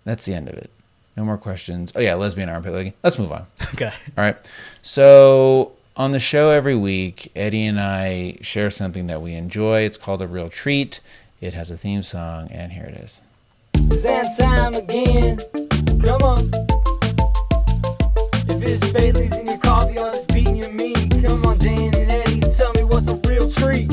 that's 0.05 0.24
the 0.26 0.34
end 0.34 0.48
of 0.48 0.55
it. 0.55 0.70
No 1.16 1.24
more 1.24 1.38
questions. 1.38 1.92
Oh 1.94 2.00
yeah, 2.00 2.14
lesbian 2.14 2.48
armpit 2.48 2.72
licking. 2.72 2.94
Let's 3.03 3.18
move 3.18 3.32
on. 3.32 3.46
Okay. 3.74 3.86
All 4.18 4.24
right. 4.24 4.36
So 4.82 5.72
on 5.96 6.12
the 6.12 6.18
show 6.18 6.50
every 6.50 6.74
week, 6.74 7.32
Eddie 7.34 7.66
and 7.66 7.80
I 7.80 8.36
share 8.42 8.70
something 8.70 9.07
that 9.07 9.22
we 9.22 9.32
enjoy. 9.34 9.80
It's 9.80 9.96
called 9.96 10.20
a 10.20 10.26
real 10.26 10.50
treat. 10.50 11.00
It 11.40 11.55
has 11.55 11.70
a 11.70 11.76
theme 11.76 12.03
song, 12.03 12.48
and 12.50 12.72
here 12.72 12.84
it 12.84 12.94
is. 12.94 13.22
It's 13.74 14.02
that 14.02 14.36
time 14.38 14.74
again. 14.74 15.38
Come 16.00 16.22
on. 16.22 16.50
If 18.48 18.62
it's 18.62 18.92
Bailey's 18.92 19.36
in 19.36 19.46
your 19.46 19.58
coffee 19.58 19.98
or 19.98 20.10
it's 20.14 20.26
beating 20.26 20.56
your 20.56 20.72
meat, 20.72 21.10
come 21.22 21.44
on, 21.46 21.58
Dan 21.58 21.94
and 21.94 22.10
Eddie, 22.10 22.40
tell 22.40 22.72
me 22.74 22.84
what's 22.84 23.08
a 23.08 23.16
real 23.28 23.48
treat. 23.50 23.90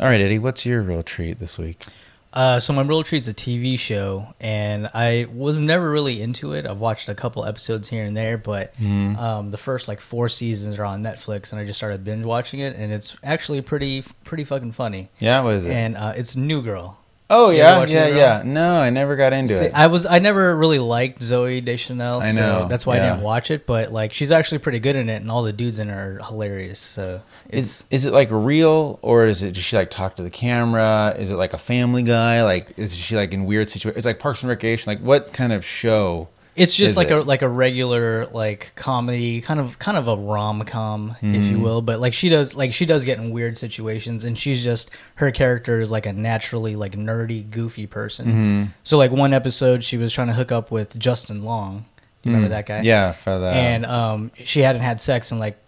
All 0.00 0.06
right, 0.10 0.20
Eddie, 0.20 0.38
what's 0.38 0.66
your 0.66 0.82
real 0.82 1.02
treat 1.02 1.38
this 1.38 1.56
week? 1.58 1.84
Uh, 2.32 2.58
so 2.58 2.72
my 2.72 2.82
real 2.82 3.04
treat's 3.04 3.28
a 3.28 3.34
TV 3.34 3.78
show, 3.78 4.26
and 4.40 4.88
I 4.92 5.28
was 5.32 5.60
never 5.60 5.88
really 5.88 6.20
into 6.20 6.52
it. 6.54 6.66
I've 6.66 6.80
watched 6.80 7.08
a 7.08 7.14
couple 7.14 7.44
episodes 7.44 7.88
here 7.88 8.04
and 8.04 8.16
there, 8.16 8.36
but 8.36 8.74
Mm-hmm. 8.76 9.16
um, 9.16 9.48
the 9.48 9.56
first 9.56 9.86
like 9.86 10.00
four 10.00 10.28
seasons 10.28 10.80
are 10.80 10.84
on 10.84 11.00
Netflix, 11.04 11.52
and 11.52 11.60
I 11.60 11.64
just 11.64 11.78
started 11.78 12.02
binge 12.02 12.26
watching 12.26 12.58
it, 12.58 12.74
and 12.74 12.92
it's 12.92 13.16
actually 13.22 13.60
pretty 13.62 14.02
pretty 14.24 14.42
fucking 14.42 14.72
funny. 14.72 15.10
Yeah, 15.20 15.42
what 15.42 15.54
is 15.54 15.64
it? 15.64 15.70
And 15.72 15.96
uh, 15.96 16.14
it's 16.16 16.34
New 16.34 16.60
Girl. 16.60 16.98
Oh 17.36 17.50
You 17.50 17.62
ever 17.62 17.72
yeah, 17.72 17.78
watch 17.78 17.90
yeah, 17.90 18.04
New 18.04 18.10
Girl? 18.10 18.18
yeah. 18.18 18.42
No, 18.44 18.76
I 18.76 18.90
never 18.90 19.16
got 19.16 19.32
into 19.32 19.54
See, 19.54 19.64
it. 19.66 19.72
I 19.74 19.88
was 19.88 20.06
I 20.06 20.20
never 20.20 20.54
really 20.56 20.78
liked 20.78 21.20
Zooey 21.20 21.64
Deschanel, 21.64 22.20
I 22.20 22.30
so 22.30 22.40
know, 22.40 22.68
that's 22.68 22.86
why 22.86 22.96
yeah. 22.96 23.06
I 23.06 23.10
didn't 23.10 23.24
watch 23.24 23.50
it. 23.50 23.66
But 23.66 23.92
like, 23.92 24.12
she's 24.12 24.30
actually 24.30 24.58
pretty 24.58 24.78
good 24.78 24.94
in 24.96 25.08
it, 25.08 25.16
and 25.16 25.30
all 25.30 25.42
the 25.42 25.52
dudes 25.52 25.78
in 25.78 25.88
it 25.88 25.92
are 25.92 26.20
hilarious. 26.24 26.78
So 26.78 27.22
it's 27.48 27.80
Is 27.80 27.84
is 27.90 28.04
it 28.06 28.12
like 28.12 28.28
real 28.30 28.98
or 29.02 29.26
is 29.26 29.42
it 29.42 29.54
does 29.54 29.64
she 29.64 29.76
like 29.76 29.90
talk 29.90 30.16
to 30.16 30.22
the 30.22 30.30
camera? 30.30 31.14
Is 31.18 31.30
it 31.30 31.36
like 31.36 31.52
a 31.52 31.58
Family 31.58 32.02
Guy? 32.04 32.44
Like 32.44 32.78
is 32.78 32.96
she 32.96 33.16
like 33.16 33.32
in 33.34 33.44
weird 33.46 33.68
situations? 33.68 33.96
It's 33.98 34.06
like 34.06 34.18
Parks 34.20 34.42
and 34.42 34.50
Recreation. 34.50 34.90
Like 34.90 35.00
what 35.00 35.32
kind 35.32 35.52
of 35.52 35.64
show? 35.64 36.28
It's 36.56 36.76
just 36.76 36.96
like 36.96 37.10
it? 37.10 37.14
a 37.14 37.20
like 37.20 37.42
a 37.42 37.48
regular 37.48 38.26
like 38.26 38.72
comedy, 38.76 39.40
kind 39.40 39.58
of 39.60 39.78
kind 39.78 39.96
of 39.96 40.06
a 40.08 40.16
rom 40.16 40.62
com, 40.64 41.16
if 41.20 41.44
you 41.44 41.52
Mm-hmm. 41.54 41.62
will. 41.62 41.82
But 41.82 42.00
like 42.00 42.14
she 42.14 42.28
does 42.28 42.54
like 42.56 42.72
she 42.72 42.86
does 42.86 43.04
get 43.04 43.18
in 43.18 43.30
weird 43.30 43.58
situations, 43.58 44.24
and 44.24 44.36
she's 44.38 44.62
just 44.62 44.90
her 45.16 45.30
character 45.30 45.80
is 45.80 45.90
like 45.90 46.06
a 46.06 46.12
naturally 46.12 46.76
like 46.76 46.92
nerdy, 46.92 47.48
goofy 47.50 47.86
person. 47.86 48.26
Mm-hmm. 48.26 48.64
So 48.84 48.98
like 48.98 49.10
one 49.10 49.32
episode, 49.34 49.82
she 49.82 49.96
was 49.96 50.12
trying 50.12 50.28
to 50.28 50.34
hook 50.34 50.52
up 50.52 50.70
with 50.70 50.98
Justin 50.98 51.42
Long. 51.44 51.86
You 52.22 52.30
remember 52.32 52.48
that 52.50 52.64
guy? 52.66 52.80
Mm. 52.80 52.84
Yeah, 52.84 53.12
for 53.12 53.38
the 53.38 53.48
And 53.48 53.84
um, 53.84 54.30
she 54.42 54.60
hadn't 54.60 54.80
had 54.80 55.02
sex 55.02 55.30
in 55.30 55.38
like 55.38 55.58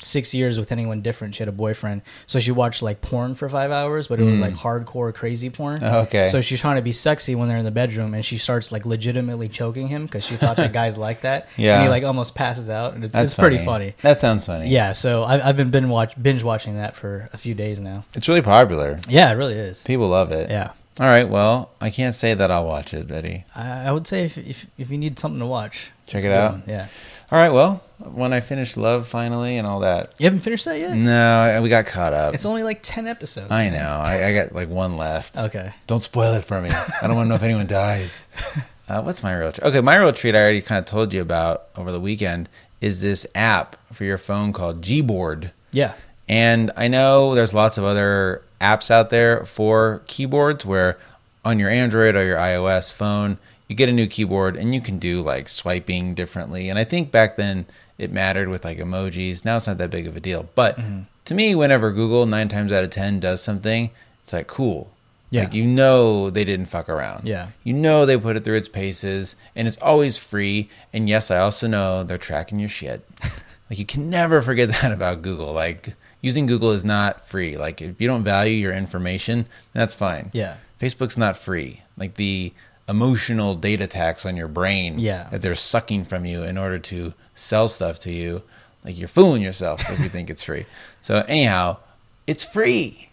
six 0.00 0.34
years 0.34 0.58
with 0.58 0.72
anyone 0.72 1.02
different. 1.02 1.34
She 1.34 1.40
had 1.40 1.48
a 1.48 1.52
boyfriend, 1.52 2.02
so 2.26 2.40
she 2.40 2.50
watched 2.52 2.82
like 2.82 3.00
porn 3.00 3.34
for 3.34 3.48
five 3.48 3.70
hours, 3.70 4.08
but 4.08 4.18
it 4.20 4.24
was 4.24 4.40
like 4.40 4.54
hardcore 4.54 5.14
crazy 5.14 5.50
porn. 5.50 5.76
Mm. 5.78 6.04
Okay. 6.04 6.28
So 6.28 6.40
she's 6.40 6.60
trying 6.60 6.76
to 6.76 6.82
be 6.82 6.92
sexy 6.92 7.34
when 7.34 7.48
they're 7.48 7.58
in 7.58 7.64
the 7.64 7.70
bedroom, 7.70 8.14
and 8.14 8.24
she 8.24 8.38
starts 8.38 8.72
like 8.72 8.86
legitimately 8.86 9.48
choking 9.48 9.88
him 9.88 10.04
because 10.06 10.26
she 10.26 10.36
thought 10.36 10.56
that 10.56 10.72
guys 10.74 10.96
like 10.98 11.20
that. 11.22 11.48
Yeah. 11.56 11.74
And 11.76 11.82
he 11.84 11.88
like 11.88 12.04
almost 12.04 12.34
passes 12.34 12.70
out, 12.70 12.94
and 12.94 13.04
it's, 13.04 13.14
that's 13.14 13.32
it's 13.32 13.38
pretty 13.38 13.58
funny. 13.64 13.94
That 14.02 14.20
sounds 14.20 14.46
funny. 14.46 14.68
Yeah. 14.68 14.92
So 14.92 15.24
I've, 15.24 15.44
I've 15.44 15.56
been 15.56 15.70
binge, 15.70 15.86
watch, 15.86 16.20
binge 16.20 16.42
watching 16.42 16.76
that 16.76 16.96
for 16.96 17.28
a 17.32 17.38
few 17.38 17.54
days 17.54 17.78
now. 17.80 18.04
it's 18.14 18.28
really 18.28 18.42
popular. 18.42 19.00
Yeah, 19.08 19.30
it 19.32 19.34
really 19.36 19.54
is. 19.54 19.82
People 19.84 20.08
love 20.08 20.32
it. 20.32 20.50
Yeah. 20.50 20.70
All 21.00 21.06
right. 21.06 21.28
Well, 21.28 21.70
I 21.80 21.90
can't 21.90 22.14
say 22.14 22.34
that 22.34 22.50
I'll 22.50 22.66
watch 22.66 22.94
it, 22.94 23.10
Eddie. 23.10 23.44
I, 23.54 23.86
I 23.88 23.92
would 23.92 24.06
say 24.06 24.24
if, 24.24 24.38
if 24.38 24.66
if 24.78 24.90
you 24.90 24.98
need 24.98 25.18
something 25.18 25.40
to 25.40 25.46
watch, 25.46 25.90
Check 26.06 26.24
it 26.24 26.30
out. 26.30 26.52
one. 26.52 26.62
Yeah. 26.66 26.86
All 27.32 27.38
right. 27.38 27.50
Well, 27.52 27.82
when 27.98 28.32
I 28.32 28.40
finish 28.40 28.76
Love 28.76 29.08
finally 29.08 29.56
and 29.56 29.66
all 29.66 29.80
that. 29.80 30.14
You 30.18 30.24
haven't 30.24 30.40
finished 30.40 30.66
that 30.66 30.78
yet? 30.78 30.94
No, 30.96 31.38
I- 31.40 31.60
we 31.60 31.68
got 31.68 31.86
caught 31.86 32.12
up. 32.12 32.34
It's 32.34 32.44
only 32.46 32.62
like 32.62 32.80
ten 32.82 33.06
episodes. 33.08 33.50
I 33.50 33.70
know. 33.70 33.78
I, 34.04 34.26
I 34.28 34.34
got 34.34 34.52
like 34.52 34.68
one 34.68 34.96
left. 34.96 35.36
Okay. 35.36 35.72
Don't 35.86 36.02
spoil 36.02 36.34
it 36.34 36.44
for 36.44 36.60
me. 36.60 36.70
I 36.70 37.06
don't 37.06 37.16
want 37.16 37.26
to 37.26 37.28
know 37.30 37.34
if 37.36 37.42
anyone 37.42 37.66
dies. 37.66 38.26
Uh, 38.86 39.00
what's 39.00 39.22
my 39.22 39.34
real 39.34 39.50
treat? 39.50 39.64
Okay, 39.66 39.80
my 39.80 39.96
real 39.96 40.12
treat 40.12 40.34
I 40.36 40.40
already 40.42 40.60
kind 40.60 40.78
of 40.78 40.84
told 40.84 41.14
you 41.14 41.22
about 41.22 41.68
over 41.74 41.90
the 41.90 41.98
weekend 41.98 42.50
is 42.82 43.00
this 43.00 43.26
app 43.34 43.76
for 43.94 44.04
your 44.04 44.18
phone 44.18 44.52
called 44.52 44.82
Gboard. 44.82 45.52
Yeah. 45.72 45.94
And 46.28 46.70
I 46.76 46.88
know 46.88 47.34
there's 47.34 47.54
lots 47.54 47.78
of 47.78 47.84
other 47.84 48.42
apps 48.60 48.90
out 48.90 49.10
there 49.10 49.44
for 49.44 50.02
keyboards 50.06 50.64
where 50.64 50.98
on 51.44 51.58
your 51.58 51.70
Android 51.70 52.16
or 52.16 52.24
your 52.24 52.38
iOS 52.38 52.92
phone, 52.92 53.38
you 53.68 53.76
get 53.76 53.88
a 53.88 53.92
new 53.92 54.06
keyboard 54.06 54.56
and 54.56 54.74
you 54.74 54.80
can 54.80 54.98
do 54.98 55.20
like 55.20 55.48
swiping 55.48 56.14
differently. 56.14 56.68
And 56.68 56.78
I 56.78 56.84
think 56.84 57.10
back 57.10 57.36
then 57.36 57.66
it 57.98 58.12
mattered 58.12 58.48
with 58.48 58.64
like 58.64 58.78
emojis. 58.78 59.44
Now 59.44 59.56
it's 59.56 59.66
not 59.66 59.78
that 59.78 59.90
big 59.90 60.06
of 60.06 60.16
a 60.16 60.20
deal. 60.20 60.48
But 60.54 60.76
mm-hmm. 60.78 61.02
to 61.26 61.34
me, 61.34 61.54
whenever 61.54 61.92
Google 61.92 62.26
nine 62.26 62.48
times 62.48 62.72
out 62.72 62.84
of 62.84 62.90
10 62.90 63.20
does 63.20 63.42
something, 63.42 63.90
it's 64.22 64.32
like 64.32 64.46
cool. 64.46 64.90
Yeah. 65.30 65.44
Like 65.44 65.54
you 65.54 65.64
know 65.64 66.30
they 66.30 66.44
didn't 66.44 66.66
fuck 66.66 66.88
around. 66.88 67.26
Yeah. 67.26 67.48
You 67.64 67.72
know 67.72 68.06
they 68.06 68.16
put 68.16 68.36
it 68.36 68.44
through 68.44 68.56
its 68.56 68.68
paces 68.68 69.36
and 69.56 69.66
it's 69.66 69.78
always 69.78 70.18
free. 70.18 70.70
And 70.92 71.08
yes, 71.08 71.30
I 71.30 71.38
also 71.38 71.66
know 71.66 72.04
they're 72.04 72.18
tracking 72.18 72.60
your 72.60 72.68
shit. 72.68 73.04
like 73.70 73.78
you 73.78 73.86
can 73.86 74.10
never 74.10 74.42
forget 74.42 74.68
that 74.68 74.92
about 74.92 75.22
Google. 75.22 75.52
Like 75.52 75.94
using 76.24 76.46
Google 76.46 76.70
is 76.72 76.84
not 76.84 77.28
free. 77.28 77.56
Like 77.56 77.82
if 77.82 78.00
you 78.00 78.08
don't 78.08 78.24
value 78.24 78.54
your 78.56 78.72
information, 78.72 79.46
that's 79.74 79.94
fine. 79.94 80.30
Yeah. 80.32 80.56
Facebook's 80.80 81.16
not 81.18 81.36
free. 81.36 81.82
Like 81.96 82.14
the 82.14 82.52
emotional 82.88 83.54
data 83.54 83.86
tax 83.86 84.24
on 84.26 84.36
your 84.36 84.48
brain 84.48 84.98
Yeah. 84.98 85.28
that 85.30 85.42
they're 85.42 85.54
sucking 85.54 86.06
from 86.06 86.24
you 86.24 86.42
in 86.42 86.56
order 86.58 86.78
to 86.78 87.14
sell 87.34 87.68
stuff 87.68 87.98
to 88.00 88.10
you, 88.10 88.42
like 88.84 88.98
you're 88.98 89.08
fooling 89.08 89.42
yourself 89.42 89.80
if 89.90 89.98
you 90.00 90.08
think 90.08 90.30
it's 90.30 90.44
free. 90.44 90.66
So 91.02 91.24
anyhow, 91.28 91.78
it's 92.26 92.44
free. 92.44 93.08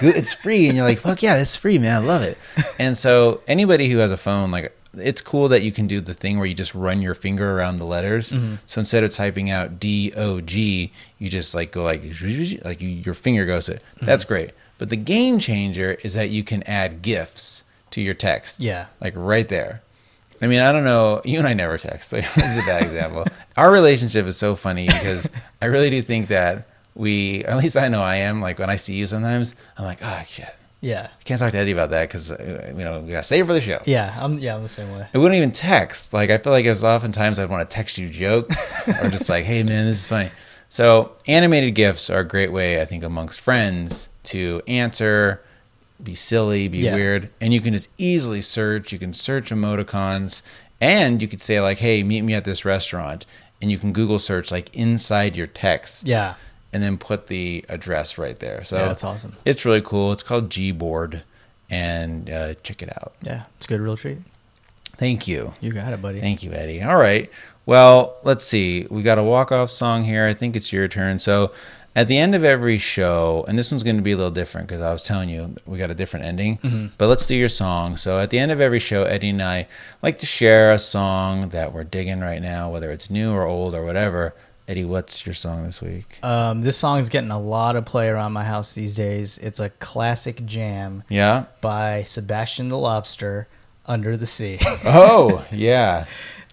It's 0.00 0.32
free 0.32 0.66
and 0.66 0.76
you're 0.76 0.84
like, 0.86 0.98
"Fuck 0.98 1.22
yeah, 1.22 1.36
it's 1.36 1.54
free, 1.54 1.78
man. 1.78 2.02
I 2.02 2.04
love 2.04 2.22
it." 2.22 2.36
And 2.80 2.98
so 2.98 3.42
anybody 3.46 3.88
who 3.90 3.98
has 3.98 4.10
a 4.10 4.16
phone 4.16 4.50
like 4.50 4.76
it's 4.94 5.20
cool 5.20 5.48
that 5.48 5.62
you 5.62 5.72
can 5.72 5.86
do 5.86 6.00
the 6.00 6.14
thing 6.14 6.38
where 6.38 6.46
you 6.46 6.54
just 6.54 6.74
run 6.74 7.00
your 7.00 7.14
finger 7.14 7.56
around 7.56 7.76
the 7.76 7.86
letters. 7.86 8.32
Mm-hmm. 8.32 8.56
So 8.66 8.80
instead 8.80 9.04
of 9.04 9.12
typing 9.12 9.50
out 9.50 9.80
D 9.80 10.12
O 10.16 10.40
G, 10.40 10.92
you 11.18 11.28
just 11.28 11.54
like 11.54 11.72
go 11.72 11.82
like 11.82 12.02
like 12.64 12.80
you, 12.80 12.88
your 12.88 13.14
finger 13.14 13.46
goes 13.46 13.66
to 13.66 13.74
it. 13.74 13.82
Mm-hmm. 13.96 14.06
That's 14.06 14.24
great. 14.24 14.50
But 14.78 14.90
the 14.90 14.96
game 14.96 15.38
changer 15.38 15.96
is 16.02 16.14
that 16.14 16.30
you 16.30 16.42
can 16.42 16.62
add 16.64 17.02
gifs 17.02 17.64
to 17.92 18.00
your 18.00 18.14
texts. 18.14 18.60
Yeah. 18.60 18.86
Like 19.00 19.14
right 19.16 19.48
there. 19.48 19.82
I 20.40 20.48
mean, 20.48 20.60
I 20.60 20.72
don't 20.72 20.84
know. 20.84 21.22
You 21.24 21.38
and 21.38 21.46
I 21.46 21.54
never 21.54 21.78
text. 21.78 22.10
So 22.10 22.16
this 22.16 22.36
is 22.36 22.58
a 22.58 22.66
bad 22.66 22.82
example. 22.82 23.24
Our 23.56 23.70
relationship 23.70 24.26
is 24.26 24.36
so 24.36 24.56
funny 24.56 24.86
because 24.86 25.28
I 25.60 25.66
really 25.66 25.88
do 25.88 26.02
think 26.02 26.28
that 26.28 26.66
we, 26.94 27.44
at 27.44 27.56
least 27.58 27.76
I 27.76 27.88
know 27.88 28.02
I 28.02 28.16
am, 28.16 28.40
like 28.40 28.58
when 28.58 28.68
I 28.68 28.76
see 28.76 28.94
you 28.94 29.06
sometimes, 29.06 29.54
I'm 29.78 29.84
like, 29.84 30.00
oh, 30.02 30.22
shit. 30.26 30.52
Yeah. 30.82 31.08
I 31.18 31.22
can't 31.22 31.40
talk 31.40 31.52
to 31.52 31.58
Eddie 31.58 31.72
about 31.72 31.90
that 31.90 32.08
because, 32.08 32.30
uh, 32.32 32.74
you 32.76 32.82
know, 32.84 33.00
we 33.00 33.12
got 33.12 33.18
to 33.18 33.22
save 33.24 33.44
it 33.44 33.46
for 33.46 33.52
the 33.54 33.60
show. 33.60 33.80
Yeah. 33.86 34.14
I'm 34.20 34.36
yeah, 34.38 34.56
I'm 34.56 34.62
the 34.64 34.68
same 34.68 34.92
way. 34.92 35.06
I 35.14 35.18
wouldn't 35.18 35.36
even 35.36 35.52
text. 35.52 36.12
Like, 36.12 36.28
I 36.28 36.38
feel 36.38 36.52
like 36.52 36.66
as 36.66 36.82
oftentimes 36.84 37.38
I'd 37.38 37.48
want 37.48 37.68
to 37.70 37.74
text 37.74 37.96
you 37.98 38.08
jokes 38.10 38.86
or 39.02 39.08
just 39.08 39.30
like, 39.30 39.44
hey, 39.44 39.62
man, 39.62 39.86
this 39.86 39.98
is 40.00 40.06
funny. 40.08 40.30
So, 40.68 41.12
animated 41.28 41.74
GIFs 41.76 42.10
are 42.10 42.20
a 42.20 42.24
great 42.28 42.50
way, 42.52 42.82
I 42.82 42.84
think, 42.84 43.04
amongst 43.04 43.40
friends 43.40 44.08
to 44.24 44.60
answer, 44.66 45.40
be 46.02 46.14
silly, 46.16 46.66
be 46.66 46.78
Yeah. 46.78 46.94
weird. 46.94 47.30
And 47.40 47.54
you 47.54 47.60
can 47.60 47.72
just 47.74 47.90
easily 47.96 48.40
search. 48.42 48.92
You 48.92 48.98
can 48.98 49.12
search 49.14 49.50
emoticons 49.50 50.42
and 50.80 51.22
you 51.22 51.28
could 51.28 51.40
say, 51.40 51.60
like, 51.60 51.78
hey, 51.78 52.02
meet 52.02 52.22
me 52.22 52.34
at 52.34 52.44
this 52.44 52.64
restaurant. 52.64 53.24
And 53.60 53.70
you 53.70 53.78
can 53.78 53.92
Google 53.92 54.18
search, 54.18 54.50
like, 54.50 54.74
inside 54.74 55.36
your 55.36 55.46
texts. 55.46 56.02
Yeah. 56.04 56.34
And 56.72 56.82
then 56.82 56.96
put 56.96 57.26
the 57.26 57.64
address 57.68 58.16
right 58.16 58.38
there. 58.38 58.64
So, 58.64 58.76
Yeah, 58.78 58.86
that's 58.88 59.04
awesome. 59.04 59.36
It's 59.44 59.64
really 59.66 59.82
cool. 59.82 60.10
It's 60.12 60.22
called 60.22 60.48
Gboard. 60.48 61.22
And 61.68 62.28
uh, 62.30 62.54
check 62.62 62.82
it 62.82 62.90
out. 62.96 63.14
Yeah. 63.22 63.44
It's 63.56 63.66
a 63.66 63.68
good 63.68 63.80
real 63.80 63.96
treat. 63.96 64.18
Thank 64.96 65.26
you. 65.26 65.54
You 65.60 65.72
got 65.72 65.92
it, 65.92 66.00
buddy. 66.02 66.20
Thank 66.20 66.42
you, 66.42 66.52
Eddie. 66.52 66.82
All 66.82 66.96
right. 66.96 67.30
Well, 67.66 68.16
let's 68.24 68.44
see. 68.44 68.86
We 68.90 69.02
got 69.02 69.18
a 69.18 69.22
walk-off 69.22 69.70
song 69.70 70.04
here. 70.04 70.26
I 70.26 70.32
think 70.34 70.54
it's 70.56 70.72
your 70.72 70.88
turn. 70.88 71.18
So, 71.18 71.52
at 71.94 72.08
the 72.08 72.16
end 72.16 72.34
of 72.34 72.42
every 72.42 72.78
show, 72.78 73.44
and 73.48 73.58
this 73.58 73.70
one's 73.70 73.82
going 73.82 73.96
to 73.96 74.02
be 74.02 74.12
a 74.12 74.16
little 74.16 74.30
different 74.30 74.66
because 74.66 74.80
I 74.80 74.92
was 74.92 75.02
telling 75.02 75.28
you 75.28 75.56
we 75.66 75.76
got 75.78 75.90
a 75.90 75.94
different 75.94 76.24
ending. 76.24 76.90
But 76.98 77.08
let's 77.08 77.26
do 77.26 77.34
your 77.34 77.48
song. 77.50 77.96
So, 77.96 78.18
at 78.18 78.30
the 78.30 78.38
end 78.38 78.50
of 78.50 78.60
every 78.60 78.78
show, 78.78 79.04
Eddie 79.04 79.30
and 79.30 79.42
I 79.42 79.66
like 80.02 80.18
to 80.20 80.26
share 80.26 80.72
a 80.72 80.78
song 80.78 81.50
that 81.50 81.72
we're 81.74 81.84
digging 81.84 82.20
right 82.20 82.40
now, 82.40 82.70
whether 82.70 82.90
it's 82.90 83.10
new 83.10 83.32
or 83.32 83.44
old 83.44 83.74
or 83.74 83.84
whatever. 83.84 84.34
Eddie, 84.68 84.84
what's 84.84 85.26
your 85.26 85.34
song 85.34 85.64
this 85.64 85.82
week? 85.82 86.18
Um, 86.22 86.62
this 86.62 86.76
song's 86.76 87.08
getting 87.08 87.30
a 87.32 87.38
lot 87.38 87.74
of 87.76 87.84
play 87.84 88.08
around 88.08 88.32
my 88.32 88.44
house 88.44 88.74
these 88.74 88.94
days. 88.94 89.38
It's 89.38 89.58
a 89.60 89.70
classic 89.70 90.44
jam 90.46 91.02
Yeah. 91.08 91.46
by 91.60 92.04
Sebastian 92.04 92.68
the 92.68 92.78
Lobster, 92.78 93.48
Under 93.86 94.16
the 94.16 94.26
Sea. 94.26 94.58
Oh, 94.84 95.44
yeah. 95.50 96.06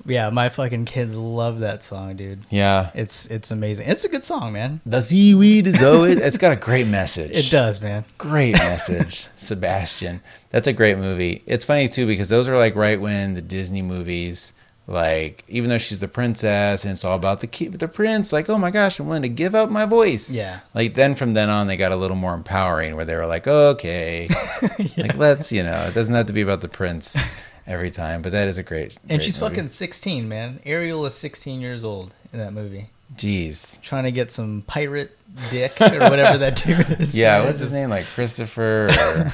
yeah, 0.07 0.31
my 0.31 0.49
fucking 0.49 0.85
kids 0.85 1.15
love 1.15 1.59
that 1.59 1.83
song, 1.83 2.15
dude. 2.15 2.39
Yeah. 2.49 2.89
It's 2.95 3.27
it's 3.27 3.51
amazing. 3.51 3.87
It's 3.87 4.03
a 4.05 4.09
good 4.09 4.23
song, 4.23 4.53
man. 4.53 4.81
The 4.87 5.01
seaweed 5.01 5.67
is 5.67 5.81
always. 5.83 6.19
It's 6.19 6.37
got 6.37 6.51
a 6.51 6.59
great 6.59 6.87
message. 6.99 7.37
It 7.37 7.51
does, 7.51 7.79
man. 7.79 8.05
Great 8.17 8.53
message, 8.53 9.27
Sebastian. 9.35 10.21
That's 10.49 10.67
a 10.67 10.73
great 10.73 10.97
movie. 10.97 11.43
It's 11.45 11.63
funny 11.65 11.87
too 11.87 12.07
because 12.07 12.29
those 12.29 12.49
are 12.49 12.57
like 12.57 12.75
right 12.75 12.99
when 12.99 13.35
the 13.35 13.41
Disney 13.41 13.83
movies, 13.83 14.53
like 14.89 15.43
even 15.47 15.69
though 15.69 15.77
she's 15.77 15.99
the 15.99 16.07
princess 16.07 16.83
and 16.83 16.93
it's 16.93 17.05
all 17.05 17.15
about 17.15 17.41
the 17.41 17.47
key, 17.47 17.67
the 17.67 17.87
prince, 17.87 18.33
like 18.33 18.49
oh 18.49 18.57
my 18.57 18.71
gosh, 18.71 18.99
I'm 18.99 19.05
willing 19.05 19.21
to 19.21 19.29
give 19.29 19.53
up 19.53 19.69
my 19.69 19.85
voice. 19.85 20.35
Yeah. 20.35 20.61
Like 20.73 20.95
then 20.95 21.13
from 21.13 21.33
then 21.33 21.49
on, 21.49 21.67
they 21.67 21.77
got 21.77 21.91
a 21.91 21.95
little 21.95 22.17
more 22.17 22.33
empowering 22.33 22.95
where 22.95 23.05
they 23.05 23.15
were 23.15 23.27
like, 23.27 23.47
okay, 23.47 24.27
like 24.97 25.15
let's 25.15 25.51
you 25.51 25.61
know, 25.63 25.85
it 25.87 25.93
doesn't 25.93 26.13
have 26.15 26.25
to 26.25 26.33
be 26.33 26.41
about 26.41 26.61
the 26.61 26.67
prince 26.67 27.17
every 27.67 27.91
time. 27.91 28.23
But 28.23 28.31
that 28.31 28.47
is 28.47 28.57
a 28.57 28.63
great. 28.63 28.97
And 29.03 29.09
great 29.09 29.21
she's 29.21 29.39
movie. 29.39 29.55
fucking 29.55 29.69
16, 29.69 30.27
man. 30.27 30.59
Ariel 30.65 31.05
is 31.05 31.13
16 31.13 31.61
years 31.61 31.83
old 31.83 32.13
in 32.33 32.39
that 32.39 32.53
movie. 32.53 32.89
Jeez. 33.13 33.79
Trying 33.81 34.05
to 34.05 34.11
get 34.11 34.31
some 34.31 34.63
pirate 34.65 35.17
dick 35.51 35.79
or 35.81 35.99
whatever 35.99 36.39
that 36.39 36.55
dude 36.55 36.89
is. 36.99 37.15
Yeah, 37.15 37.43
what's 37.45 37.59
his 37.59 37.71
name? 37.71 37.89
Like 37.89 38.05
Christopher 38.05 38.89
or 38.89 39.33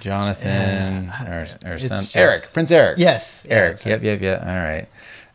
Jonathan 0.00 1.10
or, 1.26 1.46
or 1.64 1.78
son 1.78 1.98
just- 1.98 2.16
Eric, 2.16 2.42
Prince 2.52 2.70
Eric. 2.70 2.98
Yes. 2.98 3.46
Yeah, 3.48 3.54
Eric. 3.56 3.70
that's 3.72 3.86
right. 3.86 3.90
Yep, 3.92 4.02
yep, 4.02 4.22
yep. 4.22 4.40
All 4.42 4.46
right. 4.46 4.86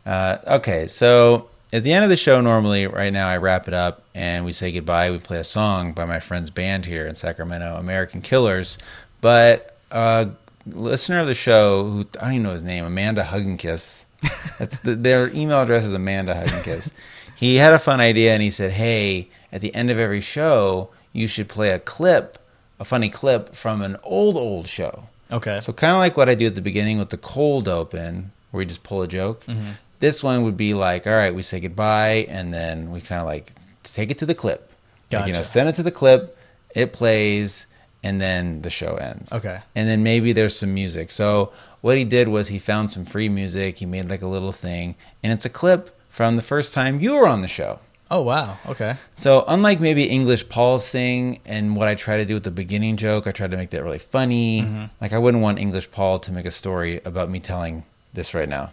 Uh, 0.04 0.56
okay, 0.58 0.86
so 0.88 1.48
at 1.72 1.82
the 1.84 1.92
end 1.92 2.04
of 2.04 2.10
the 2.10 2.16
show, 2.16 2.40
normally, 2.40 2.86
right 2.86 3.12
now, 3.12 3.28
I 3.28 3.36
wrap 3.36 3.68
it 3.68 3.74
up 3.74 4.02
and 4.14 4.44
we 4.44 4.52
say 4.52 4.72
goodbye. 4.72 5.10
We 5.10 5.18
play 5.18 5.38
a 5.38 5.44
song 5.44 5.92
by 5.92 6.04
my 6.04 6.20
friend's 6.20 6.50
band 6.50 6.86
here 6.86 7.06
in 7.06 7.14
Sacramento, 7.14 7.76
American 7.76 8.20
Killers. 8.20 8.78
But 9.20 9.76
uh, 9.90 10.26
listener 10.66 11.20
of 11.20 11.26
the 11.26 11.34
show 11.34 11.84
who 11.84 12.00
I 12.20 12.24
don't 12.24 12.32
even 12.34 12.42
know 12.42 12.52
his 12.52 12.62
name, 12.64 12.84
Amanda 12.84 13.22
Hugginkiss. 13.24 14.06
That's 14.58 14.78
the, 14.78 14.94
their 14.96 15.28
email 15.34 15.60
address 15.62 15.84
is 15.84 15.92
Amanda 15.92 16.34
Hugginkiss. 16.34 16.92
he 17.36 17.56
had 17.56 17.72
a 17.72 17.78
fun 17.78 18.00
idea 18.00 18.32
and 18.34 18.42
he 18.42 18.50
said, 18.50 18.72
"Hey, 18.72 19.28
at 19.52 19.60
the 19.60 19.74
end 19.74 19.90
of 19.90 19.98
every 19.98 20.20
show, 20.20 20.90
you 21.12 21.26
should 21.26 21.48
play 21.48 21.70
a 21.70 21.78
clip, 21.78 22.38
a 22.82 22.84
funny 22.84 23.08
clip 23.08 23.54
from 23.54 23.80
an 23.80 23.96
old 24.02 24.36
old 24.36 24.66
show." 24.66 24.94
Okay. 25.30 25.60
So 25.60 25.72
kind 25.72 25.92
of 25.92 25.98
like 25.98 26.16
what 26.16 26.28
I 26.28 26.34
do 26.34 26.46
at 26.46 26.54
the 26.54 26.60
beginning 26.70 26.98
with 26.98 27.10
the 27.10 27.16
cold 27.16 27.66
open, 27.68 28.32
where 28.50 28.58
we 28.58 28.66
just 28.66 28.82
pull 28.82 29.00
a 29.02 29.08
joke. 29.08 29.44
Mm-hmm. 29.46 29.72
This 30.00 30.22
one 30.22 30.42
would 30.42 30.56
be 30.56 30.74
like, 30.74 31.06
all 31.06 31.12
right, 31.12 31.34
we 31.34 31.42
say 31.42 31.60
goodbye, 31.60 32.26
and 32.28 32.52
then 32.52 32.90
we 32.90 33.00
kind 33.00 33.20
of 33.20 33.26
like 33.26 33.52
take 33.84 34.10
it 34.10 34.18
to 34.18 34.26
the 34.26 34.34
clip. 34.34 34.70
Like, 35.12 35.26
you 35.26 35.32
know, 35.32 35.42
send 35.42 35.68
it 35.68 35.74
to 35.76 35.82
the 35.82 35.90
clip, 35.90 36.36
it 36.74 36.92
plays, 36.92 37.66
and 38.02 38.20
then 38.20 38.62
the 38.62 38.70
show 38.70 38.96
ends. 38.96 39.32
Okay. 39.32 39.60
And 39.76 39.88
then 39.88 40.02
maybe 40.02 40.32
there's 40.32 40.56
some 40.56 40.74
music. 40.74 41.10
So 41.10 41.52
what 41.82 41.98
he 41.98 42.04
did 42.04 42.28
was 42.28 42.48
he 42.48 42.58
found 42.58 42.90
some 42.90 43.04
free 43.04 43.28
music. 43.28 43.78
He 43.78 43.86
made 43.86 44.08
like 44.08 44.22
a 44.22 44.26
little 44.26 44.52
thing, 44.52 44.96
and 45.22 45.32
it's 45.32 45.44
a 45.44 45.50
clip 45.50 45.96
from 46.08 46.36
the 46.36 46.42
first 46.42 46.74
time 46.74 47.00
you 47.00 47.14
were 47.14 47.28
on 47.28 47.42
the 47.42 47.48
show. 47.48 47.78
Oh 48.12 48.22
wow. 48.22 48.56
Okay. 48.66 48.96
So 49.16 49.44
unlike 49.48 49.80
maybe 49.80 50.04
English 50.04 50.48
Paul's 50.48 50.88
thing 50.90 51.40
and 51.44 51.74
what 51.76 51.88
I 51.88 51.94
try 51.94 52.16
to 52.18 52.24
do 52.24 52.34
with 52.34 52.44
the 52.44 52.50
beginning 52.50 52.96
joke, 52.96 53.26
I 53.26 53.32
try 53.32 53.48
to 53.48 53.56
make 53.56 53.70
that 53.70 53.82
really 53.82 53.98
funny. 53.98 54.62
Mm-hmm. 54.62 54.84
Like 55.00 55.12
I 55.12 55.18
wouldn't 55.18 55.42
want 55.42 55.58
English 55.58 55.90
Paul 55.90 56.18
to 56.20 56.30
make 56.32 56.46
a 56.46 56.50
story 56.50 57.00
about 57.04 57.28
me 57.30 57.40
telling 57.40 57.84
this 58.14 58.34
right 58.34 58.48
now. 58.48 58.70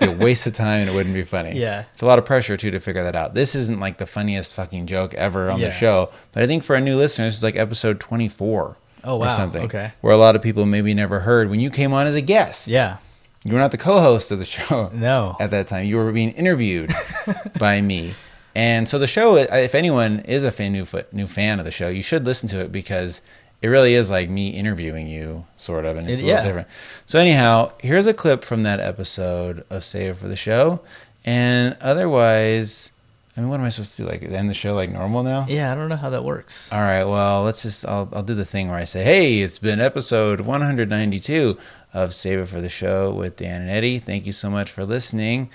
Be 0.00 0.06
a 0.06 0.10
waste 0.12 0.44
of 0.48 0.54
time 0.54 0.80
and 0.80 0.90
it 0.90 0.92
wouldn't 0.94 1.14
be 1.14 1.22
funny. 1.22 1.52
Yeah. 1.66 1.84
It's 1.92 2.02
a 2.02 2.06
lot 2.06 2.18
of 2.18 2.24
pressure 2.24 2.56
too 2.56 2.72
to 2.72 2.80
figure 2.80 3.04
that 3.04 3.14
out. 3.14 3.32
This 3.34 3.54
isn't 3.54 3.78
like 3.78 3.98
the 3.98 4.06
funniest 4.06 4.54
fucking 4.56 4.86
joke 4.88 5.14
ever 5.14 5.50
on 5.50 5.60
Yeah. 5.60 5.66
the 5.68 5.72
show, 5.72 6.10
but 6.32 6.42
I 6.42 6.46
think 6.48 6.64
for 6.64 6.74
a 6.74 6.80
new 6.80 6.96
listener, 6.96 7.26
this 7.26 7.36
is 7.36 7.44
like 7.44 7.54
episode 7.56 8.00
24 8.00 8.76
Oh, 9.04 9.16
or 9.16 9.18
wow. 9.20 9.28
something. 9.28 9.64
Okay. 9.64 9.92
Where 10.00 10.12
a 10.12 10.16
lot 10.16 10.34
of 10.36 10.42
people 10.42 10.66
maybe 10.66 10.94
never 10.94 11.20
heard 11.20 11.48
when 11.50 11.60
you 11.60 11.70
came 11.70 11.92
on 11.92 12.06
as 12.08 12.14
a 12.16 12.20
guest. 12.20 12.66
Yeah. 12.68 12.96
You 13.44 13.52
were 13.54 13.58
not 13.60 13.70
the 13.72 13.78
co-host 13.78 14.30
of 14.32 14.38
the 14.40 14.44
show 14.56 14.90
No. 14.92 15.36
at 15.40 15.50
that 15.52 15.66
time. 15.68 15.86
You 15.86 15.96
were 15.96 16.10
being 16.12 16.30
interviewed 16.32 16.92
by 17.58 17.80
me, 17.80 18.14
and 18.54 18.88
so 18.88 18.98
the 18.98 19.06
show, 19.06 19.36
if 19.36 19.74
anyone 19.74 20.20
is 20.20 20.44
a 20.44 20.50
fan, 20.52 20.72
new 20.72 20.86
new 21.12 21.26
fan 21.26 21.58
of 21.58 21.64
the 21.64 21.70
show, 21.70 21.88
you 21.88 22.02
should 22.02 22.24
listen 22.26 22.48
to 22.50 22.60
it 22.60 22.70
because 22.72 23.22
it 23.60 23.68
really 23.68 23.94
is 23.94 24.10
like 24.10 24.28
me 24.28 24.50
interviewing 24.50 25.06
you, 25.06 25.46
sort 25.56 25.84
of, 25.84 25.96
and 25.96 26.08
it's 26.10 26.20
It- 26.20 26.24
a 26.24 26.26
little 26.26 26.40
yeah. 26.42 26.46
different. 26.46 26.68
So 27.06 27.18
anyhow, 27.18 27.72
here's 27.80 28.06
a 28.06 28.14
clip 28.14 28.42
from 28.44 28.62
that 28.64 28.80
episode 28.80 29.64
of 29.70 29.84
Save 29.84 30.10
It 30.10 30.16
for 30.16 30.28
the 30.28 30.36
Show, 30.36 30.80
and 31.24 31.76
otherwise, 31.80 32.90
I 33.36 33.40
mean, 33.40 33.48
what 33.48 33.60
am 33.60 33.64
I 33.66 33.70
supposed 33.70 33.96
to 33.96 34.02
do? 34.02 34.08
Like 34.08 34.22
end 34.24 34.50
the 34.50 34.54
show 34.54 34.74
like 34.74 34.90
normal 34.90 35.22
now? 35.22 35.46
Yeah. 35.48 35.72
I 35.72 35.74
don't 35.74 35.88
know 35.88 35.96
how 35.96 36.10
that 36.10 36.24
works. 36.24 36.70
All 36.72 36.80
right, 36.80 37.04
well, 37.04 37.44
let's 37.44 37.62
just 37.62 37.86
I'll 37.86 38.08
I'll 38.12 38.22
do 38.22 38.34
the 38.34 38.44
thing 38.44 38.68
where 38.68 38.78
I 38.78 38.84
say, 38.84 39.04
"Hey, 39.04 39.38
it's 39.38 39.58
been 39.58 39.80
episode 39.80 40.40
192 40.42 41.56
of 41.94 42.12
Save 42.14 42.40
It 42.40 42.46
for 42.48 42.60
the 42.60 42.68
Show 42.68 43.12
with 43.12 43.36
Dan 43.36 43.62
and 43.62 43.70
Eddie. 43.70 43.98
Thank 44.00 44.26
you 44.26 44.32
so 44.32 44.50
much 44.50 44.70
for 44.70 44.84
listening." 44.84 45.48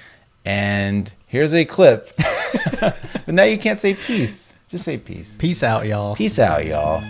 And 0.45 1.11
here's 1.27 1.53
a 1.53 1.65
clip. 1.65 2.09
but 2.79 3.27
now 3.27 3.43
you 3.43 3.57
can't 3.57 3.79
say 3.79 3.93
peace. 3.93 4.55
Just 4.67 4.83
say 4.83 4.97
peace. 4.97 5.35
Peace 5.37 5.61
out, 5.63 5.85
y'all. 5.85 6.15
Peace 6.15 6.39
out, 6.39 6.65
y'all. 6.65 7.01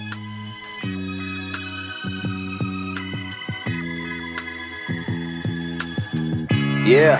Yeah. 6.85 7.19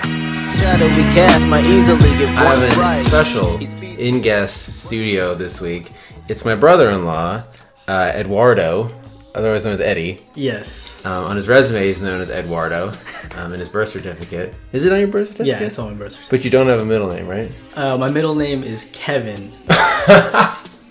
Shadowy 0.56 1.02
cast 1.14 1.46
might 1.46 1.64
easily 1.64 2.10
get 2.18 2.28
I 2.36 2.54
have 2.54 2.76
a 2.76 2.80
right. 2.80 2.98
special 2.98 3.58
in 3.98 4.20
guest 4.20 4.84
studio 4.84 5.34
this 5.34 5.60
week. 5.60 5.92
It's 6.28 6.44
my 6.44 6.54
brother 6.54 6.90
in 6.90 7.04
law, 7.04 7.42
uh, 7.86 8.12
Eduardo, 8.14 8.90
otherwise 9.34 9.64
known 9.64 9.74
as 9.74 9.80
Eddie. 9.80 10.20
Yes. 10.34 11.04
Um, 11.04 11.24
on 11.24 11.36
his 11.36 11.48
resume, 11.48 11.86
he's 11.86 12.02
known 12.02 12.20
as 12.20 12.30
Eduardo. 12.30 12.92
Um, 13.36 13.52
in 13.52 13.60
his 13.60 13.68
birth 13.68 13.90
certificate. 13.90 14.54
Is 14.72 14.84
it 14.84 14.92
on 14.92 14.98
your 14.98 15.08
birth 15.08 15.28
certificate? 15.32 15.60
Yeah, 15.60 15.66
it's 15.66 15.78
on 15.78 15.92
my 15.92 15.98
birth 15.98 16.12
certificate. 16.12 16.30
But 16.30 16.44
you 16.44 16.50
don't 16.50 16.66
have 16.68 16.80
a 16.80 16.84
middle 16.84 17.08
name, 17.08 17.26
right? 17.28 17.50
Uh, 17.76 17.96
my 17.98 18.10
middle 18.10 18.34
name 18.34 18.64
is 18.64 18.88
Kevin. 18.92 19.52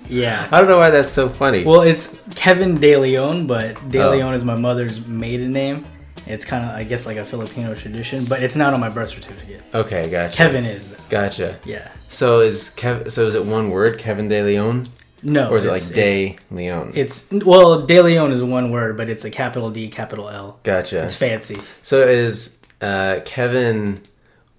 yeah. 0.10 0.48
I 0.52 0.60
don't 0.60 0.68
know 0.68 0.78
why 0.78 0.90
that's 0.90 1.12
so 1.12 1.28
funny. 1.30 1.64
Well, 1.64 1.82
it's 1.82 2.28
Kevin 2.36 2.76
De 2.80 2.96
Leon, 2.98 3.48
but 3.48 3.76
De 3.90 4.00
Oh. 4.02 4.12
Leon 4.12 4.34
is 4.34 4.44
my 4.44 4.56
mother's 4.56 5.06
maiden 5.08 5.52
name. 5.52 5.86
It's 6.26 6.44
kind 6.46 6.66
of, 6.66 6.76
I 6.76 6.84
guess, 6.84 7.06
like 7.06 7.18
a 7.18 7.26
Filipino 7.26 7.74
tradition, 7.74 8.20
but 8.28 8.44
it's 8.44 8.56
not 8.56 8.74
on 8.74 8.80
my 8.82 8.90
birth 8.90 9.10
certificate. 9.10 9.62
okay, 9.74 10.10
gotcha. 10.10 10.36
Kevin 10.36 10.66
is, 10.66 10.90
though. 10.90 10.98
Gotcha. 11.10 11.58
Yeah. 11.64 11.90
So 12.10 12.42
is 12.42 12.74
Kev? 12.76 13.12
So 13.12 13.28
is 13.28 13.36
it 13.36 13.46
one 13.46 13.70
word, 13.70 13.98
Kevin 13.98 14.28
De 14.28 14.44
Leon, 14.44 14.90
No. 15.24 15.50
or 15.50 15.58
is 15.58 15.66
it 15.66 15.68
it's- 15.70 15.90
like 15.90 15.96
De 15.96 16.38
Leon? 16.52 16.92
It's, 16.96 17.32
it's 17.32 17.44
well, 17.46 17.86
De 17.86 18.02
Leon 18.02 18.32
is 18.32 18.44
one 18.44 18.72
word, 18.72 18.98
but 18.98 19.10
it's 19.10 19.26
a 19.26 19.32
capital 19.32 19.70
D, 19.72 19.88
capital 19.90 20.30
L. 20.30 20.60
gotcha. 20.64 21.04
It's 21.04 21.16
fancy. 21.16 21.60
So 21.82 22.02
is 22.02 22.60
uh, 22.82 23.22
Kevin 23.26 24.02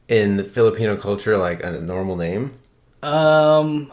in 0.09 0.37
the 0.37 0.45
Filipino 0.45 0.97
culture 0.97 1.37
like 1.37 1.63
a 1.63 1.73
normal 1.81 2.17
name? 2.17 2.55
Um, 3.03 3.93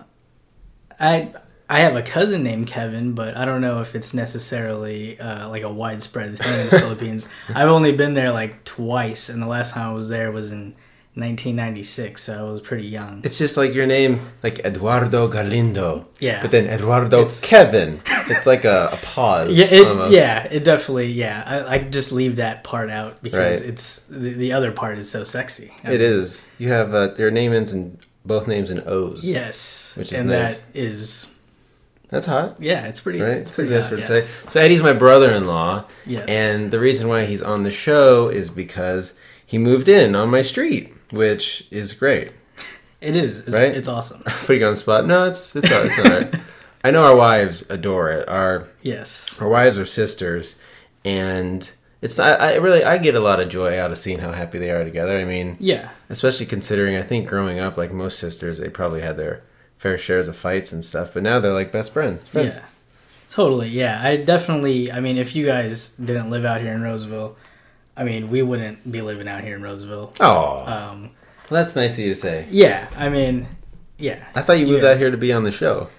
I 0.99 1.34
I 1.70 1.80
have 1.80 1.95
a 1.95 2.01
cousin 2.01 2.43
named 2.43 2.68
Kevin, 2.68 3.13
but 3.13 3.36
I 3.38 3.45
don't 3.45 3.61
know 3.61 3.82
if 3.82 3.95
it's 3.95 4.13
necessarily 4.13 5.20
uh, 5.20 5.49
like 5.49 5.63
a 5.63 5.72
widespread 5.72 6.38
thing 6.39 6.59
in 6.61 6.70
the 6.70 6.80
Philippines. 6.80 7.28
I've 7.49 7.70
only 7.70 7.91
been 7.91 8.13
there 8.13 8.32
like 8.32 8.63
twice, 8.66 9.30
and 9.30 9.41
the 9.41 9.47
last 9.47 9.74
time 9.74 9.89
I 9.89 9.93
was 9.93 10.09
there 10.09 10.32
was 10.32 10.51
in 10.51 10.76
1996, 11.16 12.22
so 12.22 12.47
I 12.47 12.51
was 12.51 12.61
pretty 12.61 12.88
young. 12.88 13.22
It's 13.24 13.38
just 13.38 13.57
like 13.57 13.74
your 13.74 13.86
name, 13.86 14.22
like 14.43 14.59
Eduardo 14.59 15.28
Galindo. 15.28 16.07
Yeah. 16.20 16.41
But 16.41 16.51
then 16.51 16.68
Eduardo 16.68 17.20
It's- 17.22 17.41
Kevin. 17.41 18.01
It's 18.28 18.47
like 18.47 18.66
a, 18.66 18.89
a 18.91 18.97
pause. 18.97 19.51
Yeah, 19.51 19.68
it, 19.70 20.11
yeah, 20.11 20.47
it 20.49 20.63
definitely, 20.63 21.11
yeah. 21.11 21.43
I, 21.45 21.76
I 21.76 21.78
just 21.78 22.11
leave 22.11 22.38
that 22.38 22.63
part 22.63 22.89
out 22.89 23.22
because 23.22 23.61
Right. 23.61 23.70
it's 23.70 24.01
the, 24.05 24.34
the 24.34 24.53
other 24.53 24.72
part 24.72 24.97
is 24.97 25.11
so 25.11 25.24
sexy. 25.24 25.72
It 25.84 26.01
is. 26.01 26.47
You 26.57 26.70
have 26.70 26.95
uh, 26.95 27.13
your 27.20 27.30
name 27.30 27.53
ends 27.53 27.72
in 27.72 27.99
both 28.26 28.47
names 28.47 28.72
in 28.72 28.82
O's. 28.88 29.24
Yes, 29.24 29.93
Which 29.95 30.11
is 30.11 30.22
and 30.22 30.30
nice. 30.30 30.61
that 30.61 30.76
is 30.76 31.28
That's 32.09 32.26
hot. 32.26 32.55
yeah, 32.59 32.88
it's 32.88 32.99
pretty. 32.99 33.22
Right? 33.22 33.38
It's, 33.38 33.49
It's 33.49 33.55
pretty 33.57 33.70
pretty 33.70 33.82
nice 33.82 33.89
for 33.91 33.95
to 33.97 34.01
yeah. 34.01 34.26
say. 34.26 34.49
So 34.49 34.59
Eddie's 34.59 34.82
my 34.82 34.93
brother-in-law. 34.93 35.86
Yes. 36.07 36.26
And 36.28 36.72
the 36.72 36.80
reason 36.80 37.07
why 37.07 37.26
he's 37.26 37.43
on 37.43 37.61
the 37.61 37.70
show 37.70 38.28
is 38.30 38.49
because 38.49 39.20
he 39.45 39.59
moved 39.59 39.88
in 39.88 40.16
on 40.16 40.32
my 40.32 40.41
street, 40.41 40.95
which 41.16 41.68
is 41.72 41.93
great. 41.93 42.32
It 43.01 43.16
is. 43.16 43.39
It's, 43.39 43.51
Right? 43.53 43.76
It's 43.76 43.88
awesome. 43.88 44.22
Putting 44.26 44.61
you 44.61 44.68
on 44.68 44.74
the 44.74 44.78
spot. 44.78 45.05
No, 45.05 45.26
it's 45.26 45.55
it's, 45.55 45.72
all- 45.72 45.84
it's 45.84 45.97
all 45.99 46.05
right. 46.05 46.34
I 46.84 46.91
know 46.91 47.03
our 47.03 47.16
wives 47.16 47.68
adore 47.70 48.09
it. 48.11 48.28
Our 48.30 48.68
Yes. 48.84 49.36
our 49.41 49.49
wives 49.49 49.78
are 49.80 49.86
sisters, 49.86 50.59
and 51.03 51.70
it's 52.01 52.20
I, 52.20 52.34
I 52.34 52.55
really 52.55 52.84
I 52.84 52.97
get 52.99 53.16
a 53.16 53.20
lot 53.20 53.39
of 53.39 53.49
joy 53.49 53.80
out 53.80 53.91
of 53.91 53.97
seeing 53.97 54.20
how 54.20 54.32
happy 54.32 54.59
they 54.59 54.70
are 54.72 54.84
together. 54.84 55.18
I 55.18 55.26
mean, 55.26 55.57
Yeah. 55.59 55.89
especially 56.09 56.45
considering 56.45 56.95
I 56.95 57.01
think 57.01 57.28
growing 57.28 57.59
up, 57.59 57.78
like 57.78 57.91
most 57.91 58.20
sisters, 58.20 58.59
they 58.59 58.70
probably 58.70 59.01
had 59.01 59.18
their 59.18 59.41
fair 59.78 59.97
shares 59.97 60.28
of 60.28 60.36
fights 60.38 60.72
and 60.72 60.84
stuff, 60.84 61.13
but 61.13 61.24
now 61.24 61.39
they're 61.39 61.53
like 61.53 61.72
best 61.72 61.91
friends. 61.93 62.28
Friends. 62.28 62.57
Yeah. 62.57 62.66
Totally. 63.30 63.70
Yeah. 63.70 63.99
I 64.03 64.18
definitely. 64.18 64.91
I 64.91 64.99
mean, 64.99 65.18
if 65.18 65.36
you 65.36 65.45
guys 65.45 65.89
didn't 65.89 66.30
live 66.30 66.45
out 66.45 66.61
here 66.61 66.74
in 66.74 66.82
Roseville, 66.84 67.36
I 67.98 68.04
mean, 68.04 68.30
we 68.30 68.41
wouldn't 68.41 68.89
be 68.91 69.02
living 69.02 69.28
out 69.28 69.43
here 69.43 69.56
in 69.56 69.62
Roseville. 69.62 70.14
Oh, 70.20 70.66
Um. 70.66 71.12
well, 71.50 71.64
that's 71.64 71.76
nice 71.76 71.93
of 71.93 72.00
you 72.00 72.10
to 72.10 72.16
say. 72.16 72.46
Yeah. 72.50 72.88
I 72.96 73.10
mean. 73.10 73.48
Yeah. 73.98 74.24
I 74.36 74.41
thought 74.41 74.60
you 74.60 74.68
moved 74.68 74.84
out 74.84 74.98
here 74.98 75.10
to 75.12 75.18
be 75.18 75.32
on 75.32 75.43
the 75.43 75.52
show. 75.54 75.89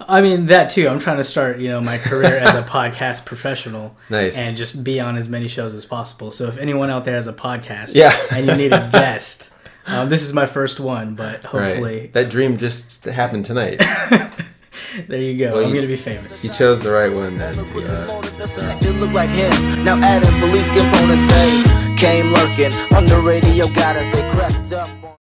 I 0.00 0.20
mean 0.20 0.46
that 0.46 0.70
too. 0.70 0.88
I'm 0.88 0.98
trying 0.98 1.18
to 1.18 1.24
start, 1.24 1.60
you 1.60 1.68
know, 1.68 1.80
my 1.80 1.98
career 1.98 2.36
as 2.36 2.52
a 2.56 2.62
podcast 2.68 3.24
professional. 3.26 3.96
Nice. 4.10 4.36
And 4.36 4.56
just 4.56 4.82
be 4.82 4.98
on 4.98 5.16
as 5.16 5.28
many 5.28 5.46
shows 5.46 5.72
as 5.72 5.84
possible. 5.84 6.32
So 6.32 6.48
if 6.48 6.58
anyone 6.58 6.90
out 6.90 7.04
there 7.04 7.14
has 7.14 7.28
a 7.28 7.32
podcast, 7.32 7.94
Yeah. 7.94 8.12
and 8.32 8.44
you 8.46 8.56
need 8.56 8.72
a 8.72 8.88
guest, 8.92 9.50
um, 9.86 10.08
this 10.08 10.22
is 10.22 10.32
my 10.32 10.46
first 10.46 10.80
one, 10.80 11.14
but 11.14 11.44
hopefully 11.44 12.00
Right. 12.00 12.12
That 12.12 12.28
dream 12.28 12.56
just 12.58 13.04
happened 13.04 13.44
tonight. 13.44 13.80
there 15.08 15.20
you 15.22 15.36
go. 15.36 15.52
Well, 15.52 15.62
I'm 15.64 15.68
you- 15.70 15.74
gonna 15.76 15.86
be 15.88 15.96
famous. 15.96 16.44
you 16.44 16.50
chose 16.50 16.80
the 16.82 16.90
right 16.90 17.12
one 17.12 17.38
then. 17.38 17.54
To, 17.54 17.62
uh, 17.62 17.80
this 17.86 18.08
motor 18.08 18.30
that's 18.30 18.82
look 19.00 19.12
like 19.12 19.30
him. 19.30 19.84
Now 19.84 19.98
adding 20.00 20.38
police 20.40 20.68
components, 20.70 21.24
they 21.34 21.96
came 21.96 22.32
lurking 22.32 22.72
on 22.94 23.06
the 23.06 23.20
radio, 23.20 23.66
got 23.68 23.96
us, 23.96 24.06
they 24.14 24.22
crept 24.30 24.72
up. 24.72 24.88
on- 25.04 25.23